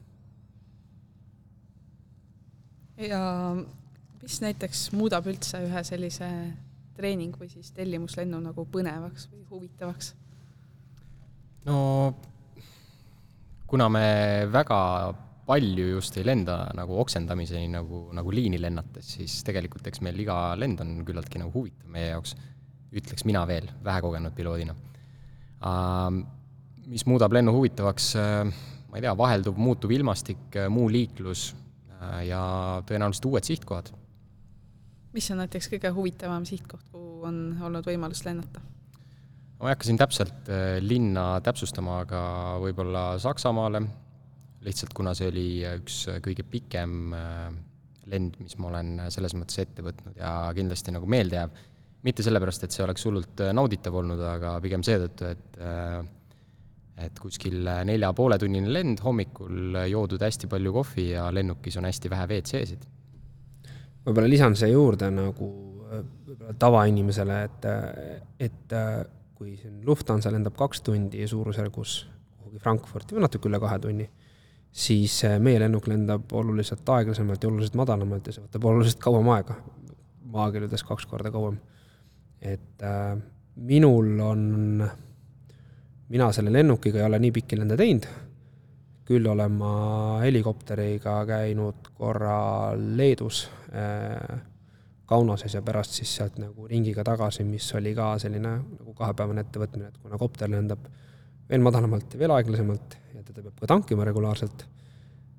Ja 2.98 3.20
mis 4.22 4.40
näiteks 4.42 4.88
muudab 4.96 5.28
üldse 5.30 5.60
ühe 5.66 5.84
sellise 5.86 6.28
treening 6.98 7.36
või 7.38 7.50
siis 7.52 7.70
tellimuslennu 7.76 8.40
nagu 8.42 8.66
põnevaks 8.72 9.28
või 9.30 9.44
huvitavaks? 9.50 10.14
no 11.68 11.78
kuna 13.68 13.88
me 13.92 14.08
väga 14.50 14.80
palju 15.48 15.86
just 15.94 16.16
ei 16.20 16.26
lenda 16.26 16.58
nagu 16.76 16.98
oksendamiseni 17.00 17.70
nagu, 17.72 18.08
nagu 18.16 18.32
liini 18.34 18.60
lennates, 18.60 19.14
siis 19.16 19.38
tegelikult 19.46 19.86
eks 19.88 20.02
meil 20.04 20.18
iga 20.20 20.52
lend 20.60 20.82
on 20.84 20.98
küllaltki 21.08 21.40
nagu 21.40 21.52
huvitav 21.54 21.88
meie 21.92 22.10
jaoks, 22.10 22.34
ütleks 22.92 23.24
mina 23.28 23.46
veel, 23.48 23.68
vähekogenud 23.84 24.34
piloodina. 24.36 24.74
Mis 26.88 27.04
muudab 27.08 27.32
lennu 27.36 27.54
huvitavaks, 27.56 28.10
ma 28.18 29.00
ei 29.00 29.04
tea, 29.04 29.14
vahelduv 29.16 29.56
muutuv 29.60 29.92
ilmastik, 29.96 30.60
muu 30.72 30.90
liiklus 30.92 31.48
ja 32.26 32.42
tõenäoliselt 32.86 33.26
uued 33.30 33.46
sihtkohad 33.48 33.90
mis 35.16 35.28
on 35.32 35.40
näiteks 35.42 35.70
kõige 35.72 35.92
huvitavam 35.94 36.44
sihtkoht, 36.48 36.90
kuhu 36.92 37.22
on 37.28 37.38
olnud 37.64 37.86
võimalus 37.88 38.24
lennata? 38.26 38.62
ma 39.58 39.70
ei 39.70 39.74
hakka 39.74 39.88
siin 39.88 39.98
täpselt 39.98 40.50
äh, 40.52 40.76
linna 40.84 41.40
täpsustama, 41.42 42.02
aga 42.04 42.20
võib-olla 42.62 43.04
Saksamaale, 43.18 43.80
lihtsalt 44.62 44.92
kuna 44.94 45.16
see 45.18 45.32
oli 45.32 45.48
üks 45.66 46.04
kõige 46.22 46.44
pikem 46.46 47.16
äh, 47.16 47.48
lend, 48.12 48.38
mis 48.42 48.54
ma 48.62 48.70
olen 48.70 48.92
selles 49.12 49.34
mõttes 49.34 49.58
ette 49.64 49.82
võtnud 49.84 50.20
ja 50.20 50.36
kindlasti 50.56 50.94
nagu 50.94 51.10
meelde 51.10 51.40
jääb. 51.40 51.58
mitte 52.06 52.22
sellepärast, 52.22 52.64
et 52.64 52.76
see 52.76 52.84
oleks 52.86 53.08
hullult 53.08 53.42
äh, 53.42 53.50
nauditav 53.56 53.98
olnud, 53.98 54.22
aga 54.36 54.54
pigem 54.62 54.86
seetõttu, 54.86 55.32
et 55.34 55.60
et 56.98 57.18
kuskil 57.22 57.66
nelja 57.86 58.12
poole 58.16 58.38
tunnine 58.38 58.72
lend, 58.72 59.02
hommikul 59.04 59.76
joodud 59.86 60.22
hästi 60.22 60.50
palju 60.50 60.72
kohvi 60.74 61.10
ja 61.12 61.28
lennukis 61.34 61.76
on 61.78 61.86
hästi 61.86 62.10
vähe 62.10 62.26
WC-sid 62.30 62.88
võib-olla 64.08 64.30
lisan 64.30 64.56
siia 64.56 64.72
juurde 64.72 65.10
nagu 65.12 65.48
äh, 65.92 66.04
võib-olla 66.26 66.54
tavainimesele, 66.58 67.38
et, 67.48 67.66
et 68.48 68.76
äh, 68.76 69.00
kui 69.38 69.54
siin 69.58 69.82
Lufthansa 69.86 70.32
lendab 70.34 70.56
kaks 70.58 70.82
tundi 70.86 71.26
suurusjärgus 71.28 71.98
kuhugi 72.38 72.62
Frankfurti 72.62 73.16
või 73.16 73.26
natuke 73.26 73.50
üle 73.50 73.60
kahe 73.62 73.78
tunni, 73.82 74.08
siis 74.72 75.20
äh, 75.28 75.38
meie 75.42 75.60
lennuk 75.62 75.88
lendab 75.90 76.32
oluliselt 76.32 76.88
aeglasemalt 76.96 77.44
ja 77.44 77.50
oluliselt 77.52 77.80
madalamalt 77.80 78.30
ja 78.30 78.36
see 78.36 78.46
võtab 78.46 78.70
oluliselt 78.72 79.02
kauem 79.02 79.28
aega, 79.34 79.58
maakeeles 80.32 80.86
kaks 80.88 81.08
korda 81.08 81.32
kauem. 81.34 81.58
et 82.40 82.84
äh, 82.86 83.18
minul 83.56 84.20
on, 84.22 84.84
mina 86.08 86.30
selle 86.32 86.52
lennukiga 86.52 87.02
ei 87.02 87.06
ole 87.06 87.18
nii 87.22 87.32
pikki 87.36 87.58
lende 87.58 87.76
teinud, 87.76 88.06
küll 89.08 89.26
olen 89.28 89.56
ma 89.56 89.72
helikopteriga 90.22 91.22
käinud 91.28 91.90
korra 91.96 92.38
Leedus 92.76 93.46
äh, 93.72 94.38
Kaunoses 95.08 95.54
ja 95.56 95.62
pärast 95.64 95.94
siis 95.96 96.10
sealt 96.18 96.36
nagu 96.36 96.66
ringiga 96.68 97.00
tagasi, 97.04 97.44
mis 97.48 97.64
oli 97.78 97.94
ka 97.96 98.10
selline 98.20 98.50
nagu 98.58 98.92
kahepäevane 98.96 99.40
ettevõtmine, 99.46 99.88
et 99.88 100.02
kuna 100.02 100.18
kopter 100.20 100.50
lendab 100.52 100.82
veel 101.48 101.64
madalamalt 101.64 102.12
ja 102.12 102.20
veel 102.20 102.34
aeglasemalt 102.36 102.98
ja 103.14 103.22
teda 103.24 103.46
peab 103.46 103.62
ka 103.62 103.70
tankima 103.72 104.04
regulaarselt, 104.04 104.66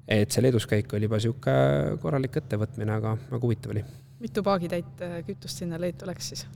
et 0.09 0.33
see 0.33 0.41
Leedus 0.41 0.65
käik 0.69 0.89
oli 0.97 1.05
juba 1.05 1.19
niisugune 1.21 1.99
korralik 2.01 2.41
ettevõtmine, 2.41 2.97
aga 2.97 3.13
väga 3.29 3.43
huvitav 3.45 3.75
oli. 3.75 3.85
mitu 4.19 4.43
paagitäit 4.43 5.05
äh, 5.05 5.19
kütust 5.27 5.61
sinna 5.61 5.77
Leetu 5.81 6.09
läks 6.09 6.33
siis? 6.33 6.47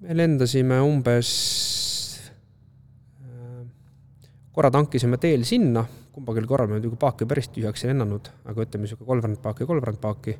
me 0.00 0.14
lendasime 0.16 0.78
umbes, 0.80 1.30
korra 4.52 4.70
tankisime 4.74 5.18
teel 5.22 5.44
sinna, 5.46 5.84
kumbagi 6.12 6.42
korral 6.48 6.68
me 6.70 6.78
muidugi 6.78 6.98
paaki 7.00 7.26
päris 7.28 7.50
tühjaks 7.54 7.84
ei 7.84 7.92
lennanud, 7.92 8.30
aga 8.50 8.64
ütleme, 8.64 8.86
niisugune 8.86 9.08
kolmveerand 9.12 9.42
paaki, 9.44 9.66
kolmveerand 9.68 10.00
paaki 10.02 10.36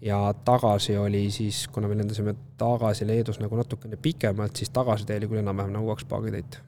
ja 0.00 0.34
tagasi 0.44 0.96
oli 0.96 1.30
siis, 1.30 1.68
kuna 1.68 1.88
me 1.88 1.98
lendasime 1.98 2.34
tagasi 2.58 3.06
Leedus 3.06 3.40
nagu 3.40 3.56
natukene 3.56 3.98
pikemalt, 4.00 4.56
siis 4.56 4.70
tagasitee 4.74 5.18
oli 5.20 5.28
küll 5.28 5.42
enam-vähem 5.42 5.74
nagu 5.74 5.90
kaks 5.92 6.06
paagitäit. 6.08 6.60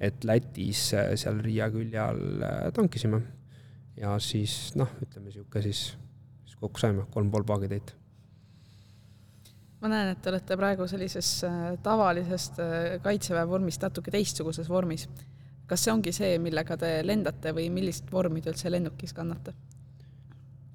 et 0.00 0.24
Lätis 0.24 0.94
äh, 0.94 1.14
seal 1.18 1.40
Riia 1.42 1.70
külje 1.74 1.98
all 1.98 2.42
äh, 2.42 2.58
tankisime 2.72 3.22
ja 3.96 4.12
siis 4.22 4.76
noh, 4.78 4.90
ütleme 5.02 5.26
niisugune 5.26 5.62
siis, 5.62 5.96
siis 6.44 6.60
kokku 6.60 6.78
saime 6.78 7.06
kolm 7.10 7.30
pool 7.30 7.42
paagitäit. 7.44 7.94
ma 9.80 9.88
näen, 9.88 10.12
et 10.12 10.22
te 10.22 10.30
olete 10.30 10.56
praegu 10.56 10.86
sellises 10.86 11.32
äh, 11.48 11.72
tavalisest 11.82 12.62
kaitseväe 13.02 13.48
vormist 13.48 13.82
natuke 13.82 14.14
teistsuguses 14.14 14.68
vormis. 14.68 15.08
Kas 15.68 15.84
see 15.84 15.92
ongi 15.92 16.12
see, 16.16 16.36
millega 16.42 16.76
te 16.80 16.98
lendate 17.04 17.52
või 17.56 17.68
millist 17.72 18.08
vormi 18.12 18.42
te 18.42 18.52
üldse 18.52 18.72
lennukis 18.72 19.14
kannate? 19.16 19.54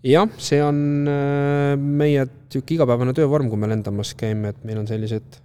jah, 0.03 0.27
see 0.37 0.59
on 0.63 1.07
äh, 1.07 1.73
meie 1.79 2.25
niisugune 2.27 2.75
igapäevane 2.75 3.15
töövorm, 3.15 3.49
kui 3.49 3.59
me 3.59 3.69
lendamas 3.71 4.13
käime, 4.19 4.51
et 4.51 4.63
meil 4.67 4.81
on 4.81 4.87
sellised 4.89 5.39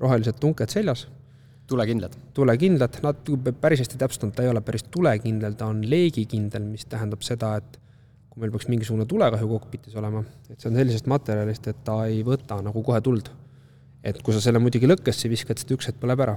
rohelised 0.00 0.38
tunked 0.40 0.70
seljas. 0.70 1.06
tulekindlad? 1.66 2.14
tulekindlad, 2.34 3.00
nad 3.02 3.32
päris 3.60 3.82
hästi 3.84 3.98
täpsustanud, 3.98 4.34
ta 4.36 4.44
ei 4.44 4.52
ole 4.52 4.62
päris 4.64 4.86
tulekindel, 4.90 5.56
ta 5.58 5.70
on 5.72 5.82
leegikindel, 5.90 6.66
mis 6.68 6.86
tähendab 6.86 7.24
seda, 7.26 7.56
et 7.58 7.80
kui 8.30 8.42
meil 8.42 8.52
peaks 8.54 8.68
mingisugune 8.70 9.06
tulekahju 9.10 9.48
kokpitis 9.48 9.96
olema, 9.98 10.24
et 10.50 10.58
see 10.58 10.70
on 10.70 10.78
sellisest 10.78 11.08
materjalist, 11.10 11.66
et 11.70 11.82
ta 11.86 12.00
ei 12.10 12.22
võta 12.26 12.60
nagu 12.62 12.82
kohe 12.82 13.00
tuld. 13.00 13.30
et 14.04 14.18
kui 14.20 14.34
sa 14.36 14.40
selle 14.44 14.60
muidugi 14.60 14.84
lõkkesse 14.84 15.30
viskad, 15.32 15.56
siis 15.56 15.68
ta 15.68 15.74
üks 15.78 15.86
hetk 15.88 16.02
põleb 16.02 16.20
ära. 16.20 16.34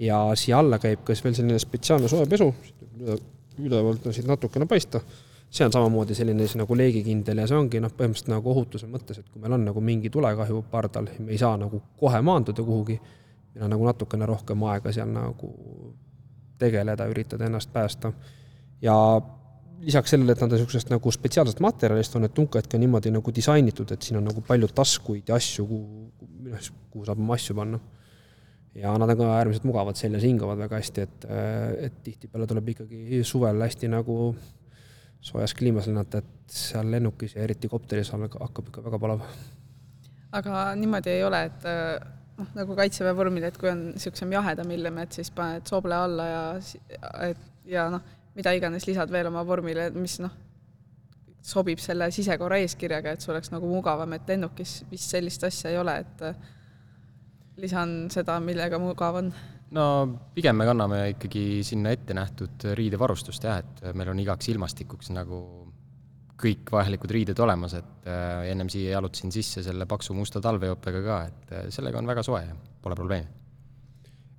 Ja 0.00 0.20
siia 0.38 0.58
alla 0.58 0.78
käib 0.80 1.02
ka 1.04 1.16
veel 1.24 1.34
selline 1.36 1.58
spetsiaalne 1.60 2.08
soojapesu, 2.08 2.52
ülevalt 3.60 4.06
on 4.06 4.16
siit 4.16 4.28
natukene 4.28 4.66
paista 4.66 5.02
see 5.50 5.66
on 5.66 5.72
samamoodi 5.72 6.14
selline 6.14 6.46
siis 6.46 6.56
nagu 6.60 6.76
leegikindel 6.78 7.42
ja 7.42 7.46
see 7.50 7.58
ongi 7.58 7.80
noh, 7.82 7.90
põhimõtteliselt 7.90 8.30
nagu 8.30 8.52
ohutuse 8.52 8.86
mõttes, 8.90 9.18
et 9.18 9.26
kui 9.32 9.42
meil 9.42 9.56
on 9.56 9.64
nagu 9.66 9.82
mingi 9.82 10.10
tulekahju 10.14 10.62
pardal, 10.70 11.10
me 11.18 11.34
ei 11.34 11.40
saa 11.40 11.56
nagu 11.58 11.82
kohe 11.98 12.20
maanduda 12.22 12.62
kuhugi, 12.62 13.00
meil 13.54 13.66
on 13.66 13.74
nagu 13.74 13.88
natukene 13.88 14.28
rohkem 14.30 14.62
aega 14.70 14.92
seal 14.94 15.10
nagu 15.10 15.50
tegeleda, 16.60 17.08
üritada 17.10 17.48
ennast 17.48 17.72
päästa. 17.72 18.12
ja 18.82 18.94
lisaks 19.80 20.10
sellele, 20.10 20.32
et 20.32 20.40
nad 20.40 20.52
on 20.52 20.58
niisugusest 20.58 20.90
nagu 20.92 21.10
spetsiaalsest 21.10 21.60
materjalist, 21.64 22.14
on 22.14 22.26
need 22.26 22.34
tunkad 22.36 22.68
ka 22.70 22.78
niimoodi 22.78 23.10
nagu 23.10 23.34
disainitud, 23.34 23.90
et 23.90 24.02
siin 24.02 24.20
on 24.20 24.28
nagu 24.28 24.44
palju 24.46 24.68
taskuid 24.74 25.28
ja 25.28 25.40
asju, 25.40 25.66
kuhu, 25.66 26.10
kuhu 26.90 27.04
saab 27.08 27.18
oma 27.18 27.34
asju 27.34 27.56
panna. 27.56 27.80
Ja 28.74 28.92
nad 28.98 29.10
on 29.10 29.18
ka 29.18 29.28
äärmiselt 29.38 29.66
mugavad 29.68 29.98
seljas, 29.98 30.22
hingavad 30.22 30.58
väga 30.58 30.78
hästi, 30.78 31.06
et, 31.06 31.26
et 31.88 32.02
tihtipeale 32.04 32.46
tuleb 32.50 32.72
ikkagi 32.74 33.22
suvel 33.26 33.62
hästi 33.64 33.90
nagu 33.90 34.34
soojas 35.20 35.54
kliimas 35.54 35.88
lennata, 35.90 36.22
et 36.22 36.54
seal 36.54 36.90
lennukis 36.90 37.34
ja 37.36 37.42
eriti 37.44 37.68
kopteris 37.68 38.12
hakkab 38.14 38.70
ikka 38.70 38.84
väga 38.84 38.98
palav. 38.98 39.26
aga 40.32 40.62
niimoodi 40.78 41.10
ei 41.10 41.24
ole, 41.24 41.42
et 41.50 41.66
noh, 42.38 42.52
nagu 42.54 42.76
kaitseväe 42.78 43.16
vormil, 43.16 43.44
et 43.48 43.58
kui 43.58 43.70
on 43.72 43.90
niisugusem 43.90 44.32
jahedam 44.38 44.70
ilm, 44.76 45.02
et 45.02 45.18
siis 45.18 45.30
paned 45.34 45.66
sooble 45.68 45.96
alla 45.96 46.28
ja 46.28 46.44
et 47.26 47.48
ja 47.70 47.88
noh, 47.92 48.06
mida 48.36 48.52
iganes 48.56 48.86
lisad 48.88 49.10
veel 49.12 49.28
oma 49.30 49.42
vormile, 49.46 49.90
mis 49.96 50.18
noh, 50.22 50.32
sobib 51.42 51.80
selle 51.82 52.10
sisekorra 52.14 52.60
eeskirjaga, 52.62 53.14
et 53.14 53.24
see 53.24 53.32
oleks 53.32 53.52
nagu 53.52 53.68
mugavam, 53.68 54.12
et 54.16 54.28
lennukis 54.28 54.80
vist 54.90 55.12
sellist 55.12 55.44
asja 55.48 55.72
ei 55.72 55.78
ole, 55.80 55.96
et 56.04 56.24
lisan 57.58 58.10
seda, 58.12 58.38
millega 58.40 58.78
mugav 58.78 59.18
on 59.20 59.32
no 59.76 59.84
pigem 60.34 60.56
me 60.58 60.66
kanname 60.68 61.00
ikkagi 61.14 61.62
sinna 61.66 61.92
ette 61.94 62.14
nähtud 62.16 62.70
riidevarustust 62.78 63.46
jah, 63.46 63.60
et 63.62 63.82
meil 63.96 64.10
on 64.12 64.22
igaks 64.22 64.50
ilmastikuks 64.52 65.12
nagu 65.14 65.40
kõik 66.40 66.72
vajalikud 66.72 67.12
riided 67.12 67.40
olemas, 67.44 67.74
et 67.76 68.08
äh, 68.08 68.46
ennem 68.52 68.70
siia 68.72 68.94
jalutasin 68.96 69.32
sisse 69.34 69.64
selle 69.64 69.86
paksu 69.88 70.16
musta 70.16 70.40
talvejopega 70.40 71.02
ka, 71.04 71.18
et 71.28 71.52
äh, 71.52 71.66
sellega 71.74 72.00
on 72.00 72.08
väga 72.08 72.24
soe 72.24 72.40
ja 72.46 72.56
pole 72.80 72.96
probleemi. 72.96 73.28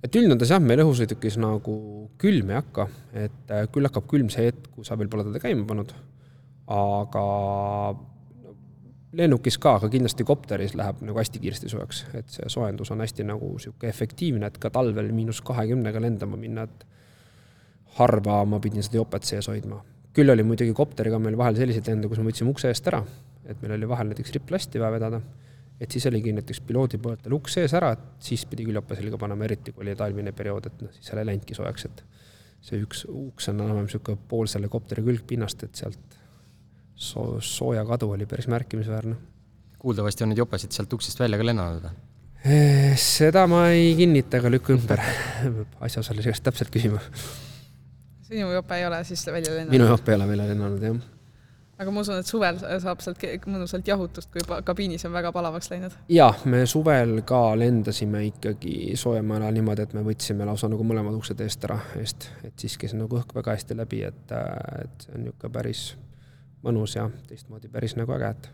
et 0.02 0.16
üldjoontes 0.18 0.50
jah, 0.50 0.58
meil 0.62 0.82
õhusõidukis 0.82 1.36
nagu 1.38 1.74
külm 2.18 2.50
ei 2.50 2.58
hakka, 2.58 2.88
et 3.24 3.52
äh, 3.54 3.68
küll 3.72 3.86
hakkab 3.86 4.08
külm 4.10 4.32
see 4.34 4.48
hetk, 4.48 4.72
kui 4.74 4.88
sa 4.88 4.98
veel 4.98 5.12
pole 5.12 5.28
teda 5.28 5.42
käima 5.44 5.66
pannud, 5.68 5.94
aga 6.74 7.26
lennukis 9.16 9.58
ka, 9.60 9.76
aga 9.78 9.88
kindlasti 9.92 10.24
kopteris 10.24 10.74
läheb 10.78 11.02
nagu 11.04 11.18
hästi 11.20 11.40
kiiresti 11.42 11.70
soojaks, 11.72 12.04
et 12.18 12.32
see 12.32 12.48
soojendus 12.52 12.90
on 12.94 13.02
hästi 13.04 13.26
nagu 13.28 13.50
niisugune 13.54 13.90
efektiivne, 13.92 14.48
et 14.48 14.58
ka 14.60 14.70
talvel 14.72 15.10
miinus 15.12 15.42
kahekümnega 15.44 16.00
lendama 16.00 16.38
minna, 16.40 16.64
et 16.64 16.86
harva 17.98 18.40
ma 18.48 18.60
pidin 18.62 18.84
seda 18.84 19.02
jopet 19.02 19.28
sees 19.28 19.48
hoidma. 19.52 19.82
küll 20.12 20.28
oli 20.28 20.44
muidugi 20.44 20.74
kopteriga 20.76 21.18
meil 21.18 21.38
vahel 21.40 21.56
selliseid 21.56 21.86
lende, 21.88 22.08
kus 22.08 22.18
me 22.20 22.28
võtsime 22.28 22.52
ukse 22.52 22.68
eest 22.68 22.88
ära, 22.90 23.00
et 23.48 23.62
meil 23.62 23.78
oli 23.78 23.88
vahel 23.88 24.10
näiteks 24.10 24.34
ripplasti 24.36 24.80
vaja 24.80 24.92
vedada, 24.92 25.20
et 25.80 25.90
siis 25.90 26.04
oligi 26.06 26.34
näiteks 26.36 26.60
piloodi 26.68 27.00
poolt 27.00 27.24
veel 27.24 27.36
uks 27.38 27.56
sees 27.56 27.72
ära, 27.76 27.92
et 27.96 28.02
siis 28.20 28.44
pidi 28.48 28.66
küll 28.68 28.76
jope 28.76 28.96
selga 28.98 29.20
panema, 29.20 29.44
eriti 29.48 29.72
kui 29.72 29.86
oli 29.86 29.96
talvine 29.96 30.34
periood, 30.36 30.68
et 30.68 30.82
noh, 30.84 30.92
siis 30.92 31.08
seal 31.08 31.22
ei 31.22 31.30
läinudki 31.30 31.56
soojaks, 31.56 31.86
et 31.88 32.04
see 32.62 32.80
üks 32.84 33.06
uks 33.08 33.48
on 33.50 33.60
enam-vähem 33.60 33.88
niisugune 33.88 34.20
pool 34.28 34.50
selle 34.52 34.68
kopteri 34.72 35.04
külgpinnast, 35.08 35.64
et 35.64 35.80
sealt 35.80 36.20
soo-, 36.94 37.40
sooja 37.40 37.84
kadu 37.84 38.10
oli 38.10 38.26
päris 38.26 38.48
märkimisväärne. 38.48 39.16
kuuldavasti 39.78 40.24
on 40.24 40.30
neid 40.30 40.38
jopesid 40.38 40.72
sealt 40.72 40.92
uksest 40.92 41.20
välja 41.20 41.38
ka 41.38 41.46
lennanud 41.46 41.82
või? 41.82 41.94
Eh, 42.42 42.96
seda 42.98 43.44
ma 43.46 43.68
ei 43.70 43.92
kinnita 43.94 44.40
ega 44.40 44.50
lükka 44.50 44.74
ümber 44.74 44.98
asjaosalise 45.86 46.32
käest 46.32 46.42
täpselt 46.42 46.72
küsima. 46.74 46.98
sinu 48.26 48.50
jope 48.50 48.78
ei 48.80 48.86
ole 48.86 49.04
siis 49.04 49.26
välja 49.26 49.52
lennanud? 49.54 49.74
minu 49.76 49.86
jope 49.86 50.10
ei 50.10 50.18
ole 50.18 50.28
välja 50.28 50.46
lennanud, 50.48 50.82
jah. 50.82 50.96
aga 51.78 51.94
ma 51.94 52.02
usun, 52.02 52.18
et 52.18 52.26
suvel 52.26 52.58
saab 52.58 53.04
sealt 53.04 53.22
mõnusalt 53.46 53.86
jahutust, 53.86 54.30
kui 54.34 54.42
kabiinis 54.66 55.06
on 55.06 55.14
väga 55.14 55.30
palavaks 55.34 55.70
läinud? 55.70 55.94
jah, 56.10 56.42
me 56.50 56.64
suvel 56.66 57.20
ka 57.26 57.44
lendasime 57.58 58.24
ikkagi 58.32 58.96
soojemal 58.98 59.46
ajal 59.46 59.60
niimoodi, 59.60 59.86
et 59.86 59.94
me 59.94 60.02
võtsime 60.06 60.48
lausa 60.48 60.70
nagu 60.72 60.86
mõlemad 60.86 61.14
uksed 61.22 61.46
eest 61.46 61.70
ära, 61.70 61.78
eest, 62.02 62.26
et 62.42 62.56
siis 62.58 62.74
käis 62.74 62.98
nagu 62.98 63.22
õhk 63.22 63.38
väga 63.38 63.54
hästi 63.54 63.78
läbi, 63.78 64.02
et, 64.10 64.34
et 64.82 65.06
see 65.06 65.14
on 65.14 65.28
niisugune 65.28 65.58
päris 65.60 65.92
mõnus 66.62 66.96
ja 66.96 67.08
teistmoodi 67.28 67.68
päris 67.68 67.96
nagu 67.98 68.12
äge, 68.14 68.30
et 68.30 68.50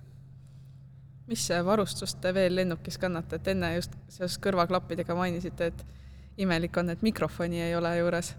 mis 1.29 1.49
varustust 1.65 2.21
te 2.21 2.33
veel 2.35 2.57
lennukis 2.57 2.99
kannate, 2.99 3.37
et 3.37 3.49
enne 3.53 3.75
just 3.75 3.95
seoses 4.09 4.39
kõrvaklappidega 4.45 5.17
mainisite, 5.17 5.71
et 5.73 5.85
imelik 6.41 6.77
on, 6.81 6.95
et 6.95 7.03
mikrofoni 7.05 7.61
ei 7.63 7.75
ole 7.77 7.93
juures? 7.99 8.33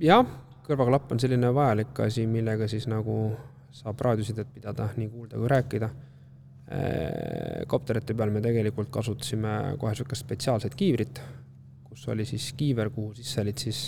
Jah, 0.00 0.30
kõrvaklapp 0.66 1.12
on 1.12 1.20
selline 1.20 1.52
vajalik 1.54 2.00
asi, 2.06 2.24
millega 2.26 2.68
siis 2.70 2.88
nagu 2.90 3.18
saab 3.76 4.00
raadiosidet 4.06 4.48
pidada, 4.54 4.88
nii 4.96 5.10
kuulda 5.10 5.38
kui 5.38 5.50
rääkida. 5.52 5.90
kopterite 7.66 8.14
peal 8.14 8.30
me 8.30 8.40
tegelikult 8.40 8.90
kasutasime 8.94 9.76
kohe 9.78 9.92
niisugust 9.92 10.24
spetsiaalset 10.24 10.74
kiivrit, 10.74 11.20
kus 11.84 12.08
oli 12.08 12.24
siis 12.24 12.52
kiiver, 12.56 12.90
kuhu 12.90 13.14
sisse 13.14 13.40
olid 13.42 13.58
siis 13.58 13.80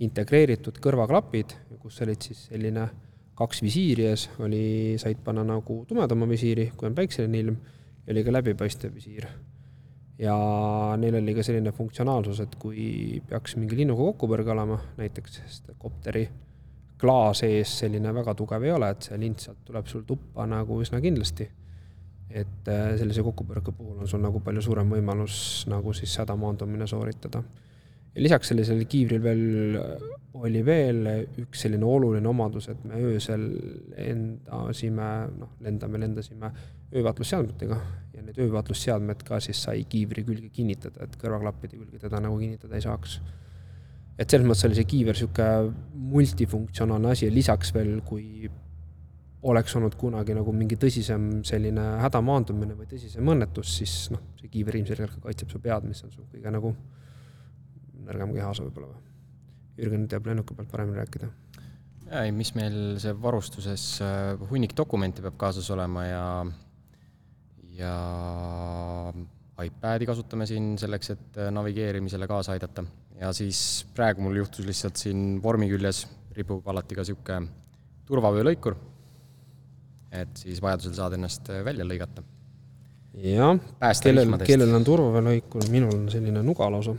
integreeritud 0.00 0.78
kõrvaklapid, 0.82 1.56
kus 1.82 2.00
olid 2.02 2.22
siis 2.22 2.44
selline 2.46 2.82
äh, 2.82 3.11
kaks 3.38 3.62
visiiri 3.64 4.06
ees, 4.10 4.28
oli, 4.44 4.98
said 5.00 5.22
panna 5.24 5.44
nagu 5.46 5.82
tumedama 5.88 6.28
visiiri, 6.28 6.70
kui 6.76 6.88
on 6.90 6.94
päikseline 6.96 7.40
ilm, 7.40 7.56
ja 8.06 8.12
oli 8.14 8.24
ka 8.24 8.34
läbipaistev 8.34 8.94
visiir. 8.94 9.26
ja 10.18 10.34
neil 11.00 11.16
oli 11.18 11.34
ka 11.34 11.42
selline 11.42 11.72
funktsionaalsus, 11.72 12.40
et 12.44 12.54
kui 12.60 13.20
peaks 13.28 13.56
mingi 13.56 13.76
linnuga 13.80 14.04
kokkupõrge 14.12 14.52
olema, 14.52 14.78
näiteks 14.98 15.40
sest 15.40 15.72
kopteri 15.78 16.26
klaas 17.02 17.42
ees 17.46 17.72
selline 17.80 18.12
väga 18.14 18.34
tugev 18.38 18.62
ei 18.62 18.70
ole, 18.70 18.92
et 18.94 19.08
see 19.08 19.18
lint 19.18 19.42
sealt 19.42 19.64
tuleb 19.66 19.88
sul 19.90 20.04
tuppa 20.06 20.46
nagu 20.46 20.78
üsna 20.84 21.00
kindlasti. 21.02 21.48
et 22.32 22.68
äh, 22.72 22.94
sellise 22.96 23.20
kokkupõrke 23.20 23.74
puhul 23.76 23.98
on 24.00 24.08
sul 24.08 24.22
nagu 24.22 24.40
palju 24.40 24.62
suurem 24.64 24.88
võimalus 24.88 25.66
nagu 25.68 25.92
siis 25.92 26.14
hädamaandumine 26.16 26.86
sooritada 26.88 27.42
lisaks 28.16 28.52
sellisele 28.52 28.84
kiivril 28.84 29.22
veel 29.24 29.44
oli 30.42 30.62
veel 30.64 31.08
üks 31.42 31.64
selline 31.66 31.86
oluline 31.86 32.28
omadus, 32.28 32.68
et 32.72 32.80
me 32.88 33.00
öösel 33.10 33.44
lendasime, 33.96 35.08
noh, 35.38 35.52
lendame, 35.64 36.00
lendasime 36.02 36.50
öövaatlusseadmetega 36.92 37.78
ja 38.16 38.24
need 38.24 38.40
öövaatlusseadmed 38.40 39.22
ka 39.28 39.40
siis 39.44 39.60
sai 39.66 39.84
kiivri 39.88 40.24
külge 40.26 40.48
kinnitada, 40.54 41.06
et 41.06 41.14
kõrvaklappide 41.20 41.78
külge 41.78 42.00
teda 42.02 42.20
nagu 42.24 42.40
kinnitada 42.40 42.78
ei 42.78 42.84
saaks. 42.84 43.20
et 44.18 44.30
selles 44.30 44.46
mõttes 44.46 44.66
oli 44.68 44.76
see 44.76 44.88
kiiver 44.88 45.16
niisugune 45.16 45.72
multifunktsionaalne 46.12 47.14
asi 47.14 47.26
ja 47.26 47.32
lisaks 47.32 47.72
veel, 47.74 48.00
kui 48.06 48.50
oleks 49.42 49.76
olnud 49.76 49.94
kunagi 49.98 50.34
nagu 50.36 50.52
mingi 50.54 50.76
tõsisem 50.78 51.42
selline 51.44 51.86
hädamaandumine 52.04 52.76
või 52.78 52.86
tõsisem 52.90 53.30
õnnetus, 53.34 53.76
siis 53.80 53.94
noh, 54.14 54.20
see 54.40 54.50
kiiver 54.52 54.76
ilmselgelt 54.78 55.16
ka 55.16 55.28
kaitseb 55.28 55.50
su 55.50 55.60
pead, 55.60 55.88
mis 55.88 56.04
on 56.04 56.12
su 56.12 56.22
kõige 56.30 56.52
nagu 56.54 56.74
nõrgem 58.06 58.34
kehaosa 58.36 58.66
võib-olla 58.66 58.92
või? 58.92 59.00
Jürgen 59.82 60.04
teab 60.10 60.26
lennuki 60.28 60.56
pealt 60.56 60.70
paremini 60.70 61.00
rääkida. 61.00 61.30
ei, 62.22 62.32
mis 62.36 62.52
meil 62.58 62.98
see 63.02 63.14
varustuses, 63.22 63.86
äh, 64.04 64.34
hunnik 64.50 64.76
dokumente 64.76 65.24
peab 65.24 65.38
kaasas 65.40 65.70
olema 65.74 66.04
ja, 66.06 66.26
ja 67.78 67.94
iPadi 69.62 70.08
kasutame 70.08 70.46
siin 70.50 70.74
selleks, 70.80 71.14
et 71.16 71.40
äh, 71.40 71.50
navigeerimisele 71.54 72.28
kaasa 72.30 72.56
aidata. 72.56 72.84
ja 73.20 73.32
siis 73.32 73.86
praegu 73.94 74.24
mul 74.24 74.42
juhtus 74.42 74.66
lihtsalt 74.66 75.00
siin 75.00 75.42
vormi 75.42 75.70
küljes 75.72 76.06
ripub 76.36 76.66
alati 76.68 76.96
ka 76.96 77.04
niisugune 77.04 77.48
turvavöölõikur 78.08 78.76
et 80.12 80.44
siis 80.44 80.60
vajadusel 80.62 80.94
saad 80.96 81.16
ennast 81.16 81.48
äh, 81.50 81.62
välja 81.64 81.86
lõigata. 81.88 82.24
jah, 83.16 83.56
kellel, 84.04 84.36
kellel 84.44 84.76
on 84.76 84.84
turvaväelõikur, 84.86 85.68
minul 85.72 85.96
on 85.96 86.06
selline 86.12 86.44
nuga 86.44 86.68
lausa. 86.72 86.94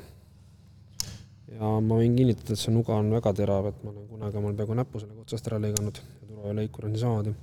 Ja 1.63 1.71
ma 1.83 1.99
võin 1.99 2.17
kinnitada, 2.17 2.55
et 2.55 2.59
see 2.59 2.73
nuga 2.75 2.97
on 2.99 3.11
väga 3.13 3.33
terav, 3.37 3.69
et 3.71 3.79
ma 3.85 3.93
olen 3.93 4.09
kunagi 4.09 4.39
omal 4.39 4.57
peaaegu 4.57 4.77
näppu 4.79 5.01
sellega 5.01 5.23
otsast 5.23 5.47
ära 5.49 5.61
lõiganud 5.63 6.01
ja 6.03 6.27
turvaväelõikur 6.27 6.87
on 6.87 6.95
niisamamoodi. 6.95 7.33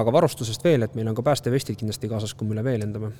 aga 0.00 0.12
varustusest 0.16 0.64
veel, 0.66 0.82
et 0.82 0.94
meil 0.98 1.08
on 1.10 1.14
ka 1.14 1.22
päästevestid 1.22 1.78
kindlasti 1.78 2.10
kaasas, 2.10 2.34
kui 2.34 2.48
me 2.48 2.56
üle 2.56 2.64
vee 2.66 2.78
lendame. 2.82 3.12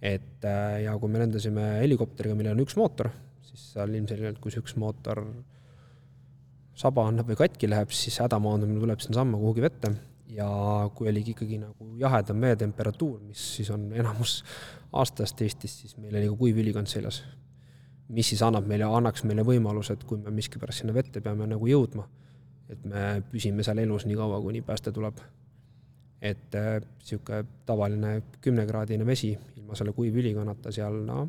et 0.00 0.44
äh, 0.46 0.82
ja 0.84 0.94
kui 0.98 1.10
me 1.10 1.18
lendasime 1.24 1.80
helikopteriga, 1.82 2.36
millel 2.38 2.54
on 2.54 2.62
üks 2.62 2.76
mootor, 2.78 3.10
siis 3.42 3.72
seal 3.72 3.94
ilmselgelt, 3.94 4.38
kui 4.38 4.54
see 4.54 4.62
üks 4.62 4.76
mootor 4.78 5.24
saba 6.78 7.08
annab 7.10 7.26
või 7.32 7.40
katki 7.40 7.70
läheb, 7.70 7.90
siis 7.90 8.20
hädamaandumine 8.22 8.78
tuleb 8.78 9.02
sinnasamma 9.02 9.40
kuhugi 9.40 9.64
vette 9.64 9.90
ja 10.30 10.46
kui 10.94 11.08
oligi 11.10 11.34
ikkagi 11.34 11.58
nagu 11.58 11.88
jahedam 11.98 12.44
veetemperatuur, 12.46 13.18
mis 13.26 13.42
siis 13.56 13.72
on 13.74 13.88
enamus 13.96 14.42
aastast 14.92 15.42
Eestis, 15.42 15.80
siis 15.82 15.96
meil 15.98 16.14
oli 16.14 16.30
ka 16.30 16.38
kuiv 16.38 16.62
ülikond 16.62 16.90
seljas. 16.90 17.24
Mis 18.08 18.28
siis 18.32 18.42
annab 18.42 18.68
meile, 18.68 18.86
annaks 18.98 19.24
meile 19.28 19.44
võimaluse, 19.46 19.96
et 19.96 20.04
kui 20.08 20.20
me 20.22 20.32
miskipärast 20.34 20.82
sinna 20.82 20.94
vette 20.96 21.20
peame 21.24 21.46
nagu 21.48 21.68
jõudma, 21.68 22.06
et 22.72 22.86
me 22.88 23.02
püsime 23.32 23.64
seal 23.64 23.82
elus 23.84 24.06
nii 24.08 24.16
kaua, 24.16 24.40
kuni 24.44 24.62
pääste 24.62 24.92
tuleb. 24.92 25.20
et 26.20 26.50
niisugune 26.50 27.38
äh, 27.38 27.44
tavaline 27.66 28.22
kümnekraadine 28.42 29.06
vesi 29.06 29.28
ilma 29.56 29.76
selle 29.78 29.92
kuivülikonnata 29.94 30.72
seal 30.74 30.96
noh, 31.06 31.28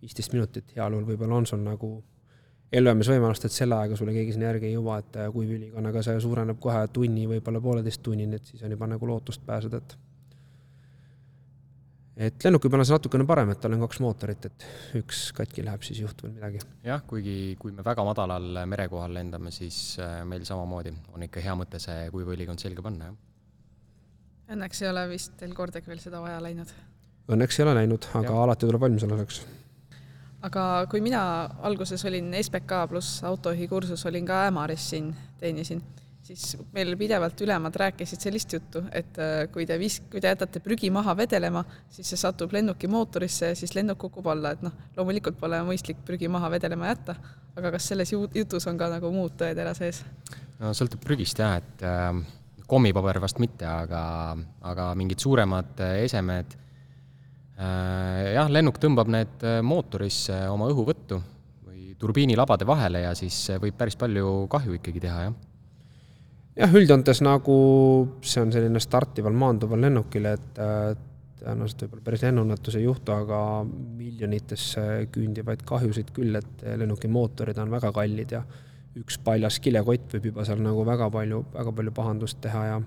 viisteist 0.00 0.32
minutit 0.32 0.72
heal 0.76 0.94
juhul 0.94 1.04
võib-olla 1.04 1.36
on 1.36 1.46
sul 1.46 1.60
nagu 1.60 1.90
ellujäämisvõimalust, 2.72 3.44
et 3.44 3.52
selle 3.52 3.76
ajaga 3.76 3.98
sulle 3.98 4.14
keegi 4.14 4.32
sinna 4.32 4.46
järgi 4.46 4.70
ei 4.70 4.76
jõua, 4.78 5.00
et 5.02 5.18
äh, 5.20 5.28
kui 5.34 5.50
ülikonnaga 5.50 6.02
see 6.06 6.20
suureneb 6.22 6.60
kohe 6.62 6.86
tunni, 6.94 7.26
võib-olla 7.28 7.60
pooleteist 7.60 8.02
tunnini, 8.06 8.40
et 8.40 8.54
siis 8.54 8.62
on 8.64 8.72
juba 8.72 8.88
nagu 8.88 9.10
lootust 9.10 9.44
pääseda, 9.46 9.82
et 9.82 9.96
et 12.20 12.44
lennuki 12.44 12.68
peal 12.68 12.82
on 12.82 12.88
see 12.88 12.96
natukene 12.96 13.24
parem, 13.28 13.52
et 13.54 13.60
tal 13.62 13.74
on 13.76 13.84
kaks 13.86 14.00
mootorit, 14.04 14.48
et 14.50 14.66
üks 15.00 15.22
katki 15.36 15.64
läheb, 15.64 15.84
siis 15.86 16.00
ei 16.00 16.04
juhtu 16.04 16.26
veel 16.26 16.34
midagi. 16.36 16.60
jah, 16.84 17.02
kuigi 17.08 17.56
kui 17.60 17.72
me 17.76 17.84
väga 17.86 18.04
madalal 18.06 18.62
merekohal 18.68 19.14
lendame, 19.16 19.52
siis 19.54 19.98
äh, 20.02 20.20
meil 20.28 20.44
samamoodi 20.48 20.92
on 21.14 21.24
ikka 21.26 21.44
hea 21.44 21.56
mõte 21.58 21.80
see 21.82 22.10
kuivõlikond 22.12 22.62
selga 22.62 22.84
panna, 22.84 23.10
jah. 23.10 23.18
Õnneks 24.50 24.82
ei 24.82 24.90
ole 24.90 25.06
vist 25.12 25.36
teil 25.38 25.54
kordagi 25.54 25.86
veel 25.86 26.02
seda 26.02 26.20
vaja 26.20 26.40
läinud? 26.42 26.70
Õnneks 27.30 27.60
ei 27.60 27.64
ole 27.64 27.76
läinud, 27.78 28.10
aga 28.18 28.32
ja. 28.32 28.44
alati 28.44 28.66
tuleb 28.66 28.82
valmis 28.82 29.06
olla 29.06 29.20
selleks 29.20 29.42
aga 30.46 30.64
kui 30.90 31.02
mina 31.04 31.22
alguses 31.68 32.02
olin 32.08 32.32
SBK 32.40 32.84
pluss 32.90 33.24
autojuhi 33.28 33.68
kursus, 33.68 34.04
olin 34.08 34.26
ka 34.26 34.44
Ämaris 34.48 34.88
siin, 34.92 35.12
teenisin, 35.40 35.82
siis 36.30 36.56
meil 36.74 36.94
pidevalt 36.98 37.40
ülemad 37.42 37.74
rääkisid 37.82 38.22
sellist 38.22 38.52
juttu, 38.54 38.82
et 38.94 39.18
äh, 39.18 39.44
kui 39.52 39.66
te 39.66 39.78
vis-, 39.80 40.00
kui 40.10 40.22
te 40.22 40.30
jätate 40.30 40.62
prügi 40.64 40.90
maha 40.94 41.16
vedelema, 41.18 41.64
siis 41.90 42.12
see 42.12 42.20
satub 42.20 42.54
lennuki 42.54 42.90
mootorisse 42.90 43.52
ja 43.52 43.58
siis 43.58 43.74
lennuk 43.74 43.98
kukub 44.06 44.30
alla, 44.30 44.54
et 44.54 44.62
noh, 44.64 44.76
loomulikult 44.96 45.38
pole 45.40 45.60
mõistlik 45.66 46.04
prügi 46.06 46.30
maha 46.30 46.52
vedelema 46.54 46.92
jätta, 46.92 47.16
aga 47.58 47.74
kas 47.76 47.90
selles 47.92 48.14
jutus 48.14 48.68
on 48.70 48.78
ka 48.78 48.90
nagu 48.94 49.12
muud 49.14 49.36
tõetera 49.40 49.74
sees? 49.76 50.04
no 50.60 50.72
sõltub 50.76 51.02
prügist 51.04 51.42
jah, 51.42 51.58
et 51.58 51.84
äh, 51.84 52.08
kommipaber 52.70 53.20
vast 53.20 53.42
mitte, 53.42 53.66
aga, 53.66 54.02
aga 54.72 54.92
mingid 54.98 55.20
suuremad 55.20 55.82
äh, 55.82 56.02
esemed 56.06 56.60
Äh, 57.60 58.32
jah, 58.32 58.48
lennuk 58.48 58.78
tõmbab 58.80 59.10
need 59.12 59.42
äh, 59.44 59.58
mootorisse 59.60 60.46
oma 60.48 60.70
õhuvõttu 60.72 61.20
turbiinilabade 62.00 62.64
vahele 62.64 63.02
ja 63.02 63.10
siis 63.12 63.36
võib 63.60 63.74
päris 63.76 63.98
palju 64.00 64.46
kahju 64.48 64.78
ikkagi 64.78 65.02
teha, 65.04 65.26
jah. 65.26 65.34
Jah, 66.58 66.74
üldjoontes 66.74 67.22
nagu 67.26 67.56
see 68.22 68.42
on 68.42 68.52
selline 68.54 68.82
startival 68.82 69.36
maanduval 69.36 69.86
lennukil, 69.86 70.26
et 70.30 70.60
tõenäoliselt 71.40 71.84
võib-olla 71.86 72.04
päris 72.04 72.24
lennuõnnetus 72.26 72.76
ei 72.78 72.84
juhtu, 72.84 73.14
aga 73.14 73.40
miljonitesse 73.66 74.86
küündivaid 75.12 75.64
kahjusid 75.68 76.12
küll, 76.16 76.36
et 76.36 76.64
lennuki 76.80 77.08
mootorid 77.08 77.58
on 77.62 77.72
väga 77.72 77.92
kallid 77.96 78.36
ja 78.36 78.42
üks 79.00 79.20
paljas 79.24 79.60
kilekott 79.62 80.16
võib 80.16 80.32
juba 80.32 80.44
seal 80.46 80.62
nagu 80.64 80.84
väga 80.86 81.08
palju, 81.12 81.44
väga 81.54 81.74
palju 81.76 81.94
pahandust 81.96 82.40
teha 82.44 82.64
ja 82.66 82.80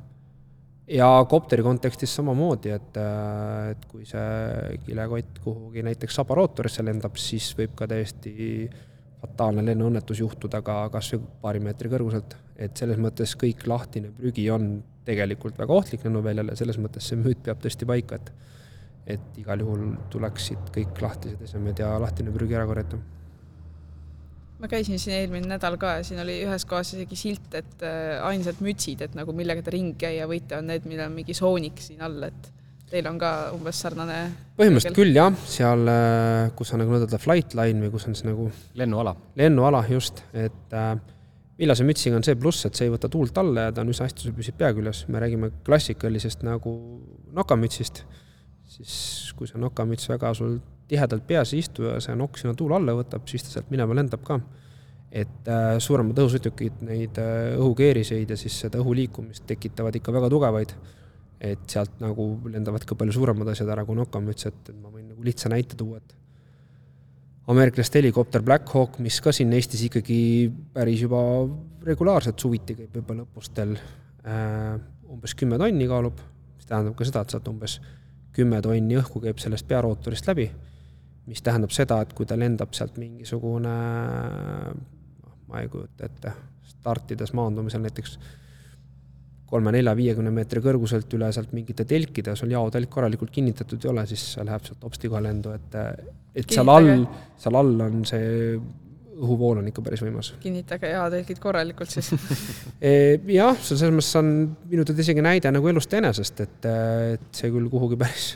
ja 0.93 1.08
kopteri 1.30 1.63
kontekstis 1.63 2.12
samamoodi, 2.19 2.73
et, 2.76 2.97
et 3.71 3.86
kui 3.91 4.06
see 4.08 4.80
kilekott 4.86 5.39
kuhugi 5.45 5.84
näiteks 5.88 6.19
sabarootorisse 6.19 6.84
lendab, 6.84 7.15
siis 7.17 7.54
võib 7.58 7.76
ka 7.80 7.88
täiesti 7.88 8.67
fataalne 9.23 9.63
lennuõnnetus 9.69 10.19
juhtuda 10.19 10.60
ka 10.62 10.89
kas 10.91 11.13
või 11.15 11.23
paari 11.41 11.63
meetri 11.63 11.91
kõrguselt. 11.91 12.36
Et 12.58 12.78
selles 12.78 13.00
mõttes 13.02 13.36
kõik 13.39 13.66
lahtine 13.70 14.12
prügi 14.18 14.50
on 14.54 14.76
tegelikult 15.08 15.58
väga 15.60 15.76
ohtlik 15.76 16.06
lennuväljale, 16.06 16.56
selles 16.56 16.80
mõttes 16.80 17.08
see 17.10 17.20
müüt 17.20 17.44
peab 17.46 17.62
tõesti 17.63 17.88
paika, 17.89 18.20
et 18.22 18.34
et 19.04 19.39
igal 19.42 19.60
juhul 19.60 19.98
tuleksid 20.13 20.70
kõik 20.72 21.02
lahtised 21.04 21.42
esemed 21.44 21.80
ja 21.82 21.89
lahtine 22.00 22.32
prügi 22.32 22.56
ära 22.56 22.63
korjata. 22.70 23.00
Ma 24.63 24.70
käisin 24.72 25.00
siin 25.02 25.18
eelmine 25.18 25.50
nädal 25.50 25.76
ka 25.76 25.98
ja 25.98 26.06
siin 26.08 26.22
oli 26.24 26.38
ühes 26.46 26.63
kohas 26.70 26.94
isegi 26.96 27.18
silt, 27.20 27.50
et 27.60 27.84
äh, 27.84 28.22
ainsad 28.24 28.62
mütsid, 28.63 29.04
et 29.04 29.18
nagu 29.18 29.36
millega 29.36 29.66
te 29.66 29.74
ringi 29.76 29.98
käia 30.06 30.28
võite, 30.30 30.56
on 30.56 30.72
need, 30.72 30.88
millel 30.88 31.10
on 31.10 31.18
mingi 31.18 31.36
soonik 31.36 31.84
siin 31.84 32.00
all, 32.06 32.30
et 32.30 32.48
teil 32.94 33.10
on 33.10 33.18
ka 33.20 33.32
umbes 33.56 33.82
sarnane 33.84 34.20
põhimõtteliselt 34.56 34.96
küll 34.96 35.18
jah, 35.18 35.36
seal, 35.50 35.84
äh, 35.89 36.54
kus 36.56 36.72
on 36.72 36.84
nagu 36.84 36.94
nii-öelda 36.94 37.20
flight 37.20 37.58
line 37.60 37.84
või 37.84 37.92
kus 37.98 38.08
on 38.08 38.16
siis 38.16 38.30
nagu 38.30 38.48
lennuala. 38.80 39.18
lennuala, 39.42 39.84
just, 39.92 40.24
et 40.32 40.78
äh, 40.80 40.94
villase 41.60 41.86
mütsiga 41.86 42.18
on 42.18 42.26
see 42.26 42.38
pluss, 42.39 42.66
et 42.68 42.78
see 42.78 42.88
ei 42.88 42.94
võta 42.94 43.10
tuult 43.12 43.38
alla 43.38 43.68
ja 43.68 43.74
ta 43.76 43.84
on 43.84 43.92
üsna 43.94 44.08
hästi, 44.08 44.26
sul 44.26 44.36
püsib 44.38 44.58
pea 44.60 44.72
küljes, 44.76 45.04
me 45.13 45.22
räägime 45.22 45.52
klassikalisest 45.68 46.46
nagu 46.48 46.74
nokamütsist, 47.36 48.04
siis 48.74 48.96
kui 49.38 49.50
see 49.50 49.62
nokamüts 49.62 50.10
väga 50.10 50.34
sul 50.38 50.58
tihedalt 50.89 51.26
peas 51.28 51.54
ei 51.54 51.62
istu 51.63 51.88
ja 51.88 52.00
see 52.04 52.16
nokk 52.18 52.39
sinna 52.42 52.56
tuule 52.58 52.78
alla 52.80 52.96
võtab, 52.98 53.28
siis 53.30 53.46
ta 53.46 53.58
sealt 53.58 53.72
minema 53.74 53.96
lendab 53.98 54.26
ka. 54.26 54.39
et 55.13 55.50
äh, 55.52 55.76
suuremad 55.78 56.18
õhusõidukid 56.18 56.82
neid 56.88 57.20
äh, 57.22 57.54
õhukeeriseid 57.60 58.34
ja 58.34 58.38
siis 58.39 58.56
seda 58.66 58.80
õhu 58.82 58.96
liikumist 58.98 59.46
tekitavad 59.46 59.96
ikka 59.96 60.13
väga 60.16 60.30
tugevaid. 60.34 60.74
et 61.44 61.63
sealt 61.68 62.00
nagu 62.00 62.39
lendavad 62.48 62.86
ka 62.88 62.96
palju 62.96 63.13
suuremad 63.13 63.48
asjad 63.52 63.70
ära 63.70 63.84
kui 63.86 63.98
nokamüts, 64.00 64.46
et, 64.48 64.70
ma 64.80 64.89
võin 64.89 65.10
nagu 65.12 65.24
lihtsa 65.24 65.50
näite 65.52 65.76
tuua, 65.76 65.98
et 66.00 66.16
ameeriklaste 67.47 67.99
helikopter 67.99 68.43
Black 68.45 68.69
Hawk, 68.73 68.99
mis 69.03 69.19
ka 69.21 69.34
siin 69.36 69.53
Eestis 69.53 69.84
ikkagi 69.89 70.19
päris 70.73 71.01
juba 71.03 71.21
regulaarselt 71.84 72.39
suviti 72.39 72.75
käib 72.77 72.95
juba 73.01 73.17
lõpustel 73.17 73.75
äh,, 73.75 74.77
umbes 75.12 75.36
kümme 75.36 75.60
tonni 75.62 75.88
kaalub, 75.89 76.21
mis 76.58 76.69
tähendab 76.69 76.95
ka 76.97 77.08
seda, 77.08 77.23
et 77.23 77.36
sealt 77.36 77.49
umbes 77.51 77.79
kümme 78.34 78.62
tonni 78.65 78.97
õhku 79.01 79.21
käib 79.23 79.41
sellest 79.43 79.67
pearootorist 79.69 80.29
läbi 80.32 80.47
mis 81.29 81.41
tähendab 81.43 81.71
seda, 81.73 82.01
et 82.03 82.13
kui 82.15 82.27
ta 82.27 82.38
lendab 82.39 82.73
sealt 82.75 82.97
mingisugune, 83.01 83.73
noh, 85.23 85.36
ma 85.49 85.62
ei 85.63 85.69
kujuta 85.71 86.08
ette, 86.10 86.34
startides 86.73 87.34
maandumisel 87.38 87.84
näiteks 87.84 88.18
kolme-nelja-viiekümne 89.54 90.34
meetri 90.34 90.64
kõrguselt 90.66 91.12
üle 91.18 91.30
sealt 91.36 91.54
mingite 91.56 91.86
telkide, 91.89 92.36
sul 92.39 92.54
jaotelk 92.54 92.91
korralikult 92.93 93.34
kinnitatud 93.34 93.86
ei 93.86 93.91
ole, 93.91 94.06
siis 94.10 94.24
see 94.36 94.45
läheb 94.47 94.66
sealt 94.68 94.88
hopsti 94.88 95.12
kohe 95.12 95.24
lendu, 95.26 95.54
et 95.58 95.82
et 96.34 96.49
seal 96.49 96.70
all, 96.74 97.06
seal 97.38 97.60
all 97.60 97.86
on 97.86 97.99
see 98.10 98.32
õhuvool 99.14 99.60
on 99.62 99.68
ikka 99.70 99.84
päris 99.86 100.01
võimas. 100.04 100.32
kinnitage 100.41 100.89
jaotelgid 100.89 101.39
korralikult 101.41 101.91
siis 101.93 102.10
e, 102.82 103.20
jah, 103.36 103.58
see 103.60 103.78
selles 103.78 103.93
mõttes 103.93 104.16
on 104.20 104.32
minu 104.72 104.86
teada 104.88 105.06
isegi 105.06 105.26
näide 105.26 105.51
nagu 105.54 105.70
elust 105.70 105.93
enesest, 105.93 106.41
et, 106.47 106.70
et 107.14 107.30
see 107.38 107.54
küll 107.54 107.70
kuhugi 107.72 107.99
päris 107.99 108.34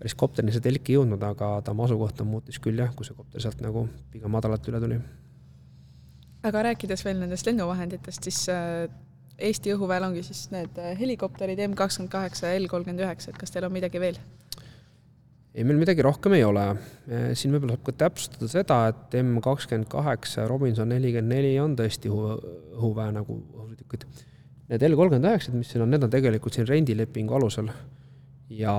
päris 0.00 0.16
kopterini 0.16 0.54
see 0.54 0.64
telk 0.64 0.88
ei 0.88 0.96
jõudnud, 0.96 1.20
aga 1.26 1.52
ta 1.64 1.74
oma 1.74 1.84
asukohta 1.84 2.24
muutis 2.24 2.60
küll 2.62 2.78
jah, 2.80 2.92
kui 2.96 3.04
see 3.04 3.16
kopter 3.18 3.42
sealt 3.44 3.60
nagu 3.64 3.84
pigem 4.12 4.32
madalalt 4.32 4.70
üle 4.70 4.80
tuli. 4.80 5.00
aga 6.48 6.66
rääkides 6.70 7.04
veel 7.04 7.20
nendest 7.20 7.50
lennuvahenditest, 7.50 8.30
siis 8.30 8.46
Eesti 9.40 9.72
õhuväel 9.74 10.04
ongi 10.04 10.22
siis 10.26 10.46
need 10.52 10.76
äh, 10.80 10.92
helikopterid 10.98 11.60
M 11.64 11.74
kakskümmend 11.78 12.12
kaheksa 12.12 12.52
ja 12.52 12.60
L 12.60 12.68
kolmkümmend 12.68 13.04
üheksa, 13.06 13.32
et 13.32 13.40
kas 13.40 13.52
teil 13.54 13.66
on 13.68 13.72
midagi 13.74 14.02
veel? 14.02 14.18
ei, 15.54 15.64
meil 15.66 15.80
midagi 15.80 16.04
rohkem 16.06 16.36
ei 16.36 16.44
ole. 16.46 16.64
siin 17.34 17.54
võib-olla 17.54 17.74
saab 17.74 17.86
ka 17.88 17.94
täpsustada 18.04 18.48
seda, 18.52 18.80
et 18.92 19.16
M 19.22 19.38
kakskümmend 19.44 19.88
kaheksa 19.90 20.46
Robinson 20.50 20.92
nelikümmend 20.92 21.34
neli 21.34 21.54
on 21.62 21.74
tõesti 21.78 22.12
õhu, 22.12 22.36
õhuväe 22.76 23.14
nagu 23.16 23.38
õhusõidukid. 23.40 24.06
Need 24.70 24.84
L 24.86 24.98
kolmkümmend 24.98 25.30
üheksad, 25.32 25.56
mis 25.58 25.72
siin 25.72 25.82
on, 25.82 25.90
need 25.90 26.06
on 26.06 26.12
tegelikult 26.12 26.54
siin 26.54 26.68
rendilepingu 26.68 27.38
alusel. 27.38 27.72
ja 28.50 28.74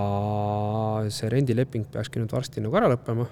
see 1.08 1.30
rendileping 1.32 1.86
peakski 1.92 2.20
nüüd 2.20 2.32
varsti 2.32 2.64
nagu 2.64 2.76
ära 2.76 2.90
lõppema. 2.92 3.28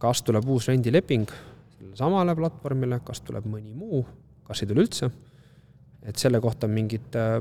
kas 0.00 0.22
tuleb 0.22 0.46
uus 0.48 0.68
rendileping 0.68 1.28
sellele 1.74 1.96
samale 1.96 2.34
platvormile, 2.36 3.00
kas 3.04 3.20
tuleb 3.20 3.46
mõni 3.50 3.74
muu, 3.74 4.04
kas 4.46 4.62
ei 4.62 4.70
tule 4.70 4.84
üldse, 4.84 5.10
et 6.02 6.16
selle 6.16 6.40
kohta 6.40 6.68
mingit 6.68 7.16
äh, 7.16 7.40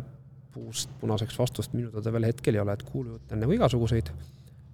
puust 0.53 0.91
punaseks 1.01 1.38
vastust 1.39 1.74
minu 1.78 1.91
teada 1.93 2.14
veel 2.14 2.30
hetkel 2.30 2.57
ei 2.57 2.64
ole, 2.64 2.76
et 2.76 2.84
kuulujutte 2.84 3.36
on 3.36 3.43
nagu 3.43 3.55
igasuguseid. 3.55 4.12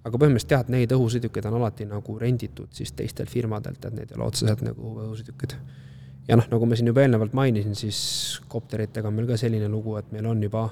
Aga 0.06 0.20
põhimõtteliselt 0.22 0.54
jah, 0.54 0.62
et 0.62 0.70
neid 0.70 0.94
õhusõidukeid 0.94 1.48
on 1.50 1.58
alati 1.58 1.86
nagu 1.90 2.14
renditud 2.18 2.70
siis 2.74 2.92
teistelt 2.94 3.30
firmadelt, 3.30 3.84
et 3.84 3.94
need 3.94 4.12
ei 4.12 4.18
ole 4.18 4.28
otseselt 4.28 4.62
nagu 4.62 4.92
õhusõidukid. 5.02 5.56
ja 6.28 6.38
noh, 6.38 6.46
nagu 6.50 6.66
ma 6.66 6.78
siin 6.78 6.90
juba 6.90 7.02
eelnevalt 7.02 7.34
mainisin, 7.34 7.74
siis 7.78 7.98
kopteritega 8.48 9.08
on 9.08 9.14
meil 9.14 9.28
ka 9.30 9.38
selline 9.40 9.68
lugu, 9.70 9.96
et 9.98 10.12
meil 10.14 10.26
on 10.30 10.42
juba 10.42 10.68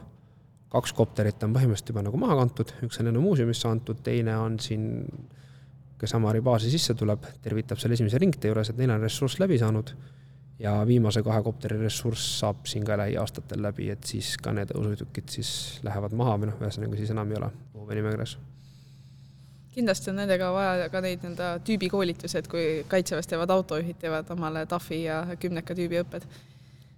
kaks 0.74 0.94
kopterit 0.96 1.42
on 1.46 1.54
põhimõtteliselt 1.54 1.92
juba 1.92 2.02
nagu 2.02 2.18
maha 2.18 2.38
kantud, 2.40 2.72
üks 2.86 2.98
on 2.98 3.08
lennumuuseumisse 3.10 3.68
antud, 3.70 4.00
teine 4.06 4.34
on 4.38 4.58
siin, 4.62 4.88
kes 6.00 6.14
Amari 6.18 6.42
baasi 6.42 6.70
sisse 6.72 6.96
tuleb, 6.98 7.26
tervitab 7.42 7.78
seal 7.78 7.94
esimese 7.94 8.18
ringtee 8.18 8.50
juures, 8.50 8.70
et 8.70 8.80
neil 8.80 8.94
on 8.94 9.02
ressurss 9.02 9.38
läbi 9.42 9.58
saanud 9.60 9.94
ja 10.58 10.78
viimase 10.86 11.22
kahe 11.26 11.42
kopteri 11.42 11.78
ressurss 11.82 12.38
saab 12.40 12.66
siin 12.70 12.84
ka 12.86 12.98
lähiaastatel 13.00 13.62
läbi, 13.62 13.90
et 13.90 14.04
siis 14.06 14.36
ka 14.38 14.52
need 14.54 14.70
õhusõidukid 14.74 15.30
siis 15.38 15.52
lähevad 15.86 16.14
maha 16.16 16.38
või 16.38 16.52
noh, 16.52 16.58
ühesõnaga 16.62 17.00
siis 17.00 17.14
enam 17.14 17.32
ei 17.32 17.40
ole 17.40 17.50
õhuväe 17.74 18.00
nimekirjas 18.00 18.36
kindlasti 19.74 20.10
on 20.10 20.20
nendega 20.22 20.50
vaja 20.54 20.88
ka 20.92 21.00
neid 21.02 21.22
nii-öelda 21.24 21.48
tüübikoolitusi, 21.66 22.38
et 22.38 22.48
kui 22.50 22.66
kaitseväes 22.90 23.28
teevad 23.30 23.50
autojuhid, 23.50 23.98
teevad 24.00 24.30
omale 24.34 24.64
TAFi 24.70 25.00
ja 25.02 25.20
kümneka 25.40 25.74
tüübi 25.76 25.98
õpped, 26.04 26.26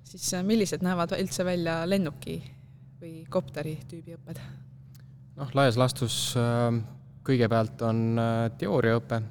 siis 0.07 0.27
äh, 0.37 0.45
millised 0.47 0.85
näevad 0.85 1.17
üldse 1.17 1.47
välja 1.47 1.79
lennuki 1.89 2.39
või 3.01 3.15
kopteri 3.33 3.79
tüübi 3.89 4.17
õpped? 4.19 4.43
noh, 5.37 5.55
laias 5.57 5.79
laastus 5.81 6.19
äh, 6.41 6.69
kõigepealt 7.27 7.87
on 7.89 8.05
äh, 8.21 8.35
teooriaõpe, 8.61 9.23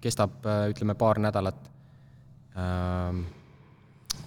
kestab 0.00 0.48
ütleme 0.72 0.96
paar 0.96 1.20
nädalat 1.20 1.68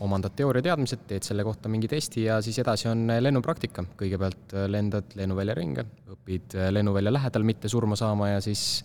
omandad 0.04 0.36
teooriateadmised, 0.36 1.06
teed 1.08 1.24
selle 1.26 1.46
kohta 1.48 1.72
mingi 1.72 1.88
testi 1.92 2.26
ja 2.28 2.40
siis 2.44 2.58
edasi 2.60 2.90
on 2.92 3.06
lennupraktika. 3.20 3.86
kõigepealt 4.00 4.56
lendad 4.68 5.16
lennuvälja 5.16 5.56
ringi, 5.58 5.86
õpid 6.16 6.58
lennuvälja 6.76 7.14
lähedal 7.14 7.46
mitte 7.48 7.72
surma 7.72 7.96
saama 8.00 8.34
ja 8.34 8.42
siis 8.44 8.84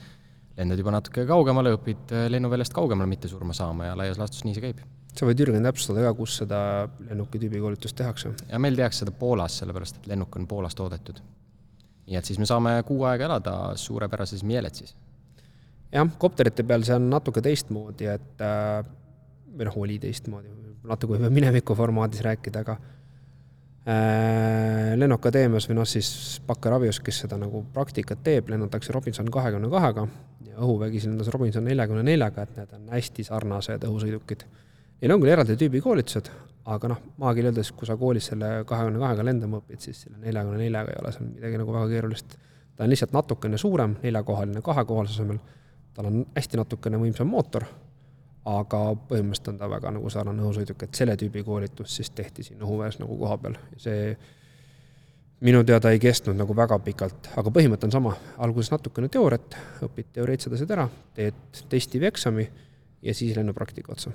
lendad 0.58 0.80
juba 0.80 0.94
natuke 0.94 1.24
kaugemale, 1.28 1.72
õpid 1.78 2.14
lennuväljast 2.32 2.74
kaugemale 2.74 3.10
mitte 3.10 3.30
surma 3.30 3.54
saama 3.56 3.90
ja 3.90 3.98
laias 3.98 4.18
laastus 4.20 4.44
nii 4.46 4.56
see 4.56 4.64
käib. 4.68 4.84
sa 5.18 5.26
võid, 5.26 5.40
Jürgen, 5.40 5.64
täpsustada 5.66 6.04
ka, 6.06 6.14
kus 6.18 6.36
seda 6.42 6.60
lennuki 7.08 7.40
tüübikoolitust 7.42 7.96
tehakse? 7.98 8.32
ja 8.48 8.58
meil 8.62 8.78
tehakse 8.78 9.04
seda 9.04 9.14
Poolas, 9.18 9.58
sellepärast 9.62 10.00
et 10.00 10.08
lennuk 10.10 10.36
on 10.36 10.46
Poolas 10.50 10.74
toodetud. 10.78 11.20
nii 12.06 12.18
et 12.18 12.24
siis 12.24 12.38
me 12.42 12.46
saame 12.46 12.78
kuu 12.86 13.04
aega 13.10 13.30
elada 13.30 13.54
suurepärases 13.76 14.44
Mieletsis. 14.44 14.96
jah, 15.92 16.10
kopterite 16.18 16.66
peal 16.66 16.86
see 16.86 16.98
on 16.98 17.10
natuke 17.10 17.42
teistmoodi, 17.44 18.10
et 18.14 18.42
äh, 18.42 18.82
või 19.56 19.68
noh, 19.68 19.76
oli 19.80 19.98
teistmoodi, 20.02 20.52
natuke 20.88 21.16
võib 21.16 21.34
mineviku 21.34 21.74
formaadis 21.78 22.22
rääkida, 22.24 22.62
aga 22.64 22.76
äh, 23.88 24.94
Lennuakadeemias 24.98 25.68
või 25.70 25.78
noh, 25.80 25.88
siis 25.88 26.40
Bakker 26.46 26.76
Avios, 26.76 27.00
kes 27.04 27.22
seda 27.24 27.38
nagu 27.40 27.64
praktikat 27.74 28.22
teeb, 28.24 28.50
lennatakse 28.52 28.92
Robinson 28.94 29.30
kahekümne 29.32 29.70
kahega 29.72 30.06
ja 30.46 30.58
õhuvägi 30.64 31.00
siis 31.00 31.12
lendas 31.12 31.30
Robinson 31.34 31.66
neljakümne 31.68 32.04
neljaga, 32.06 32.44
et 32.44 32.60
need 32.60 32.76
on 32.76 32.92
hästi 32.94 33.26
sarnased 33.28 33.88
õhusõidukid. 33.88 34.44
Neil 34.98 35.14
on 35.14 35.22
küll 35.22 35.34
eraldi 35.34 35.56
tüübi 35.58 35.82
koolitused, 35.82 36.30
aga 36.68 36.92
noh, 36.92 37.02
maakeeli 37.22 37.52
öeldes, 37.52 37.72
kui 37.76 37.88
sa 37.88 37.96
koolis 37.96 38.30
selle 38.32 38.62
kahekümne 38.68 39.00
kahega 39.02 39.26
lendama 39.26 39.62
õpid, 39.62 39.82
siis 39.84 40.04
selle 40.04 40.18
neljakümne 40.24 40.62
neljaga 40.62 40.94
ei 40.94 41.02
ole 41.02 41.12
seal 41.14 41.28
midagi 41.32 41.60
nagu 41.60 41.76
väga 41.76 41.90
keerulist. 41.92 42.38
ta 42.76 42.86
on 42.86 42.90
lihtsalt 42.92 43.12
natukene 43.12 43.58
suurem, 43.58 43.96
neljakohaline 44.02 44.60
kahekohalise 44.62 45.16
asemel, 45.18 45.38
tal 45.94 46.10
on 46.10 46.26
hästi 46.36 46.60
natukene 46.60 47.00
võimsam 47.00 47.30
mootor 47.30 47.64
aga 48.48 48.80
põhimõtteliselt 49.10 49.52
on 49.52 49.60
ta 49.60 49.68
väga 49.70 49.92
nagu 49.92 50.10
sarnane 50.12 50.42
õhusõiduk, 50.44 50.82
et 50.84 50.98
selle 50.98 51.16
tüübi 51.20 51.44
koolitus 51.44 51.98
siis 51.98 52.10
tehti 52.16 52.46
siin 52.46 52.62
õhuväes 52.64 53.00
nagu 53.02 53.16
kohapeal. 53.18 53.58
see 53.76 54.16
minu 55.44 55.62
teada 55.64 55.92
ei 55.94 56.00
kestnud 56.02 56.38
nagu 56.38 56.56
väga 56.56 56.78
pikalt, 56.82 57.30
aga 57.38 57.52
põhimõte 57.54 57.86
on 57.86 57.94
sama, 57.94 58.14
alguses 58.42 58.72
natukene 58.72 59.10
teooriat, 59.12 59.58
õpid 59.86 60.10
teoreetilised 60.16 60.56
asjad 60.56 60.74
ära, 60.74 60.88
teed 61.14 61.62
testi 61.70 62.00
või 62.02 62.10
eksami 62.10 62.48
ja 63.02 63.14
siis 63.14 63.36
lennupraktika 63.36 63.94
otsa. 63.94 64.12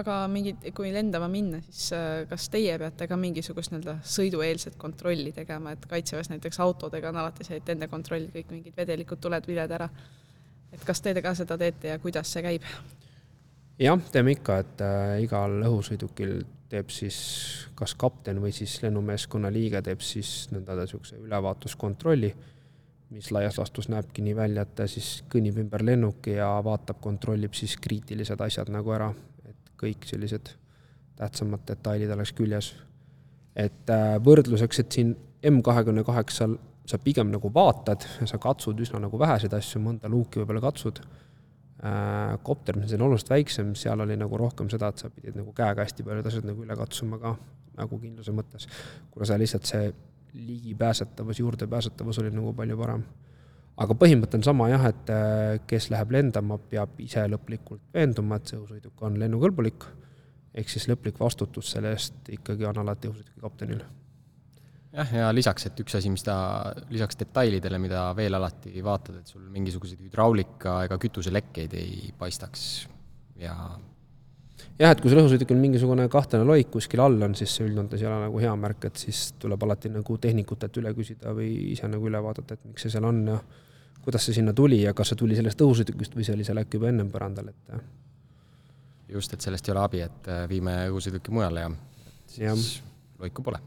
aga 0.00 0.20
mingid, 0.30 0.68
kui 0.74 0.92
lendama 0.94 1.26
minna, 1.28 1.58
siis 1.66 1.90
äh, 1.96 2.22
kas 2.30 2.48
teie 2.48 2.76
peate 2.78 3.08
ka 3.10 3.16
mingisugust 3.20 3.72
nii-öelda 3.72 3.96
sõidueelset 4.06 4.76
kontrolli 4.80 5.32
tegema, 5.36 5.72
et 5.74 5.86
kaitseväes 5.90 6.30
näiteks 6.30 6.60
autodega 6.62 7.10
on 7.10 7.18
alati 7.20 7.44
see, 7.44 7.58
et 7.58 7.68
enne 7.74 7.88
kontroll 7.90 8.30
kõik 8.32 8.52
mingid 8.54 8.76
vedelikud, 8.76 9.20
tuled, 9.20 9.48
viled 9.50 9.76
ära. 9.76 9.88
et 10.72 10.84
kas 10.86 11.00
teie 11.02 11.22
ka 11.22 11.34
seda 11.34 11.58
teete 11.58 11.94
ja 11.94 11.98
kuidas 11.98 12.32
see 12.32 12.42
käib? 12.42 12.66
Jah, 13.80 14.00
teeme 14.12 14.34
ikka, 14.36 14.58
et 14.62 14.82
äh, 14.84 15.16
igal 15.24 15.60
õhusõidukil 15.68 16.40
teeb 16.70 16.92
siis 16.94 17.18
kas 17.78 17.96
kapten 17.98 18.38
või 18.42 18.52
siis 18.54 18.76
lennumeeskonna 18.84 19.50
liige 19.52 19.80
teeb 19.82 20.02
siis 20.04 20.50
nõnda 20.52 20.76
niisuguse 20.78 21.18
ülevaatuskontrolli, 21.18 22.30
mis 23.10 23.30
laias 23.34 23.58
laastus 23.58 23.88
näebki 23.90 24.22
nii 24.22 24.36
välja, 24.38 24.62
et 24.62 24.76
ta 24.78 24.86
siis 24.90 25.24
kõnnib 25.32 25.58
ümber 25.64 25.82
lennuki 25.86 26.36
ja 26.36 26.52
vaatab, 26.64 27.00
kontrollib 27.02 27.56
siis 27.58 27.74
kriitilised 27.82 28.40
asjad 28.46 28.70
nagu 28.70 28.94
ära, 28.94 29.10
et 29.48 29.74
kõik 29.80 30.06
sellised 30.06 30.52
tähtsamad 31.18 31.64
detailid 31.68 32.12
oleks 32.14 32.32
küljes. 32.36 32.74
et 33.56 33.90
äh, 33.90 34.14
võrdluseks, 34.22 34.78
et 34.78 34.92
siin 34.92 35.16
M 35.42 35.62
kahekümne 35.64 36.04
kaheksal 36.04 36.58
sa 36.86 36.98
pigem 36.98 37.30
nagu 37.32 37.50
vaatad 37.54 38.04
sa 38.28 38.38
katsud 38.38 38.78
üsna 38.80 39.00
nagu 39.00 39.18
väheseid 39.18 39.52
asju, 39.56 39.80
mõnda 39.82 40.08
luuki 40.08 40.38
võib-olla 40.40 40.60
katsud 40.60 41.00
kopter, 42.44 42.76
mis 42.76 42.92
on 42.92 43.06
oluliselt 43.06 43.30
väiksem, 43.32 43.70
seal 43.78 44.02
oli 44.04 44.16
nagu 44.20 44.36
rohkem 44.36 44.68
seda, 44.68 44.90
et 44.92 45.00
sa 45.00 45.08
pidid 45.08 45.38
nagu 45.38 45.54
käega 45.56 45.86
hästi 45.86 46.04
paljud 46.04 46.26
asjad 46.28 46.44
nagu 46.44 46.60
üle 46.66 46.76
katsuma 46.76 47.16
ka, 47.22 47.34
nagu 47.78 48.00
kindluse 48.02 48.34
mõttes. 48.36 48.66
kuna 49.10 49.28
seal 49.28 49.40
lihtsalt 49.40 49.68
see 49.70 49.86
ligipääsetavus, 50.34 51.40
juurdepääsetavus 51.40 52.18
oli 52.18 52.30
nagu 52.34 52.52
palju 52.56 52.76
parem. 52.78 53.04
aga 53.80 53.96
põhimõte 53.96 54.36
on 54.36 54.44
sama 54.44 54.68
jah, 54.68 54.84
et 54.90 55.14
äh, 55.14 55.60
kes 55.66 55.88
läheb 55.90 56.12
lendama, 56.12 56.58
peab 56.58 57.00
ise 57.00 57.24
lõplikult 57.32 57.86
veenduma, 57.94 58.36
et 58.36 58.52
see 58.52 58.58
õhusõiduk 58.58 59.06
on 59.06 59.16
lennukõlbulik, 59.22 59.86
ehk 60.52 60.68
siis 60.68 60.84
lõplik 60.90 61.16
vastutus 61.20 61.72
selle 61.72 61.94
eest 61.96 62.28
ikkagi 62.28 62.68
on 62.68 62.82
alati 62.84 63.08
õhusõiduki 63.08 63.40
kaptenil 63.40 63.80
jah, 64.96 65.12
ja 65.14 65.28
lisaks, 65.34 65.68
et 65.68 65.82
üks 65.84 65.94
asi, 65.98 66.10
mis 66.12 66.24
ta, 66.26 66.36
lisaks 66.90 67.18
detailidele, 67.20 67.78
mida 67.82 68.08
veel 68.18 68.36
alati 68.38 68.82
vaatad, 68.84 69.20
et 69.20 69.30
sul 69.30 69.44
mingisuguseid 69.52 70.02
hüdraulika 70.08 70.80
ega 70.86 70.98
kütuselekkeid 71.00 71.76
ei 71.78 72.10
paistaks 72.18 72.66
ja 73.40 73.54
jah, 74.80 74.90
et 74.90 75.00
kui 75.00 75.12
sul 75.12 75.22
õhusõidukil 75.22 75.60
mingisugune 75.60 76.08
kahtlane 76.12 76.46
loik 76.48 76.72
kuskil 76.74 77.02
all 77.04 77.22
on, 77.28 77.36
siis 77.38 77.54
see 77.56 77.68
üldjoontes 77.68 78.02
ei 78.02 78.10
ole 78.10 78.20
nagu 78.26 78.42
hea 78.42 78.52
märk, 78.66 78.90
et 78.90 79.02
siis 79.06 79.30
tuleb 79.40 79.66
alati 79.66 79.92
nagu 79.94 80.18
tehnikutelt 80.20 80.82
üle 80.82 80.94
küsida 80.96 81.34
või 81.36 81.50
ise 81.74 81.90
nagu 81.90 82.10
üle 82.10 82.22
vaadata, 82.24 82.58
et 82.58 82.70
miks 82.72 82.86
see 82.86 82.94
seal 82.96 83.06
on 83.08 83.24
ja 83.34 83.40
kuidas 84.00 84.26
see 84.26 84.38
sinna 84.40 84.54
tuli 84.56 84.82
ja 84.82 84.94
kas 84.96 85.12
see 85.12 85.22
tuli 85.22 85.36
sellest 85.38 85.60
õhusõidukist 85.60 86.16
või 86.16 86.26
see 86.26 86.36
oli 86.38 86.46
seal 86.48 86.62
äkki 86.62 86.80
juba 86.80 86.90
ennem 86.90 87.10
põrandal, 87.12 87.52
et 87.52 87.74
just, 89.14 89.34
et 89.34 89.44
sellest 89.44 89.68
ei 89.68 89.76
ole 89.76 89.84
abi, 89.84 90.06
et 90.06 90.32
viime 90.50 90.80
õhusõiduki 90.88 91.34
mujale 91.34 91.66
ja 91.66 91.74
siis 92.30 92.46
ja. 92.46 92.56
loiku 93.20 93.44
pole 93.44 93.60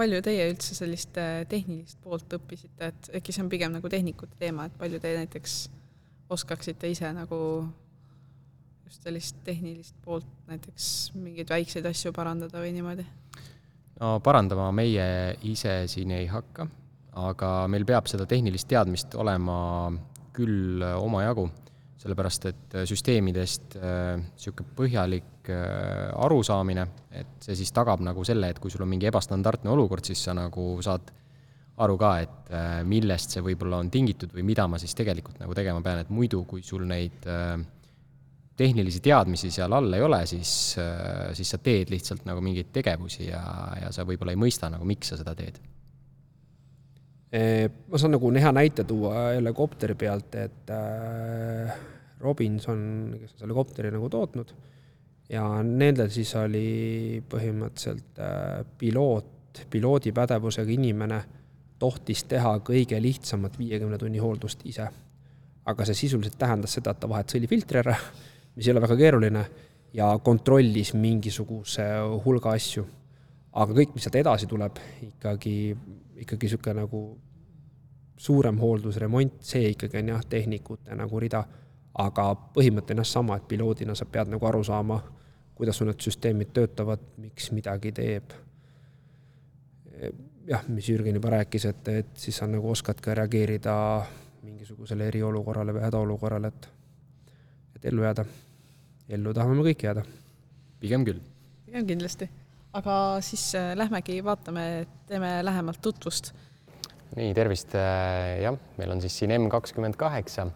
palju 0.00 0.22
teie 0.24 0.48
üldse 0.50 0.76
sellist 0.76 1.18
äh, 1.20 1.42
tehnilist 1.50 2.00
poolt 2.04 2.32
õppisite, 2.38 2.90
et 2.90 3.12
äkki 3.20 3.34
see 3.34 3.44
on 3.44 3.52
pigem 3.52 3.76
nagu 3.76 3.92
tehnikute 3.92 4.38
teema, 4.40 4.66
et 4.68 4.76
palju 4.80 5.00
te 5.02 5.12
näiteks 5.18 5.60
oskaksite 6.30 6.90
ise 6.90 7.10
nagu 7.14 7.38
just 8.86 9.06
sellist 9.06 9.40
tehnilist 9.46 9.96
poolt, 10.04 10.28
näiteks 10.50 11.12
mingeid 11.18 11.50
väikseid 11.52 11.86
asju 11.90 12.14
parandada 12.16 12.62
või 12.62 12.74
niimoodi? 12.76 13.06
no 14.00 14.14
parandama 14.24 14.70
meie 14.74 15.06
ise 15.46 15.82
siin 15.90 16.16
ei 16.16 16.28
hakka, 16.30 16.66
aga 17.20 17.54
meil 17.70 17.84
peab 17.88 18.08
seda 18.10 18.26
tehnilist 18.30 18.70
teadmist 18.70 19.16
olema 19.20 19.58
küll 20.34 20.82
omajagu 20.96 21.50
sellepärast 22.00 22.46
et 22.48 22.76
süsteemidest 22.88 23.76
niisugune 23.76 24.68
äh, 24.68 24.76
põhjalik 24.78 25.39
arusaamine, 25.50 26.86
et 27.20 27.40
see 27.44 27.56
siis 27.58 27.72
tagab 27.76 28.02
nagu 28.04 28.24
selle, 28.26 28.50
et 28.50 28.60
kui 28.62 28.72
sul 28.72 28.84
on 28.84 28.90
mingi 28.90 29.08
ebastandardne 29.10 29.72
olukord, 29.72 30.06
siis 30.06 30.22
sa 30.28 30.34
nagu 30.36 30.72
saad 30.84 31.10
aru 31.80 31.96
ka, 32.00 32.12
et 32.20 32.54
millest 32.88 33.36
see 33.36 33.44
võib-olla 33.44 33.78
on 33.80 33.90
tingitud 33.92 34.34
või 34.36 34.44
mida 34.50 34.66
ma 34.68 34.78
siis 34.80 34.92
tegelikult 34.98 35.40
nagu 35.40 35.54
tegema 35.56 35.80
pean, 35.84 36.02
et 36.02 36.10
muidu, 36.12 36.42
kui 36.48 36.64
sul 36.66 36.84
neid 36.88 37.24
tehnilisi 38.60 39.00
teadmisi 39.00 39.48
seal 39.54 39.72
all 39.72 39.96
ei 39.96 40.04
ole, 40.04 40.20
siis, 40.28 40.52
siis 41.36 41.52
sa 41.54 41.58
teed 41.64 41.92
lihtsalt 41.92 42.26
nagu 42.28 42.42
mingeid 42.44 42.68
tegevusi 42.74 43.30
ja, 43.30 43.42
ja 43.80 43.92
sa 43.94 44.04
võib-olla 44.08 44.34
ei 44.36 44.40
mõista 44.40 44.68
nagu, 44.72 44.84
miks 44.88 45.14
sa 45.14 45.20
seda 45.20 45.32
teed. 45.38 45.60
Ma 47.30 48.00
saan 48.00 48.16
nagu 48.16 48.32
hea 48.34 48.50
näite 48.52 48.84
tuua 48.84 49.30
jälle 49.36 49.52
kopteri 49.54 49.94
pealt, 49.94 50.34
et 50.34 50.72
äh, 50.74 51.76
Robinson, 52.20 52.80
kes 53.20 53.36
on 53.36 53.44
selle 53.44 53.56
kopteri 53.56 53.92
nagu 53.94 54.10
tootnud 54.10 54.50
ja 55.30 55.44
nendel 55.62 56.10
siis 56.10 56.32
oli 56.38 57.22
põhimõtteliselt 57.30 58.18
äh, 58.18 58.64
piloot, 58.78 59.64
piloodi 59.70 60.12
pädevusega 60.12 60.72
inimene 60.74 61.20
tohtis 61.80 62.24
teha 62.28 62.56
kõige 62.66 62.98
lihtsamat 63.02 63.58
viiekümne 63.58 63.98
tunni 63.98 64.18
hooldust 64.18 64.66
ise. 64.68 64.88
aga 65.70 65.84
see 65.86 65.94
sisuliselt 65.94 66.38
tähendas 66.38 66.72
seda, 66.74 66.90
et 66.90 67.00
ta 67.00 67.08
vahetas 67.08 67.36
õlifiltri 67.38 67.78
ära, 67.78 67.94
mis 68.56 68.66
ei 68.66 68.72
ole 68.72 68.82
väga 68.82 68.96
keeruline, 68.96 69.44
ja 69.94 70.18
kontrollis 70.22 70.94
mingisuguse 70.94 71.84
hulga 72.24 72.54
asju. 72.56 72.86
aga 73.52 73.74
kõik, 73.74 73.94
mis 73.94 74.04
sealt 74.06 74.18
edasi 74.20 74.46
tuleb, 74.46 74.76
ikkagi, 75.02 75.54
ikkagi 76.22 76.46
niisugune 76.46 76.74
nagu 76.84 77.00
suurem 78.20 78.58
hooldus, 78.60 79.00
remont, 79.02 79.40
see 79.42 79.72
ikkagi 79.72 79.98
on 79.98 80.12
jah, 80.14 80.26
tehnikute 80.28 80.94
nagu 80.94 81.20
rida. 81.20 81.44
aga 81.98 82.24
põhimõte 82.54 82.94
on 82.94 83.02
jah 83.02 83.08
sama, 83.08 83.36
et 83.36 83.48
piloodina 83.48 83.94
sa 83.98 84.06
pead 84.06 84.30
nagu 84.30 84.46
aru 84.46 84.62
saama, 84.64 85.00
kuidas 85.60 85.76
sul 85.76 85.90
need 85.90 86.00
süsteemid 86.00 86.54
töötavad, 86.56 87.02
miks 87.20 87.50
midagi 87.52 87.92
teeb. 87.92 88.32
jah, 90.48 90.62
mis 90.72 90.88
Jürgen 90.88 91.18
juba 91.18 91.34
rääkis, 91.36 91.66
et, 91.68 91.88
et 91.92 92.12
siis 92.16 92.38
sa 92.40 92.48
nagu 92.48 92.70
oskad 92.70 93.00
ka 93.04 93.12
reageerida 93.18 93.74
mingisugusele 94.42 95.10
eriolukorrale 95.10 95.74
või 95.76 95.84
hädaolukorrale, 95.84 96.48
et, 96.48 96.68
et 97.76 97.88
ellu 97.92 98.06
jääda. 98.06 98.24
ellu 99.18 99.34
tahame 99.36 99.58
me 99.58 99.66
kõik 99.68 99.84
jääda. 99.84 100.04
pigem 100.80 101.04
küll. 101.04 101.20
pigem 101.66 101.86
kindlasti. 101.92 102.30
aga 102.72 102.94
siis 103.20 103.50
äh, 103.54 103.74
lähmegi 103.76 104.22
vaatame, 104.24 104.86
teeme 105.06 105.44
lähemalt 105.44 105.82
tutvust. 105.82 106.32
nii, 107.16 107.34
tervist, 107.36 107.76
äh, 107.76 108.40
jah, 108.46 108.56
meil 108.78 108.96
on 108.96 109.04
siis 109.04 109.18
siin 109.18 109.36
M 109.36 109.50
kakskümmend 109.52 110.00
kaheksa. 110.00 110.48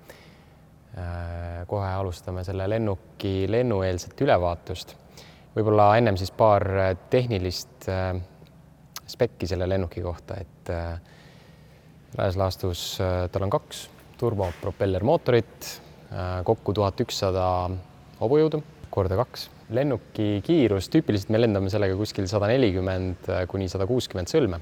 Äh, 0.94 1.64
kohe 1.66 1.88
alustame 1.90 2.44
selle 2.46 2.68
lennuki 2.70 3.48
lennueelset 3.50 4.20
ülevaatust. 4.22 4.94
võib-olla 5.56 5.88
ennem 5.98 6.14
siis 6.18 6.30
paar 6.34 6.62
tehnilist 7.10 7.86
spekki 9.10 9.46
selle 9.46 9.66
lennuki 9.70 10.02
kohta, 10.02 10.36
et 10.42 10.70
laias 12.18 12.38
laastus 12.38 12.82
tal 13.30 13.46
on 13.46 13.52
kaks 13.54 13.84
turbopropellermootorit, 14.18 15.68
kokku 16.46 16.74
tuhat 16.74 17.02
ükssada 17.04 17.46
hobujõudu, 18.20 18.62
korda 18.90 19.18
kaks. 19.22 19.48
lennuki 19.74 20.42
kiirus, 20.46 20.90
tüüpiliselt 20.92 21.30
me 21.30 21.40
lendame 21.40 21.70
sellega 21.70 21.96
kuskil 21.98 22.26
sada 22.30 22.50
nelikümmend 22.50 23.30
kuni 23.50 23.68
sada 23.68 23.86
kuuskümmend 23.86 24.30
sõlme. 24.30 24.60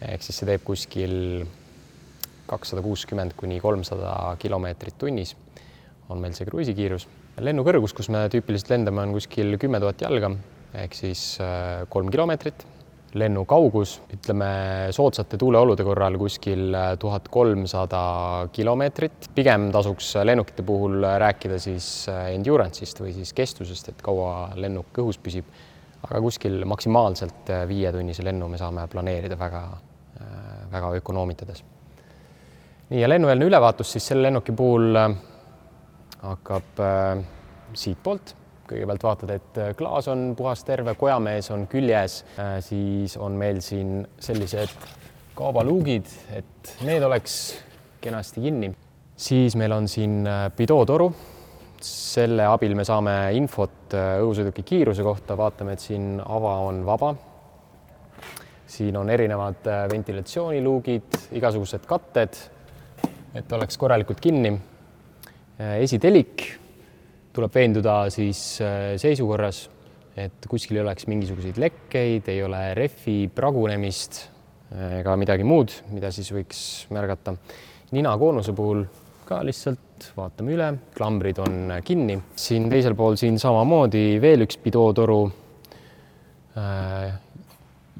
ehk 0.00 0.22
siis 0.22 0.40
see 0.40 0.48
teeb 0.48 0.64
kuskil 0.64 1.46
kakssada 2.46 2.82
kuuskümmend 2.82 3.36
kuni 3.36 3.60
kolmsada 3.60 4.36
kilomeetrit 4.38 4.96
tunnis 4.98 5.34
on 6.08 6.22
meil 6.22 6.32
see 6.36 6.48
kruiisikiirus. 6.48 7.08
lennukõrgus, 7.40 7.94
kus 7.94 8.08
me 8.08 8.26
tüüpiliselt 8.32 8.72
lendame, 8.74 9.04
on 9.04 9.12
kuskil 9.18 9.58
kümme 9.60 9.80
tuhat 9.80 10.00
jalga 10.02 10.32
ehk 10.74 10.94
siis 10.94 11.38
kolm 11.88 12.10
kilomeetrit 12.12 12.66
lennu 13.16 13.44
kaugus, 13.48 13.94
ütleme 14.12 14.48
soodsate 14.92 15.38
tuuleolude 15.40 15.84
korral 15.86 16.18
kuskil 16.20 16.74
tuhat 17.00 17.28
kolmsada 17.32 18.48
kilomeetrit. 18.52 19.30
pigem 19.34 19.70
tasuks 19.72 20.14
lennukite 20.24 20.62
puhul 20.62 21.04
rääkida 21.18 21.58
siis 21.58 22.06
endurance'ist 22.34 23.00
või 23.00 23.14
siis 23.16 23.32
kestusest, 23.32 23.88
et 23.88 24.02
kaua 24.02 24.50
lennuk 24.56 24.98
õhus 24.98 25.20
püsib. 25.22 25.44
aga 26.02 26.20
kuskil 26.20 26.64
maksimaalselt 26.64 27.48
viietunnise 27.68 28.22
lennu 28.22 28.48
me 28.48 28.58
saame 28.58 28.86
planeerida 28.88 29.38
väga, 29.38 29.62
väga 30.70 30.92
ökonoomitades. 31.00 31.64
nii 32.90 33.00
ja 33.00 33.08
lennueelne 33.08 33.44
ülevaatus 33.44 33.92
siis 33.92 34.06
selle 34.06 34.28
lennuki 34.28 34.52
puhul 34.52 34.96
hakkab 36.22 36.82
äh, 36.82 37.24
siitpoolt 37.74 38.34
kõigepealt 38.68 39.04
vaatad, 39.04 39.30
et 39.32 39.58
klaas 39.78 40.08
on 40.12 40.34
puhas 40.36 40.62
terve, 40.66 40.94
kojamees 40.98 41.50
on 41.54 41.66
küljes, 41.70 42.20
siis 42.64 43.16
on 43.16 43.38
meil 43.40 43.62
siin 43.64 44.02
sellised 44.20 44.74
kaubaluugid, 45.38 46.10
et 46.36 46.74
need 46.86 47.04
oleks 47.06 47.38
kenasti 48.02 48.44
kinni. 48.44 48.72
siis 49.16 49.56
meil 49.56 49.72
on 49.72 49.88
siin 49.88 50.28
pidootoru. 50.56 51.12
selle 51.80 52.42
abil 52.46 52.74
me 52.74 52.84
saame 52.84 53.12
infot 53.38 53.94
õhusõiduki 53.94 54.64
kiiruse 54.66 55.02
kohta, 55.02 55.36
vaatame, 55.36 55.72
et 55.72 55.80
siin 55.80 56.20
ava 56.20 56.56
on 56.66 56.84
vaba. 56.86 57.14
siin 58.66 58.96
on 58.96 59.10
erinevad 59.10 59.64
ventilatsiooniluugid, 59.90 61.30
igasugused 61.32 61.86
katted, 61.86 62.36
et 63.34 63.52
oleks 63.52 63.78
korralikult 63.78 64.20
kinni. 64.20 64.58
Esitelik 65.58 66.44
tuleb 67.34 67.54
veenduda 67.54 68.00
siis 68.14 68.40
seisukorras, 68.98 69.64
et 70.18 70.46
kuskil 70.50 70.78
ei 70.78 70.82
oleks 70.82 71.06
mingisuguseid 71.10 71.58
lekkeid, 71.62 72.28
ei 72.30 72.42
ole 72.42 72.62
rehvi 72.78 73.28
pragunemist 73.34 74.24
ega 74.98 75.14
midagi 75.16 75.46
muud, 75.48 75.72
mida 75.94 76.10
siis 76.12 76.28
võiks 76.34 76.62
märgata. 76.92 77.34
ninakoonuse 77.94 78.52
puhul 78.52 78.82
ka 79.28 79.40
lihtsalt 79.44 80.10
vaatame 80.16 80.54
üle, 80.54 80.68
klambrid 80.96 81.38
on 81.44 81.72
kinni. 81.84 82.18
siin 82.36 82.68
teisel 82.70 82.94
pool 82.94 83.16
siin 83.16 83.38
samamoodi 83.38 84.20
veel 84.20 84.44
üks 84.44 84.58
pidootoru 84.62 85.20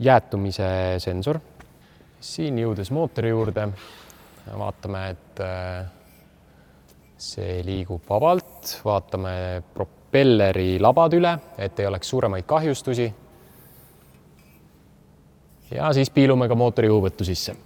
jäätumise 0.01 0.71
sensor. 0.99 1.41
siin 2.21 2.59
jõudes 2.59 2.91
mootori 2.91 3.31
juurde 3.31 3.69
vaatame, 4.59 5.09
et 5.11 5.98
see 7.19 7.63
liigub 7.67 8.05
vabalt, 8.07 8.79
vaatame 8.87 9.63
propelleri 9.75 10.79
labad 10.81 11.17
üle, 11.19 11.33
et 11.59 11.81
ei 11.81 11.89
oleks 11.91 12.11
suuremaid 12.15 12.47
kahjustusi. 12.47 13.09
ja 15.71 15.93
siis 15.93 16.11
piilume 16.11 16.49
ka 16.49 16.55
mootori 16.55 16.89
õhuvõttu 16.89 17.27
sisse. 17.27 17.57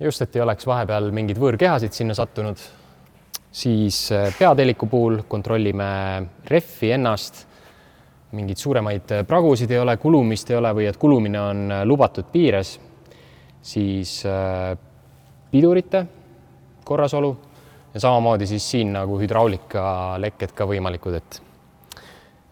just, 0.00 0.22
et 0.22 0.36
ei 0.36 0.42
oleks 0.42 0.66
vahepeal 0.66 1.12
mingeid 1.12 1.38
võõrkehasid 1.38 1.92
sinna 1.92 2.14
sattunud. 2.14 2.56
siis 3.52 4.08
peateliku 4.38 4.86
puhul 4.86 5.22
kontrollime 5.28 6.26
rehvi 6.48 6.92
ennast. 6.92 7.46
mingeid 8.32 8.56
suuremaid 8.56 9.18
pragusid 9.28 9.70
ei 9.70 9.78
ole, 9.78 9.96
kulumist 9.96 10.50
ei 10.50 10.56
ole 10.56 10.72
või 10.72 10.88
et 10.88 10.96
kulumine 10.96 11.40
on 11.40 11.72
lubatud 11.84 12.32
piires. 12.32 12.80
siis 13.62 14.22
pidurite 15.50 16.06
korrasolu 16.86 17.34
ja 17.94 18.00
samamoodi 18.00 18.46
siis 18.46 18.70
siin 18.70 18.92
nagu 18.92 19.18
hüdraulikalekked 19.20 20.54
ka 20.56 20.66
võimalikud, 20.68 21.16
et 21.18 21.40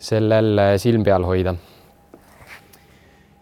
sellel 0.00 0.60
silm 0.80 1.04
peal 1.04 1.26
hoida. 1.28 1.54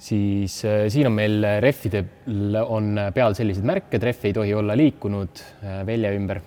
siis 0.02 0.56
siin 0.62 1.06
on 1.06 1.14
meil 1.14 1.46
rehvidel 1.62 2.58
on 2.66 2.98
peal 3.14 3.36
sellised 3.38 3.64
märked, 3.64 4.02
rehv 4.02 4.26
ei 4.26 4.34
tohi 4.34 4.54
olla 4.54 4.76
liikunud 4.76 5.44
välja 5.86 6.10
ümber, 6.16 6.40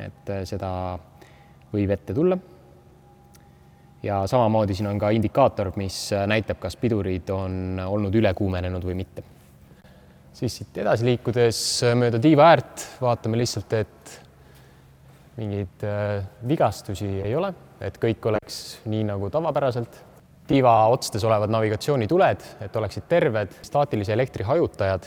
et 0.00 0.32
seda 0.48 0.72
võib 1.72 1.92
ette 1.92 2.14
tulla. 2.14 2.38
ja 4.02 4.24
samamoodi 4.26 4.74
siin 4.74 4.88
on 4.90 4.98
ka 4.98 5.10
indikaator, 5.10 5.72
mis 5.76 6.08
näitab, 6.26 6.58
kas 6.58 6.76
pidurid 6.76 7.28
on 7.30 7.84
olnud 7.86 8.14
ülekuumenenud 8.14 8.84
või 8.84 8.98
mitte 9.04 9.31
siis 10.36 10.58
siit 10.60 10.78
edasi 10.82 11.06
liikudes 11.06 11.58
mööda 11.98 12.20
tiiva 12.22 12.48
äärt 12.52 12.86
vaatame 13.02 13.40
lihtsalt, 13.40 13.74
et 13.76 14.14
mingeid 15.36 15.84
vigastusi 16.48 17.08
ei 17.24 17.34
ole, 17.36 17.52
et 17.80 17.96
kõik 18.00 18.24
oleks 18.28 18.62
nii 18.90 19.04
nagu 19.12 19.30
tavapäraselt. 19.32 20.00
tiiva 20.46 20.72
otstes 20.92 21.22
olevad 21.24 21.52
navigatsioonituled, 21.54 22.42
et 22.60 22.76
oleksid 22.76 23.04
terved, 23.08 23.52
staatilise 23.62 24.12
elektri 24.12 24.44
hajutajad. 24.44 25.06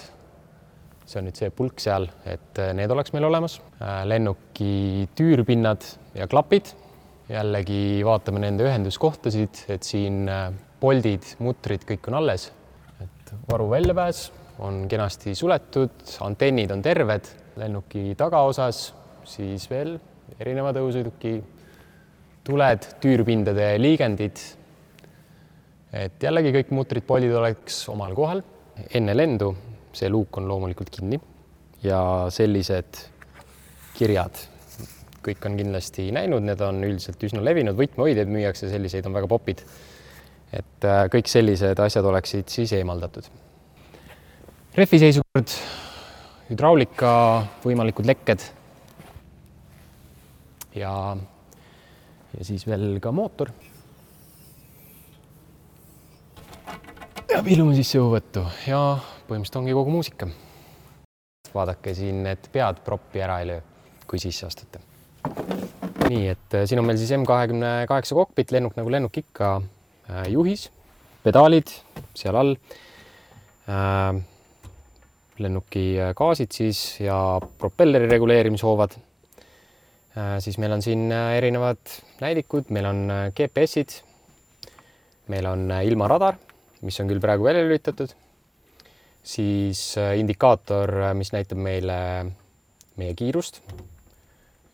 see 1.06 1.20
on 1.20 1.28
nüüd 1.28 1.38
see 1.38 1.52
pulk 1.54 1.80
seal, 1.80 2.08
et 2.26 2.62
need 2.74 2.92
oleks 2.92 3.14
meil 3.14 3.26
olemas. 3.26 3.62
lennuki 4.04 5.10
tüürpinnad 5.16 5.84
ja 6.16 6.28
klapid. 6.28 6.74
jällegi 7.30 8.06
vaatame 8.06 8.40
nende 8.40 8.64
ühenduskohtasid, 8.64 9.66
et 9.70 9.84
siin 9.84 10.30
poldid, 10.80 11.36
mutrid, 11.40 11.86
kõik 11.86 12.08
on 12.08 12.22
alles. 12.22 12.52
et 13.02 13.34
varu 13.50 13.70
väljapääs 13.70 14.32
on 14.64 14.86
kenasti 14.88 15.36
suletud, 15.36 16.04
antennid 16.24 16.72
on 16.72 16.82
terved, 16.84 17.28
lennuki 17.60 18.14
tagaosas 18.18 18.88
siis 19.28 19.68
veel 19.70 19.96
erinevad 20.40 20.78
õhusõiduki 20.80 21.36
tuled, 22.46 22.88
tüürpindade 23.02 23.74
liigendid. 23.82 24.40
et 25.96 26.24
jällegi 26.24 26.52
kõik 26.52 26.72
mutrid, 26.76 27.04
poldid 27.08 27.34
oleks 27.34 27.88
omal 27.90 28.16
kohal. 28.16 28.44
enne 28.94 29.16
lendu 29.16 29.56
see 29.94 30.10
luuk 30.10 30.38
on 30.38 30.48
loomulikult 30.48 30.90
kinni 30.90 31.20
ja 31.84 32.28
sellised 32.30 33.00
kirjad, 33.96 34.36
kõik 35.24 35.46
on 35.48 35.56
kindlasti 35.58 36.10
näinud, 36.12 36.44
need 36.44 36.62
on 36.62 36.84
üldiselt 36.84 37.24
üsna 37.24 37.44
levinud, 37.44 37.78
võtmehoidjaid 37.80 38.28
müüakse, 38.28 38.70
selliseid 38.70 39.08
on 39.08 39.16
väga 39.16 39.28
popid. 39.28 39.64
et 40.54 40.86
kõik 41.12 41.28
sellised 41.28 41.80
asjad 41.80 42.06
oleksid 42.06 42.48
siis 42.48 42.72
eemaldatud 42.74 43.45
rehvi 44.76 44.98
seisukord, 45.00 45.54
hüdraulika, 46.50 47.12
võimalikud 47.64 48.08
lekked. 48.10 48.42
ja, 50.76 50.92
ja 52.36 52.48
siis 52.48 52.66
veel 52.68 53.00
ka 53.00 53.14
mootor. 53.16 53.54
ja 57.32 57.40
pilume 57.44 57.76
sisse 57.78 58.02
õhuvõttu 58.02 58.44
ja 58.68 58.82
põhimõtteliselt 59.30 59.62
ongi 59.62 59.78
kogu 59.80 59.96
muusika. 59.96 60.28
vaadake 61.56 61.96
siin, 61.96 62.26
et 62.28 62.52
pead 62.52 62.84
proppi 62.84 63.24
ära 63.24 63.40
ei 63.40 63.48
löö, 63.54 63.64
kui 64.08 64.20
sisse 64.20 64.46
astute. 64.52 64.84
nii 66.10 66.28
et 66.36 66.60
äh, 66.60 66.68
siin 66.68 66.84
on 66.84 66.92
meil 66.92 67.00
siis 67.00 67.16
M 67.16 67.24
kahekümne 67.24 67.88
kaheksa 67.88 68.16
kokpit, 68.16 68.52
lennuk 68.52 68.76
nagu 68.76 68.92
lennuk 68.92 69.24
ikka, 69.24 69.56
äh, 70.12 70.28
juhis, 70.36 70.68
pedaalid 71.24 71.72
seal 72.12 72.44
all 72.44 72.58
äh, 73.72 74.26
lennuki 75.44 75.98
gaasid 76.16 76.54
siis 76.56 76.82
ja 77.04 77.18
propelleri 77.60 78.08
reguleerimishoovad. 78.10 78.96
siis 80.40 80.58
meil 80.58 80.72
on 80.72 80.82
siin 80.82 81.12
erinevad 81.12 81.92
näidikud, 82.22 82.70
meil 82.72 82.86
on 82.88 83.02
GPS-id, 83.36 83.98
meil 85.28 85.50
on 85.50 85.68
ilmaradar, 85.84 86.38
mis 86.82 87.00
on 87.04 87.12
küll 87.12 87.20
praegu 87.20 87.44
välja 87.44 87.66
lülitatud, 87.66 88.14
siis 89.24 89.84
indikaator, 90.16 90.94
mis 91.20 91.34
näitab 91.36 91.60
meile 91.60 92.00
meie 92.96 93.16
kiirust, 93.20 93.60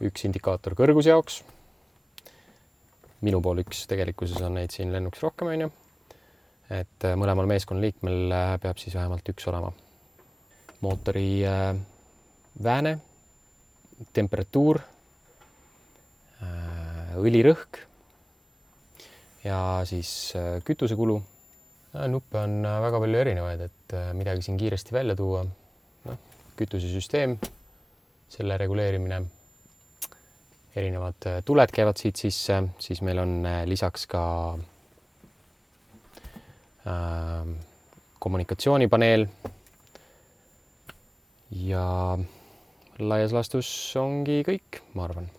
üks 0.02 0.30
indikaator 0.30 0.78
kõrguse 0.78 1.10
jaoks. 1.10 1.42
minu 3.22 3.42
pool 3.42 3.62
üks, 3.62 3.86
tegelikkuses 3.90 4.42
on 4.46 4.56
neid 4.58 4.74
siin 4.74 4.94
lennuks 4.94 5.22
rohkem, 5.26 5.48
on 5.48 5.66
ju. 5.66 5.72
et 6.70 7.14
mõlemal 7.18 7.50
meeskonnaliikmel 7.50 8.36
peab 8.62 8.78
siis 8.78 8.94
vähemalt 8.94 9.34
üks 9.34 9.50
olema 9.50 9.74
mootori 10.82 11.46
äh, 11.46 11.76
vääne, 12.64 12.98
temperatuur, 14.14 14.82
äh, 16.42 17.12
õlirõhk 17.22 17.82
ja 19.46 19.60
siis 19.86 20.34
äh, 20.36 20.58
kütusekulu. 20.66 21.22
nuppe 22.08 22.40
on 22.40 22.64
väga 22.64 23.00
palju 23.04 23.20
erinevaid, 23.20 23.62
et 23.66 23.94
midagi 24.16 24.46
siin 24.46 24.58
kiiresti 24.58 24.94
välja 24.96 25.16
tuua. 25.16 25.44
noh, 26.06 26.18
kütusesüsteem, 26.56 27.36
selle 28.32 28.58
reguleerimine, 28.58 29.22
erinevad 30.76 31.28
tuled 31.46 31.74
käivad 31.76 32.00
siit 32.00 32.16
sisse, 32.16 32.62
siis 32.80 33.02
meil 33.02 33.20
on 33.20 33.44
lisaks 33.68 34.08
ka 34.08 34.24
kommunikatsioonipaneel 38.20 39.28
ja 41.52 42.18
laias 43.00 43.34
laastus 43.34 43.70
ongi 44.00 44.42
kõik, 44.48 44.82
ma 44.94 45.04
arvan. 45.04 45.30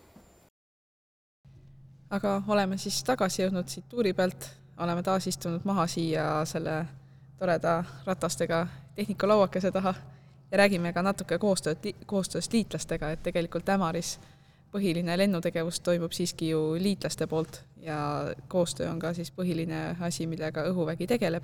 aga 2.13 2.41
oleme 2.47 2.77
siis 2.77 3.03
tagasi 3.03 3.41
jõudnud 3.41 3.67
siit 3.67 3.87
tuuri 3.89 4.13
pealt, 4.13 4.49
oleme 4.77 5.03
taas 5.03 5.27
istunud 5.27 5.65
maha 5.65 5.87
siia 5.87 6.45
selle 6.45 6.85
toreda 7.39 7.83
ratastega 8.05 8.67
tehnikalauakese 8.95 9.71
taha 9.71 9.93
ja 10.51 10.57
räägime 10.57 10.93
ka 10.93 11.01
natuke 11.01 11.37
koostööd, 11.37 11.87
koostööst 12.05 12.53
liitlastega, 12.53 13.09
et 13.09 13.23
tegelikult 13.23 13.69
Ämaris 13.69 14.19
põhiline 14.73 15.17
lennutegevus 15.17 15.79
toimub 15.79 16.13
siiski 16.13 16.49
ju 16.49 16.61
liitlaste 16.81 17.27
poolt 17.27 17.63
ja 17.81 17.97
koostöö 18.47 18.91
on 18.91 18.99
ka 18.99 19.13
siis 19.13 19.31
põhiline 19.31 19.95
asi, 19.99 20.27
millega 20.27 20.65
õhuvägi 20.69 21.07
tegeleb. 21.07 21.43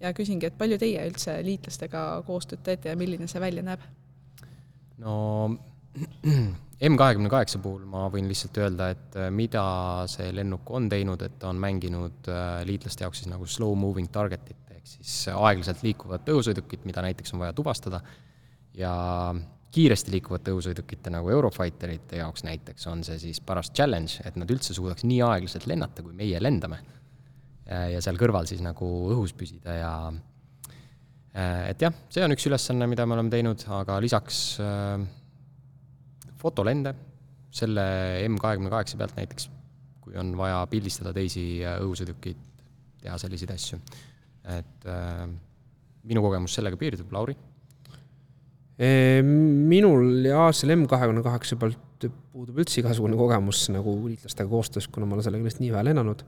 ja 0.00 0.12
küsingi, 0.12 0.46
et 0.46 0.58
palju 0.58 0.78
teie 0.78 1.02
üldse 1.06 1.36
liitlastega 1.46 2.22
koostööd 2.26 2.62
teete 2.62 2.88
ja 2.88 2.96
milline 2.96 3.26
see 3.30 3.40
välja 3.40 3.62
näeb? 3.62 3.80
No 5.02 5.14
M 6.82 6.96
kahekümne 6.98 7.30
kaheksa 7.30 7.60
puhul 7.62 7.84
ma 7.86 8.08
võin 8.10 8.26
lihtsalt 8.26 8.58
öelda, 8.58 8.88
et 8.90 9.16
äh, 9.20 9.28
mida 9.30 9.62
see 10.10 10.32
lennuk 10.34 10.70
on 10.74 10.88
teinud, 10.90 11.20
et 11.22 11.36
ta 11.38 11.52
on 11.52 11.60
mänginud 11.62 12.30
äh, 12.32 12.62
liitlaste 12.66 13.06
jaoks 13.06 13.22
siis 13.22 13.30
nagu 13.30 13.46
slow 13.46 13.76
moving 13.78 14.10
target'it 14.10 14.72
ehk 14.74 14.88
siis 14.96 15.28
aeglaselt 15.30 15.84
liikuvat 15.86 16.26
õhusõidukit, 16.32 16.82
mida 16.88 17.04
näiteks 17.06 17.36
on 17.36 17.44
vaja 17.44 17.54
tuvastada 17.54 18.02
ja 18.74 18.94
kiiresti 19.72 20.16
liikuvate 20.16 20.56
õhusõidukite 20.56 21.12
nagu 21.14 21.30
Eurofighterite 21.30 22.18
jaoks 22.18 22.42
näiteks 22.48 22.90
on 22.90 23.06
see 23.06 23.20
siis 23.28 23.38
paras 23.46 23.70
challenge, 23.70 24.18
et 24.26 24.34
nad 24.40 24.50
üldse 24.50 24.74
suudaks 24.74 25.06
nii 25.06 25.22
aeglaselt 25.28 25.68
lennata, 25.70 26.02
kui 26.02 26.16
meie 26.18 26.42
lendame. 26.42 26.82
ja 27.64 28.00
seal 28.02 28.18
kõrval 28.18 28.48
siis 28.50 28.60
nagu 28.60 28.88
õhus 29.14 29.32
püsida 29.38 29.76
ja 29.78 29.92
Äh, 30.10 30.31
et 31.32 31.80
jah, 31.80 31.94
see 32.12 32.24
on 32.24 32.34
üks 32.34 32.44
ülesanne, 32.48 32.86
mida 32.90 33.06
me 33.08 33.16
oleme 33.16 33.32
teinud, 33.32 33.62
aga 33.72 33.96
lisaks 34.04 34.40
äh, 34.60 35.04
fotolende, 36.40 36.92
selle 37.52 37.84
M 38.26 38.36
kahekümne 38.40 38.72
kaheksa 38.72 38.98
pealt 39.00 39.16
näiteks, 39.16 39.48
kui 40.04 40.16
on 40.20 40.34
vaja 40.36 40.60
pildistada 40.70 41.14
teisi 41.16 41.46
äh, 41.64 41.78
õhusõidukeid, 41.84 42.42
teha 43.02 43.16
selliseid 43.20 43.54
asju. 43.54 43.80
et 44.52 44.86
äh, 44.90 45.24
minu 46.10 46.22
kogemus 46.24 46.58
sellega 46.58 46.78
piirdub, 46.80 47.12
Lauri? 47.14 47.38
minul 48.82 50.24
ja 50.26 50.46
selle 50.56 50.74
M 50.74 50.86
kahekümne 50.90 51.20
kaheksa 51.22 51.54
pealt 51.60 52.06
puudub 52.32 52.56
üldse 52.58 52.80
igasugune 52.80 53.14
kogemus 53.14 53.68
nagu 53.70 53.92
liitlastega 54.08 54.48
koostöös, 54.50 54.88
kuna 54.90 55.06
ma 55.06 55.14
olen 55.14 55.26
sellega 55.26 55.44
lihtsalt 55.46 55.62
nii 55.62 55.74
vähe 55.74 55.84
lennanud 55.86 56.24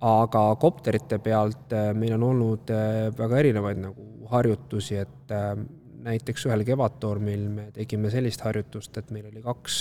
aga 0.00 0.42
kopterite 0.60 1.18
pealt 1.20 1.74
äh, 1.76 1.90
meil 1.96 2.14
on 2.16 2.24
olnud 2.30 2.70
äh, 2.72 3.10
väga 3.16 3.40
erinevaid 3.42 3.82
nagu 3.82 4.06
harjutusi, 4.30 4.96
et 5.02 5.34
äh, 5.34 5.52
näiteks 6.00 6.46
ühel 6.48 6.64
kevadtormil 6.64 7.48
me 7.52 7.66
tegime 7.76 8.12
sellist 8.12 8.40
harjutust, 8.46 8.96
et 8.96 9.10
meil 9.12 9.28
oli 9.28 9.42
kaks, 9.44 9.80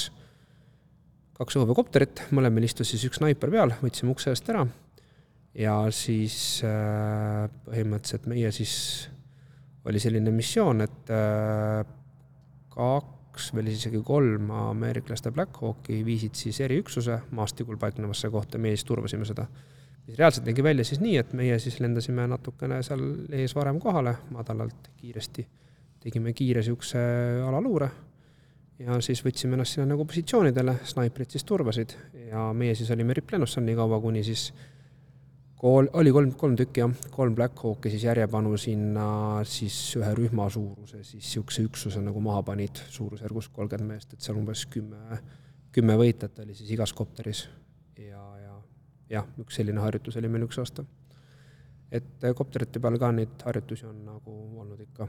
kaks 1.40 1.60
õhuveekopterit, 1.62 2.26
mõlemal 2.36 2.68
istus 2.68 2.92
siis 2.92 3.06
üks 3.08 3.22
snaiper 3.22 3.54
peal, 3.54 3.72
võtsime 3.80 4.12
ukse 4.12 4.34
eest 4.34 4.52
ära. 4.52 4.66
Ja 5.56 5.80
siis 5.96 6.60
põhimõtteliselt 6.62 8.28
meie 8.30 8.52
siis, 8.54 8.74
oli 9.88 10.00
selline 10.04 10.30
missioon, 10.36 10.84
et 10.84 11.10
kaks 12.76 13.48
või 13.56 13.64
oli 13.64 13.74
isegi 13.80 14.04
kolm 14.06 14.52
ameeriklaste 14.54 15.32
Black 15.34 15.58
Hawki 15.64 16.04
viisid 16.06 16.38
siis 16.38 16.60
eriüksuse 16.68 17.18
maastikul 17.36 17.80
paiknevasse 17.82 18.30
kohta, 18.30 18.62
meie 18.62 18.78
siis 18.78 18.86
turvasime 18.92 19.26
seda 19.26 19.48
mis 20.10 20.18
reaalselt 20.18 20.48
nägi 20.50 20.64
välja 20.66 20.86
siis 20.88 21.00
nii, 21.04 21.18
et 21.22 21.34
meie 21.38 21.60
siis 21.62 21.78
lendasime 21.84 22.26
natukene 22.32 22.82
seal 22.86 23.04
ees 23.38 23.54
varem 23.56 23.78
kohale, 23.82 24.16
madalalt, 24.34 24.90
kiiresti, 24.98 25.46
tegime 26.02 26.34
kiire 26.34 26.64
niisuguse 26.64 27.02
alaluure 27.46 27.90
ja 28.80 28.98
siis 29.04 29.22
võtsime 29.26 29.58
ennast 29.58 29.76
sinna 29.76 29.92
nagu 29.92 30.06
positsioonidele, 30.08 30.80
snaiprid 30.88 31.36
siis 31.36 31.46
turvasid 31.46 31.94
ja 32.30 32.50
meie 32.58 32.76
siis 32.80 32.90
olime 32.96 33.14
riplennus 33.18 33.54
seal 33.56 33.68
nii 33.68 33.78
kaua, 33.78 34.00
kuni 34.02 34.24
siis 34.26 34.48
kool, 35.60 35.90
oli 36.00 36.14
kolm, 36.16 36.32
kolm 36.40 36.56
tükki 36.60 36.84
jah, 36.86 36.96
kolm 37.14 37.36
Black 37.36 37.60
Hawki 37.62 37.92
siis 37.94 38.08
järjepanu 38.08 38.56
sinna 38.58 39.10
siis 39.48 39.78
ühe 40.00 40.14
rühma 40.18 40.48
suuruse 40.54 41.04
siis 41.04 41.20
niisuguse 41.20 41.68
üksuse 41.68 42.04
nagu 42.06 42.24
maha 42.24 42.42
panid, 42.48 42.82
suurusjärgus 42.96 43.52
kolmkümmend 43.56 43.94
meest, 43.98 44.16
et 44.16 44.24
seal 44.26 44.40
umbes 44.40 44.66
kümme, 44.72 45.20
kümme 45.76 46.00
võitlejat 46.00 46.42
oli 46.46 46.56
siis 46.58 46.72
igas 46.78 46.96
kopteris. 46.96 47.46
Ja 48.00 48.24
jah, 49.10 49.28
üks 49.42 49.60
selline 49.60 49.82
harjutus 49.84 50.18
oli 50.20 50.30
meil 50.32 50.46
üks 50.48 50.60
aasta. 50.62 50.86
et 51.92 52.24
äh, 52.24 52.36
kopterite 52.36 52.80
peal 52.80 53.00
ka 53.02 53.12
neid 53.16 53.44
harjutusi 53.46 53.88
on 53.90 54.04
nagu 54.06 54.36
olnud 54.62 54.82
ikka. 54.86 55.08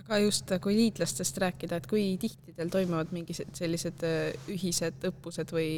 aga 0.00 0.18
just, 0.24 0.52
kui 0.62 0.76
liitlastest 0.76 1.38
rääkida, 1.38 1.80
et 1.80 1.86
kui 1.86 2.16
tihti 2.20 2.54
teil 2.56 2.72
toimuvad 2.72 3.12
mingi 3.12 3.36
sellised 3.36 4.04
äh, 4.06 4.32
ühised 4.48 5.08
õppused 5.12 5.52
või 5.56 5.72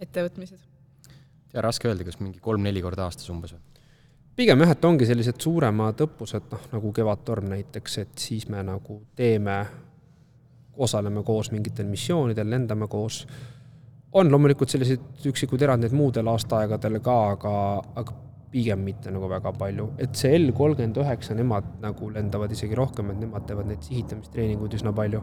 ettevõtmised? 0.00 0.70
ja 1.54 1.66
raske 1.66 1.90
öelda, 1.90 2.06
kas 2.06 2.20
mingi 2.22 2.40
kolm-neli 2.40 2.82
korda 2.82 3.08
aastas 3.08 3.28
umbes 3.32 3.54
või? 3.56 3.62
pigem 4.40 4.64
jah, 4.64 4.72
et 4.72 4.84
ongi 4.88 5.06
sellised 5.08 5.40
suuremad 5.42 6.00
õppused, 6.06 6.48
noh 6.52 6.66
nagu 6.72 6.92
Kevadtorm 6.96 7.50
näiteks, 7.52 7.98
et 8.04 8.18
siis 8.18 8.48
me 8.48 8.62
nagu 8.64 9.02
teeme, 9.16 9.56
osaleme 10.80 11.22
koos 11.26 11.50
mingitel 11.52 11.90
missioonidel, 11.90 12.48
lendame 12.48 12.88
koos 12.88 13.26
on 14.12 14.32
loomulikult 14.32 14.72
selliseid 14.72 15.28
üksikuid 15.30 15.62
erandeid 15.66 15.94
muudel 15.94 16.30
aastaaegadel 16.32 16.98
ka, 17.04 17.16
aga, 17.36 17.52
aga 18.02 18.16
pigem 18.50 18.82
mitte 18.82 19.12
nagu 19.14 19.28
väga 19.30 19.52
palju, 19.58 19.92
et 20.02 20.16
see 20.18 20.32
L 20.38 20.50
kolmkümmend 20.56 20.98
üheksa, 21.04 21.36
nemad 21.38 21.68
nagu 21.82 22.10
lendavad 22.10 22.50
isegi 22.54 22.78
rohkem, 22.78 23.12
et 23.12 23.20
nemad 23.22 23.46
teevad 23.46 23.70
neid 23.70 23.86
sihitamistreeninguid 23.86 24.74
üsna 24.80 24.94
palju. 24.96 25.22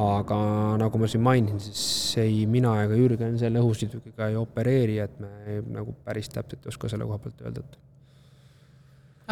aga 0.00 0.36
nagu 0.78 0.98
ma 1.02 1.06
siin 1.10 1.22
mainisin, 1.26 1.58
siis 1.58 2.18
ei 2.22 2.44
mina 2.46 2.76
ega 2.84 2.94
Jürgen 2.94 3.34
selle 3.40 3.58
õhusõidukiga 3.58 4.28
ei 4.30 4.36
opereeri, 4.38 5.00
et 5.02 5.16
me 5.18 5.56
nagu 5.66 5.96
päris 6.04 6.30
täpselt 6.30 6.62
ei 6.62 6.70
oska 6.70 6.88
selle 6.88 7.08
koha 7.08 7.18
pealt 7.18 7.42
öelda, 7.42 7.64
et 7.64 7.78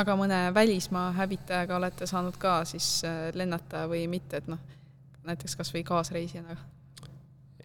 aga 0.02 0.16
mõne 0.18 0.40
välismaa 0.54 1.12
hävitajaga 1.14 1.76
olete 1.76 2.06
saanud 2.10 2.36
ka 2.42 2.64
siis 2.66 2.88
äh, 3.06 3.28
lennata 3.38 3.86
või 3.90 4.06
mitte, 4.10 4.42
et 4.42 4.50
noh, 4.50 4.58
näiteks 5.30 5.56
kas 5.58 5.70
või 5.74 5.84
kaasreisijana? 5.86 6.58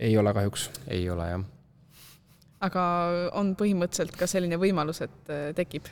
Ei 0.03 0.17
ole 0.17 0.33
kahjuks. 0.33 0.69
ei 0.87 1.09
ole, 1.09 1.27
jah. 1.29 1.43
aga 2.67 2.85
on 3.39 3.53
põhimõtteliselt 3.59 4.17
ka 4.19 4.27
selline 4.29 4.59
võimalus, 4.59 5.03
et 5.05 5.31
äh, 5.31 5.49
tekib? 5.55 5.87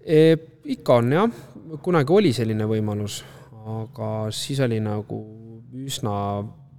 e,? 0.00 0.36
ikka 0.76 1.00
on 1.02 1.12
jah, 1.14 1.42
kunagi 1.82 2.16
oli 2.16 2.32
selline 2.36 2.66
võimalus, 2.68 3.22
aga 3.78 4.10
siis 4.34 4.60
oli 4.66 4.80
nagu 4.82 5.20
üsna 5.86 6.14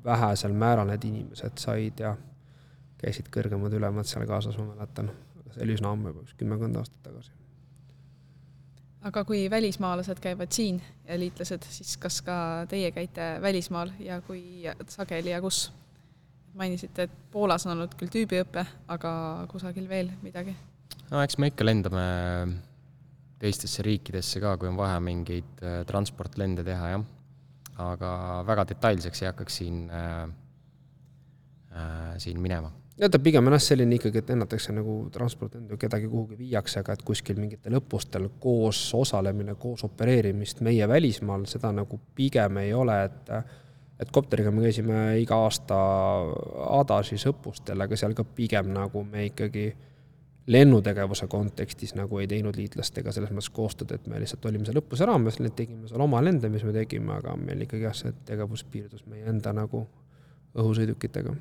vähesel 0.05 0.53
määral 0.57 0.89
need 0.89 1.03
inimesed 1.07 1.61
said 1.61 1.99
ja 2.01 2.15
käisid 3.01 3.29
kõrgemad-ülemad 3.33 4.07
seal 4.09 4.25
kaasas, 4.29 4.57
ma 4.57 4.73
mäletan. 4.73 5.11
see 5.51 5.63
oli 5.65 5.75
üsna 5.77 5.91
ammu 5.91 6.11
juba, 6.11 6.25
üks 6.25 6.35
kümmekond 6.39 6.77
aastat 6.79 7.03
tagasi. 7.07 7.31
aga 9.09 9.23
kui 9.25 9.45
välismaalased 9.49 10.19
käivad 10.21 10.51
siin 10.51 10.81
ja 11.07 11.19
liitlased, 11.19 11.65
siis 11.69 11.95
kas 11.97 12.21
ka 12.25 12.65
teie 12.69 12.91
käite 12.91 13.37
välismaal 13.41 13.93
ja 13.99 14.21
kui 14.21 14.65
sageli 14.87 15.33
ja 15.33 15.41
kus? 15.41 15.69
Mainisite, 16.57 17.07
et 17.07 17.15
Poolas 17.31 17.65
on 17.67 17.75
olnud 17.75 17.95
küll 17.99 18.11
tüübiõpe, 18.11 18.65
aga 18.91 19.13
kusagil 19.51 19.87
veel 19.89 20.11
midagi? 20.25 20.55
no 21.11 21.21
eks 21.23 21.37
me 21.39 21.51
ikka 21.51 21.65
lendame 21.65 22.03
teistesse 23.41 23.83
riikidesse 23.85 24.41
ka, 24.43 24.57
kui 24.59 24.69
on 24.69 24.77
vaja 24.79 24.99
mingeid 25.03 25.63
äh, 25.63 25.81
transportlende 25.89 26.65
teha, 26.67 26.91
jah. 26.95 27.07
aga 27.81 28.11
väga 28.47 28.67
detailseks 28.73 29.23
ei 29.23 29.31
hakkaks 29.31 29.57
siin 29.61 29.81
äh,, 29.89 30.21
äh, 31.71 32.13
siin 32.21 32.41
minema 32.43 32.71
ja 33.01 33.09
ta 33.09 33.19
pigem 33.19 33.47
on 33.47 33.55
jah 33.55 33.63
selline 33.63 33.97
ikkagi, 33.97 34.21
et 34.21 34.29
ennatakse 34.35 34.73
nagu 34.75 34.95
transportlend 35.13 35.71
või 35.73 35.79
kedagi 35.81 36.09
kuhugi 36.11 36.37
viiakse, 36.43 36.81
aga 36.83 36.95
et 36.97 37.03
kuskil 37.05 37.39
mingitel 37.41 37.79
õppustel 37.79 38.27
koos 38.43 38.83
osalemine, 38.97 39.55
koos 39.59 39.85
opereerimist 39.87 40.61
meie 40.65 40.87
välismaal, 40.89 41.47
seda 41.49 41.71
nagu 41.75 41.99
pigem 42.15 42.61
ei 42.61 42.73
ole, 42.77 42.97
et 43.07 43.33
et 44.01 44.11
kopteriga 44.13 44.51
me 44.51 44.65
käisime 44.65 44.97
iga 45.21 45.37
aasta 45.45 45.77
Adažis 46.79 47.27
õppustel, 47.29 47.81
aga 47.85 47.99
seal 47.99 48.17
ka 48.17 48.25
pigem 48.25 48.73
nagu 48.73 49.05
me 49.05 49.27
ikkagi 49.29 49.69
lennutegevuse 50.51 51.27
kontekstis 51.29 51.93
nagu 51.95 52.17
ei 52.19 52.27
teinud 52.27 52.57
liitlastega 52.57 53.13
selles 53.13 53.31
mõttes 53.31 53.51
koostööd, 53.53 53.93
et 53.93 54.09
me 54.09 54.19
lihtsalt 54.19 54.45
olime 54.49 54.65
seal 54.65 54.81
õppuse 54.81 55.05
raames, 55.07 55.37
tegime 55.55 55.87
seal 55.87 56.01
oma 56.01 56.23
lende, 56.25 56.49
mis 56.49 56.65
me 56.65 56.73
tegime, 56.75 57.19
aga 57.21 57.37
meil 57.37 57.67
ikkagi 57.67 57.85
jah, 57.85 57.95
see 57.95 58.13
tegevus 58.27 58.65
piirdus 58.65 59.05
meie 59.05 59.29
enda 59.29 59.53
nagu 59.55 59.85
õhusõidukitega 60.57 61.37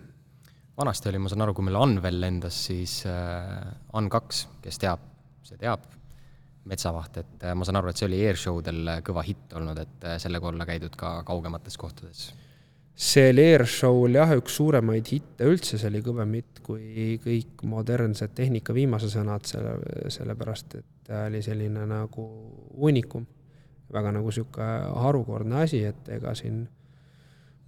vanasti 0.80 1.08
oli, 1.10 1.20
ma 1.20 1.30
saan 1.30 1.44
aru, 1.44 1.54
kui 1.56 1.66
meil 1.66 1.78
Anvel 1.80 2.20
lendas, 2.22 2.56
siis 2.68 3.00
äh, 3.08 3.96
An2, 3.96 4.44
kes 4.64 4.78
teab, 4.80 5.02
see 5.44 5.58
teab, 5.60 5.84
metsavaht, 6.70 7.20
et 7.20 7.44
äh, 7.44 7.56
ma 7.56 7.66
saan 7.68 7.80
aru, 7.80 7.90
et 7.90 8.00
see 8.00 8.08
oli 8.08 8.20
airshowdel 8.28 8.94
kõva 9.06 9.24
hitt 9.26 9.56
olnud, 9.58 9.80
et 9.82 10.06
äh, 10.08 10.16
sellega 10.22 10.48
olla 10.50 10.66
käidud 10.68 10.96
ka 11.00 11.18
kaugemates 11.28 11.76
kohtades. 11.80 12.30
See 12.94 13.30
oli 13.32 13.44
airshow'l 13.52 14.18
jah, 14.18 14.32
üks 14.38 14.56
suuremaid 14.60 15.12
hitte 15.12 15.48
üldse, 15.48 15.78
see 15.78 15.88
oli 15.88 16.02
kõvem 16.04 16.34
hitt 16.38 16.60
kui 16.64 17.16
kõik 17.22 17.64
modernsed 17.68 18.34
tehnika 18.36 18.74
viimased 18.76 19.12
sõnad, 19.12 19.46
selle, 19.48 19.76
sellepärast 20.12 20.76
et 20.80 21.14
oli 21.26 21.40
selline 21.42 21.86
nagu 21.88 22.26
uunikum, 22.76 23.24
väga 23.90 24.12
nagu 24.14 24.30
niisugune 24.30 24.68
harukordne 25.06 25.64
asi, 25.64 25.82
et 25.88 26.12
ega 26.18 26.34
siin 26.38 26.66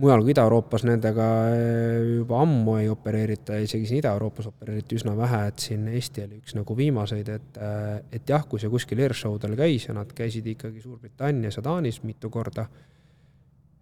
mujal 0.03 0.23
kui 0.25 0.33
Ida-Euroopas 0.35 0.87
nendega 0.89 1.27
eh, 1.55 2.13
juba 2.19 2.41
ammu 2.43 2.77
ei 2.81 2.89
opereerita, 2.91 3.59
isegi 3.63 3.89
siin 3.89 4.01
Ida-Euroopas 4.01 4.49
opereeriti 4.51 4.99
üsna 4.99 5.15
vähe, 5.19 5.43
et 5.51 5.63
siin 5.63 5.87
Eesti 5.91 6.25
oli 6.27 6.41
üks 6.41 6.57
nagu 6.59 6.77
viimaseid, 6.79 7.29
et 7.29 7.61
eh, 7.63 7.99
et 8.19 8.33
jah, 8.35 8.47
kui 8.49 8.63
see 8.63 8.73
kuskil 8.73 9.03
airshow 9.05 9.37
del 9.43 9.55
käis 9.59 9.87
ja 9.89 9.97
nad 9.97 10.11
käisid 10.17 10.49
ikkagi 10.55 10.83
Suurbritannias 10.83 11.61
ja 11.61 11.67
Taanis 11.67 12.03
mitu 12.07 12.31
korda, 12.33 12.67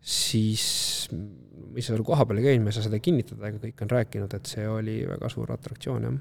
siis 0.01 1.09
mis 1.75 1.87
seal 1.87 2.03
kohapeal 2.07 2.41
ei 2.41 2.49
käinud, 2.51 2.65
ma 2.65 2.73
ei 2.73 2.77
saa 2.77 2.87
seda 2.87 2.99
kinnitada, 3.03 3.47
aga 3.47 3.63
kõik 3.63 3.85
on 3.85 3.93
rääkinud, 3.93 4.35
et 4.37 4.51
see 4.51 4.67
oli 4.69 4.97
väga 5.09 5.31
suur 5.33 5.53
atraktsioon, 5.55 6.09
jah. 6.09 6.19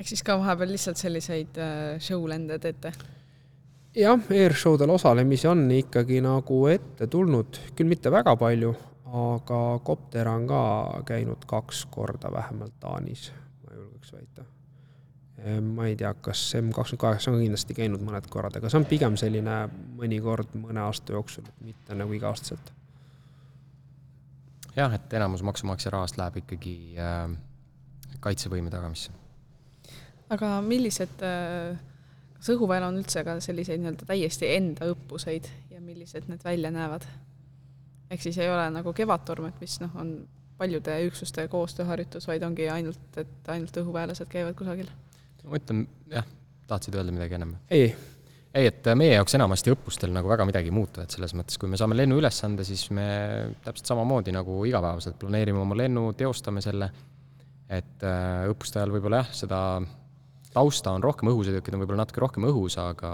ehk 0.00 0.10
siis 0.12 0.24
ka 0.26 0.38
vahepeal 0.40 0.72
lihtsalt 0.72 1.00
selliseid 1.00 1.60
eh, 1.60 2.00
show-lende 2.02 2.58
teete? 2.62 2.92
jah, 3.96 4.28
airshowdel 4.40 4.92
osalemisi 4.96 5.48
on 5.50 5.66
ikkagi 5.78 6.20
nagu 6.24 6.60
ette 6.72 7.08
tulnud, 7.12 7.60
küll 7.76 7.92
mitte 7.92 8.12
väga 8.12 8.36
palju, 8.40 8.74
aga 9.16 9.62
kopter 9.86 10.28
on 10.32 10.46
ka 10.50 10.62
käinud 11.08 11.46
kaks 11.48 11.86
korda 11.92 12.32
vähemalt 12.32 12.76
Taanis, 12.80 13.30
ma 13.64 13.76
julgeks 13.76 14.12
väita. 14.16 14.44
Ma 15.62 15.86
ei 15.86 15.96
tea, 15.96 16.12
kas 16.24 16.40
M 16.58 16.72
kakskümmend 16.74 17.02
kaheksa 17.02 17.32
on 17.32 17.42
kindlasti 17.42 17.76
käinud 17.76 18.02
mõned 18.02 18.28
korrad, 18.32 18.56
aga 18.58 18.70
see 18.72 18.80
on 18.80 18.88
pigem 18.88 19.18
selline 19.20 19.58
mõnikord 19.98 20.54
mõne 20.58 20.82
aasta 20.84 21.14
jooksul, 21.14 21.46
mitte 21.64 21.94
nagu 21.94 22.14
iga-aastaselt. 22.16 22.72
jah, 24.76 24.94
et 24.94 25.18
enamus 25.18 25.44
maksumaksja 25.46 25.94
rahast 25.94 26.18
läheb 26.20 26.40
ikkagi 26.42 26.76
äh, 27.00 27.28
kaitsevõime 28.20 28.72
tagamisse. 28.74 29.12
aga 30.30 30.56
millised 30.64 31.22
äh 31.22 31.76
kas 32.46 32.54
õhuväel 32.54 32.84
on 32.86 33.00
üldse 33.00 33.24
ka 33.26 33.38
selliseid 33.42 33.80
nii-öelda 33.82 34.06
täiesti 34.06 34.48
enda 34.54 34.86
õppuseid 34.92 35.48
ja 35.72 35.80
millised 35.82 36.28
need 36.30 36.44
välja 36.44 36.70
näevad? 36.70 37.06
ehk 38.10 38.22
siis 38.22 38.36
ei 38.38 38.46
ole 38.46 38.68
nagu 38.70 38.92
Kevadtorm, 38.94 39.48
et 39.48 39.56
mis 39.60 39.80
noh, 39.82 39.90
on 39.98 40.12
paljude 40.58 40.94
üksuste 41.08 41.48
koostööharjutus, 41.50 42.28
vaid 42.30 42.44
ongi 42.46 42.68
ainult, 42.70 43.18
et 43.18 43.50
ainult 43.50 43.76
õhuväelased 43.82 44.30
käivad 44.30 44.54
kusagil? 44.54 44.86
Ma 45.46 45.60
ütlen, 45.60 45.86
jah, 46.10 46.26
tahtsid 46.70 46.96
öelda 46.98 47.14
midagi 47.14 47.38
ennem? 47.38 47.56
ei. 47.70 47.90
ei, 48.56 48.70
et 48.70 48.88
meie 48.98 49.16
jaoks 49.16 49.36
enamasti 49.38 49.72
õppustel 49.74 50.14
nagu 50.14 50.30
väga 50.30 50.46
midagi 50.48 50.72
ei 50.72 50.74
muutu, 50.74 51.02
et 51.02 51.12
selles 51.14 51.34
mõttes, 51.38 51.58
kui 51.60 51.70
me 51.70 51.78
saame 51.80 51.98
lennuülesande, 51.98 52.64
siis 52.66 52.88
me 52.96 53.06
täpselt 53.64 53.92
samamoodi 53.92 54.34
nagu 54.34 54.62
igapäevaselt 54.68 55.18
planeerime 55.20 55.62
oma 55.62 55.78
lennu, 55.78 56.08
teostame 56.18 56.64
selle, 56.64 56.90
et 57.68 58.06
äh, 58.06 58.46
õppuste 58.50 58.80
ajal 58.80 58.94
võib-olla 58.96 59.22
jah, 59.24 59.36
seda 59.44 59.60
tausta 60.56 60.94
on 60.96 61.04
rohkem, 61.04 61.30
õhusõidukid 61.34 61.76
on 61.76 61.84
võib-olla 61.84 62.04
natuke 62.04 62.22
rohkem 62.24 62.48
õhus, 62.48 62.78
aga 62.80 63.12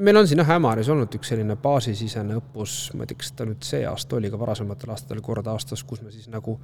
meil 0.00 0.20
on 0.20 0.28
siin 0.28 0.42
jah, 0.42 0.52
Ämaris 0.56 0.88
olnud 0.92 1.12
üks 1.16 1.32
selline 1.32 1.56
baasisisene 1.60 2.36
õppus, 2.40 2.76
ma 2.94 3.04
ei 3.04 3.10
tea, 3.10 3.20
kas 3.22 3.32
ta 3.36 3.46
nüüd 3.48 3.64
see 3.66 3.82
aasta 3.88 4.18
oli, 4.18 4.30
aga 4.30 4.40
varasematel 4.40 4.92
aastatel 4.94 5.22
kord 5.24 5.48
aastas, 5.52 5.84
kus 5.86 6.02
me 6.04 6.12
siis 6.14 6.28
nagu 6.32 6.58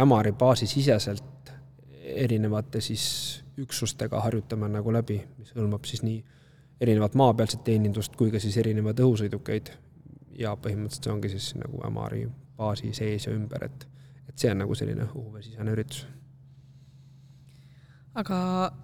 Ämari 0.00 0.32
baasisiseselt 0.32 1.41
erinevate 2.14 2.80
siis 2.80 3.04
üksustega 3.60 4.20
harjutame 4.24 4.68
nagu 4.72 4.92
läbi, 4.92 5.18
mis 5.38 5.52
hõlmab 5.56 5.84
siis 5.88 6.02
nii 6.06 6.22
erinevat 6.80 7.14
maapealset 7.14 7.64
teenindust 7.64 8.16
kui 8.16 8.32
ka 8.32 8.40
siis 8.42 8.56
erinevaid 8.56 9.00
õhusõidukeid. 9.04 9.72
ja 10.38 10.54
põhimõtteliselt 10.56 11.04
see 11.04 11.12
ongi 11.12 11.28
siis 11.28 11.52
nagu 11.60 11.82
Ämari 11.86 12.24
baasi 12.56 12.94
sees 12.96 13.26
ja 13.26 13.34
ümber, 13.36 13.64
et, 13.64 13.86
et 14.28 14.38
see 14.38 14.50
on 14.50 14.62
nagu 14.64 14.74
selline 14.74 15.04
õhuveesisene 15.04 15.74
üritus 15.76 16.06
aga 18.18 18.38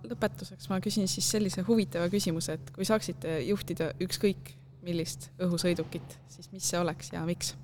lõpetuseks 0.09 0.69
ma 0.71 0.81
küsin 0.85 1.09
siis 1.11 1.29
sellise 1.31 1.65
huvitava 1.67 2.09
küsimuse, 2.13 2.57
et 2.59 2.71
kui 2.75 2.87
saaksite 2.89 3.41
juhtida 3.49 3.93
ükskõik 4.05 4.55
millist 4.85 5.29
õhusõidukit, 5.43 6.19
siis 6.33 6.51
mis 6.53 6.69
see 6.69 6.81
oleks 6.81 7.13
ja 7.13 7.25
miks? 7.29 7.55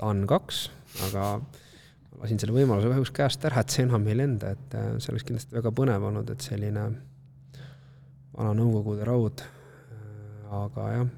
TAN 0.00 0.24
kaks, 0.30 0.64
aga 1.08 1.26
lasin 2.22 2.38
selle 2.38 2.54
võimaluse 2.54 2.90
kahjuks 2.90 3.12
käest 3.14 3.46
ära, 3.48 3.62
et 3.62 3.74
see 3.74 3.86
enam 3.86 4.04
ei 4.06 4.16
lenda, 4.18 4.52
et 4.54 4.76
äh, 4.78 4.92
see 5.02 5.12
oleks 5.12 5.26
kindlasti 5.26 5.56
väga 5.56 5.72
põnev 5.74 6.06
olnud, 6.10 6.30
et 6.30 6.44
selline 6.44 6.86
vana 8.32 8.52
Nõukogude 8.56 9.06
raud, 9.08 9.42
äh, 9.42 10.52
aga 10.62 10.88
jah, 10.94 11.08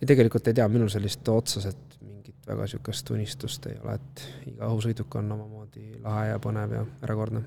ja 0.00 0.08
tegelikult 0.10 0.50
ei 0.50 0.58
tea, 0.58 0.66
minul 0.72 0.90
sellist 0.92 1.28
otseselt 1.30 1.98
mingit 2.02 2.48
väga 2.48 2.66
niisugust 2.66 3.12
unistust 3.14 3.68
ei 3.70 3.78
ole, 3.82 3.98
et 4.00 4.24
iga 4.52 4.70
õhusõiduk 4.72 5.18
on 5.20 5.36
omamoodi 5.38 6.00
lahe 6.02 6.32
ja 6.32 6.42
põnev 6.42 6.74
ja 6.74 6.82
erakordne 7.06 7.44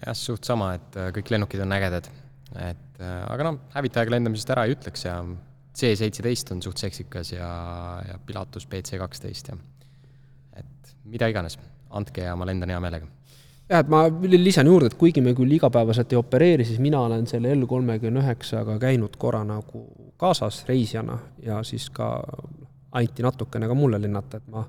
jah, 0.00 0.16
suht 0.18 0.48
sama, 0.48 0.72
et 0.78 1.00
äh, 1.00 1.12
kõik 1.18 1.34
lennukid 1.36 1.64
on 1.64 1.76
ägedad. 1.76 2.08
et 2.54 3.00
aga 3.02 3.44
noh, 3.48 3.56
hävitajaga 3.74 4.12
lendamisest 4.14 4.50
ära 4.54 4.64
ei 4.68 4.76
ütleks 4.76 5.02
ja 5.04 5.18
C 5.74 5.90
seitseteist 5.98 6.52
on 6.54 6.60
suht 6.62 6.78
seksikas 6.78 7.32
ja, 7.32 7.48
ja 8.06 8.18
Pilatus 8.22 8.68
BC 8.70 9.00
kaksteist 9.00 9.48
ja 9.50 9.56
mida 11.14 11.30
iganes, 11.30 11.58
andke 11.94 12.26
ja 12.26 12.34
ma 12.36 12.46
lendan 12.48 12.74
hea 12.74 12.80
meelega 12.82 13.08
jah, 13.68 13.80
et 13.80 13.90
ma 13.90 14.04
lisan 14.36 14.68
juurde, 14.68 14.90
et 14.92 14.98
kuigi 15.00 15.22
me 15.24 15.34
küll 15.36 15.56
igapäevaselt 15.56 16.12
ei 16.12 16.20
opereeri, 16.20 16.66
siis 16.68 16.80
mina 16.82 17.00
olen 17.06 17.26
selle 17.30 17.54
L 17.54 17.66
kolmekümne 17.70 18.20
üheksaga 18.24 18.76
käinud 18.82 19.16
korra 19.20 19.44
nagu 19.48 19.86
kaasas 20.20 20.64
reisijana 20.68 21.18
ja 21.42 21.62
siis 21.64 21.88
ka 21.90 22.10
anti 22.94 23.24
natukene 23.24 23.68
ka 23.68 23.74
mulle 23.74 24.00
lennata, 24.00 24.38
et 24.38 24.50
ma 24.52 24.64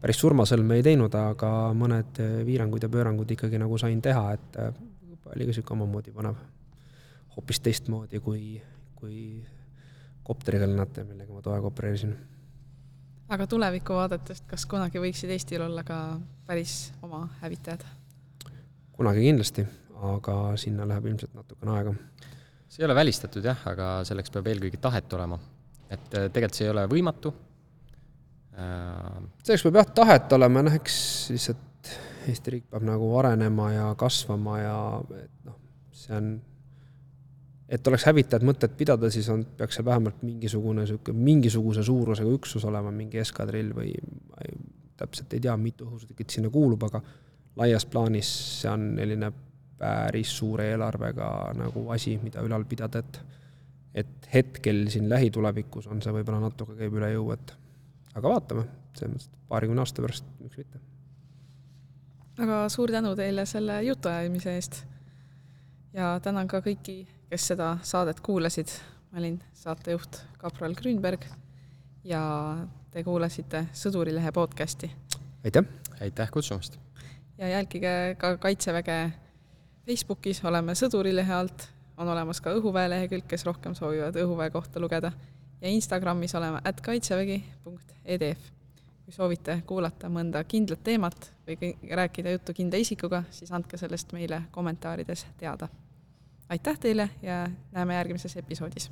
päris 0.00 0.20
surmasõlme 0.22 0.78
ei 0.78 0.86
teinud, 0.86 1.14
aga 1.14 1.50
mõned 1.76 2.20
piirangud 2.46 2.82
ja 2.82 2.90
pöörangud 2.92 3.30
ikkagi 3.34 3.58
nagu 3.60 3.78
sain 3.80 4.00
teha, 4.02 4.32
et 4.38 4.58
äh, 4.62 4.72
oli 5.34 5.44
ka 5.44 5.52
niisugune 5.52 5.82
omamoodi 5.82 6.14
põnev. 6.14 6.38
hoopis 7.36 7.60
teistmoodi 7.60 8.20
kui, 8.20 8.60
kui 8.96 9.44
kopteriga 10.26 10.66
lennata, 10.66 11.04
millega 11.04 11.32
ma 11.32 11.42
too 11.42 11.52
aeg 11.54 11.64
opereerisin. 11.64 12.14
Aga 13.28 13.46
tulevikku 13.46 13.96
vaadates, 13.96 14.42
kas 14.46 14.66
kunagi 14.66 15.02
võiksid 15.02 15.32
Eestil 15.34 15.62
olla 15.64 15.84
ka 15.86 16.18
päris 16.46 16.92
oma 17.02 17.26
hävitajad? 17.42 17.84
kunagi 18.98 19.26
kindlasti, 19.28 19.66
aga 20.12 20.38
sinna 20.58 20.86
läheb 20.88 21.06
ilmselt 21.06 21.34
natukene 21.34 21.76
aega. 21.76 21.94
see 22.68 22.82
ei 22.82 22.88
ole 22.88 22.94
välistatud 22.98 23.44
jah, 23.44 23.66
aga 23.70 23.98
selleks 24.08 24.32
peab 24.34 24.46
eelkõige 24.50 24.80
tahet 24.80 25.12
olema. 25.12 25.38
et 25.90 26.14
äh, 26.14 26.30
tegelikult 26.32 26.58
see 26.60 26.66
ei 26.66 26.74
ole 26.76 26.88
võimatu 26.90 27.34
Äh, 28.58 29.18
selleks 29.46 29.62
peab 29.68 29.78
jah 29.78 29.90
tahet 30.00 30.32
olema, 30.34 30.64
noh 30.66 30.74
eks 30.74 30.94
lihtsalt 31.30 31.92
Eesti 32.28 32.52
riik 32.56 32.64
peab 32.72 32.84
nagu 32.84 33.06
arenema 33.20 33.68
ja 33.70 33.84
kasvama 33.98 34.56
ja 34.58 34.78
et 35.14 35.46
noh, 35.46 35.54
see 35.94 36.16
on 36.16 36.32
et 37.68 37.86
oleks 37.90 38.06
hävitajat 38.08 38.44
mõtet 38.48 38.76
pidada, 38.76 39.10
siis 39.12 39.28
on, 39.32 39.44
peaks 39.58 39.78
seal 39.78 39.86
vähemalt 39.88 40.22
mingisugune 40.24 40.84
niisugune, 40.84 41.24
mingisuguse 41.24 41.84
suurusega 41.84 42.30
üksus 42.38 42.64
olema, 42.68 42.92
mingi 42.94 43.20
eskadrill 43.20 43.74
või 43.76 43.92
ei, 43.92 44.54
täpselt 44.98 45.34
ei 45.36 45.42
tea, 45.44 45.56
mitu 45.60 45.86
õhusõidukit 45.86 46.32
sinna 46.32 46.50
kuulub, 46.52 46.88
aga 46.88 47.02
laias 47.60 47.86
plaanis 47.86 48.30
see 48.62 48.70
on 48.72 48.88
selline 48.96 49.32
päris 49.78 50.32
suure 50.40 50.70
eelarvega 50.72 51.28
nagu 51.58 51.84
asi, 51.94 52.16
mida 52.22 52.42
ülal 52.46 52.66
pidada, 52.68 53.04
et 53.04 53.20
et 53.98 54.28
hetkel 54.34 54.84
siin 54.92 55.08
lähitulevikus 55.10 55.88
on 55.90 56.02
see 56.04 56.12
võib-olla 56.14 56.42
natuke 56.42 56.76
käib 56.78 56.94
üle 56.98 57.08
jõu, 57.10 57.32
et 57.34 57.54
aga 58.14 58.34
vaatame, 58.34 58.64
selles 58.94 59.14
mõttes, 59.14 59.30
et 59.30 59.48
paarikümne 59.50 59.82
aasta 59.82 60.04
pärast, 60.04 60.28
miks 60.42 60.60
mitte. 60.60 60.80
aga 62.44 62.60
suur 62.70 62.92
tänu 62.94 63.14
teile 63.18 63.46
selle 63.48 63.80
jutuajamise 63.88 64.54
eest 64.54 64.82
ja 65.96 66.12
tänan 66.22 66.50
ka 66.50 66.60
kõiki, 66.64 67.00
kes 67.28 67.46
seda 67.52 67.76
saadet 67.82 68.20
kuulasid. 68.20 68.68
ma 69.12 69.18
olin 69.18 69.38
saatejuht 69.54 70.20
kapral 70.38 70.74
Grünberg 70.74 71.24
ja 72.04 72.20
te 72.90 73.04
kuulasite 73.04 73.66
Sõdurilehe 73.72 74.32
podcasti. 74.32 74.90
aitäh! 75.44 75.64
aitäh 76.00 76.30
kutsumast! 76.30 76.78
ja 77.38 77.48
jälgige 77.48 78.16
ka 78.18 78.36
Kaitseväge 78.36 79.12
Facebookis, 79.86 80.44
oleme 80.44 80.72
Sõdurilehe 80.72 81.32
alt, 81.32 81.68
on 81.96 82.08
olemas 82.08 82.40
ka 82.40 82.52
Õhuväe 82.56 82.88
lehekülg, 82.90 83.26
kes 83.28 83.44
rohkem 83.44 83.74
soovivad 83.74 84.16
Õhuväe 84.16 84.50
kohta 84.50 84.80
lugeda 84.80 85.12
ja 85.60 85.68
Instagramis 85.68 86.34
oleme 86.34 86.60
at 86.64 86.80
kaitsevägi.edf. 86.80 88.48
kui 89.04 89.12
soovite 89.12 89.62
kuulata 89.66 90.08
mõnda 90.08 90.44
kindlat 90.44 90.80
teemat 90.84 91.30
või 91.46 91.74
rääkida 91.90 92.30
juttu 92.30 92.52
kindla 92.52 92.80
isikuga, 92.80 93.22
siis 93.30 93.52
andke 93.52 93.76
sellest 93.76 94.12
meile 94.12 94.42
kommentaarides 94.52 95.26
teada. 95.36 95.68
Aitäh 96.48 96.78
teile 96.78 97.10
ja 97.22 97.50
näeme 97.72 97.94
järgmises 97.94 98.36
episoodis 98.36 98.90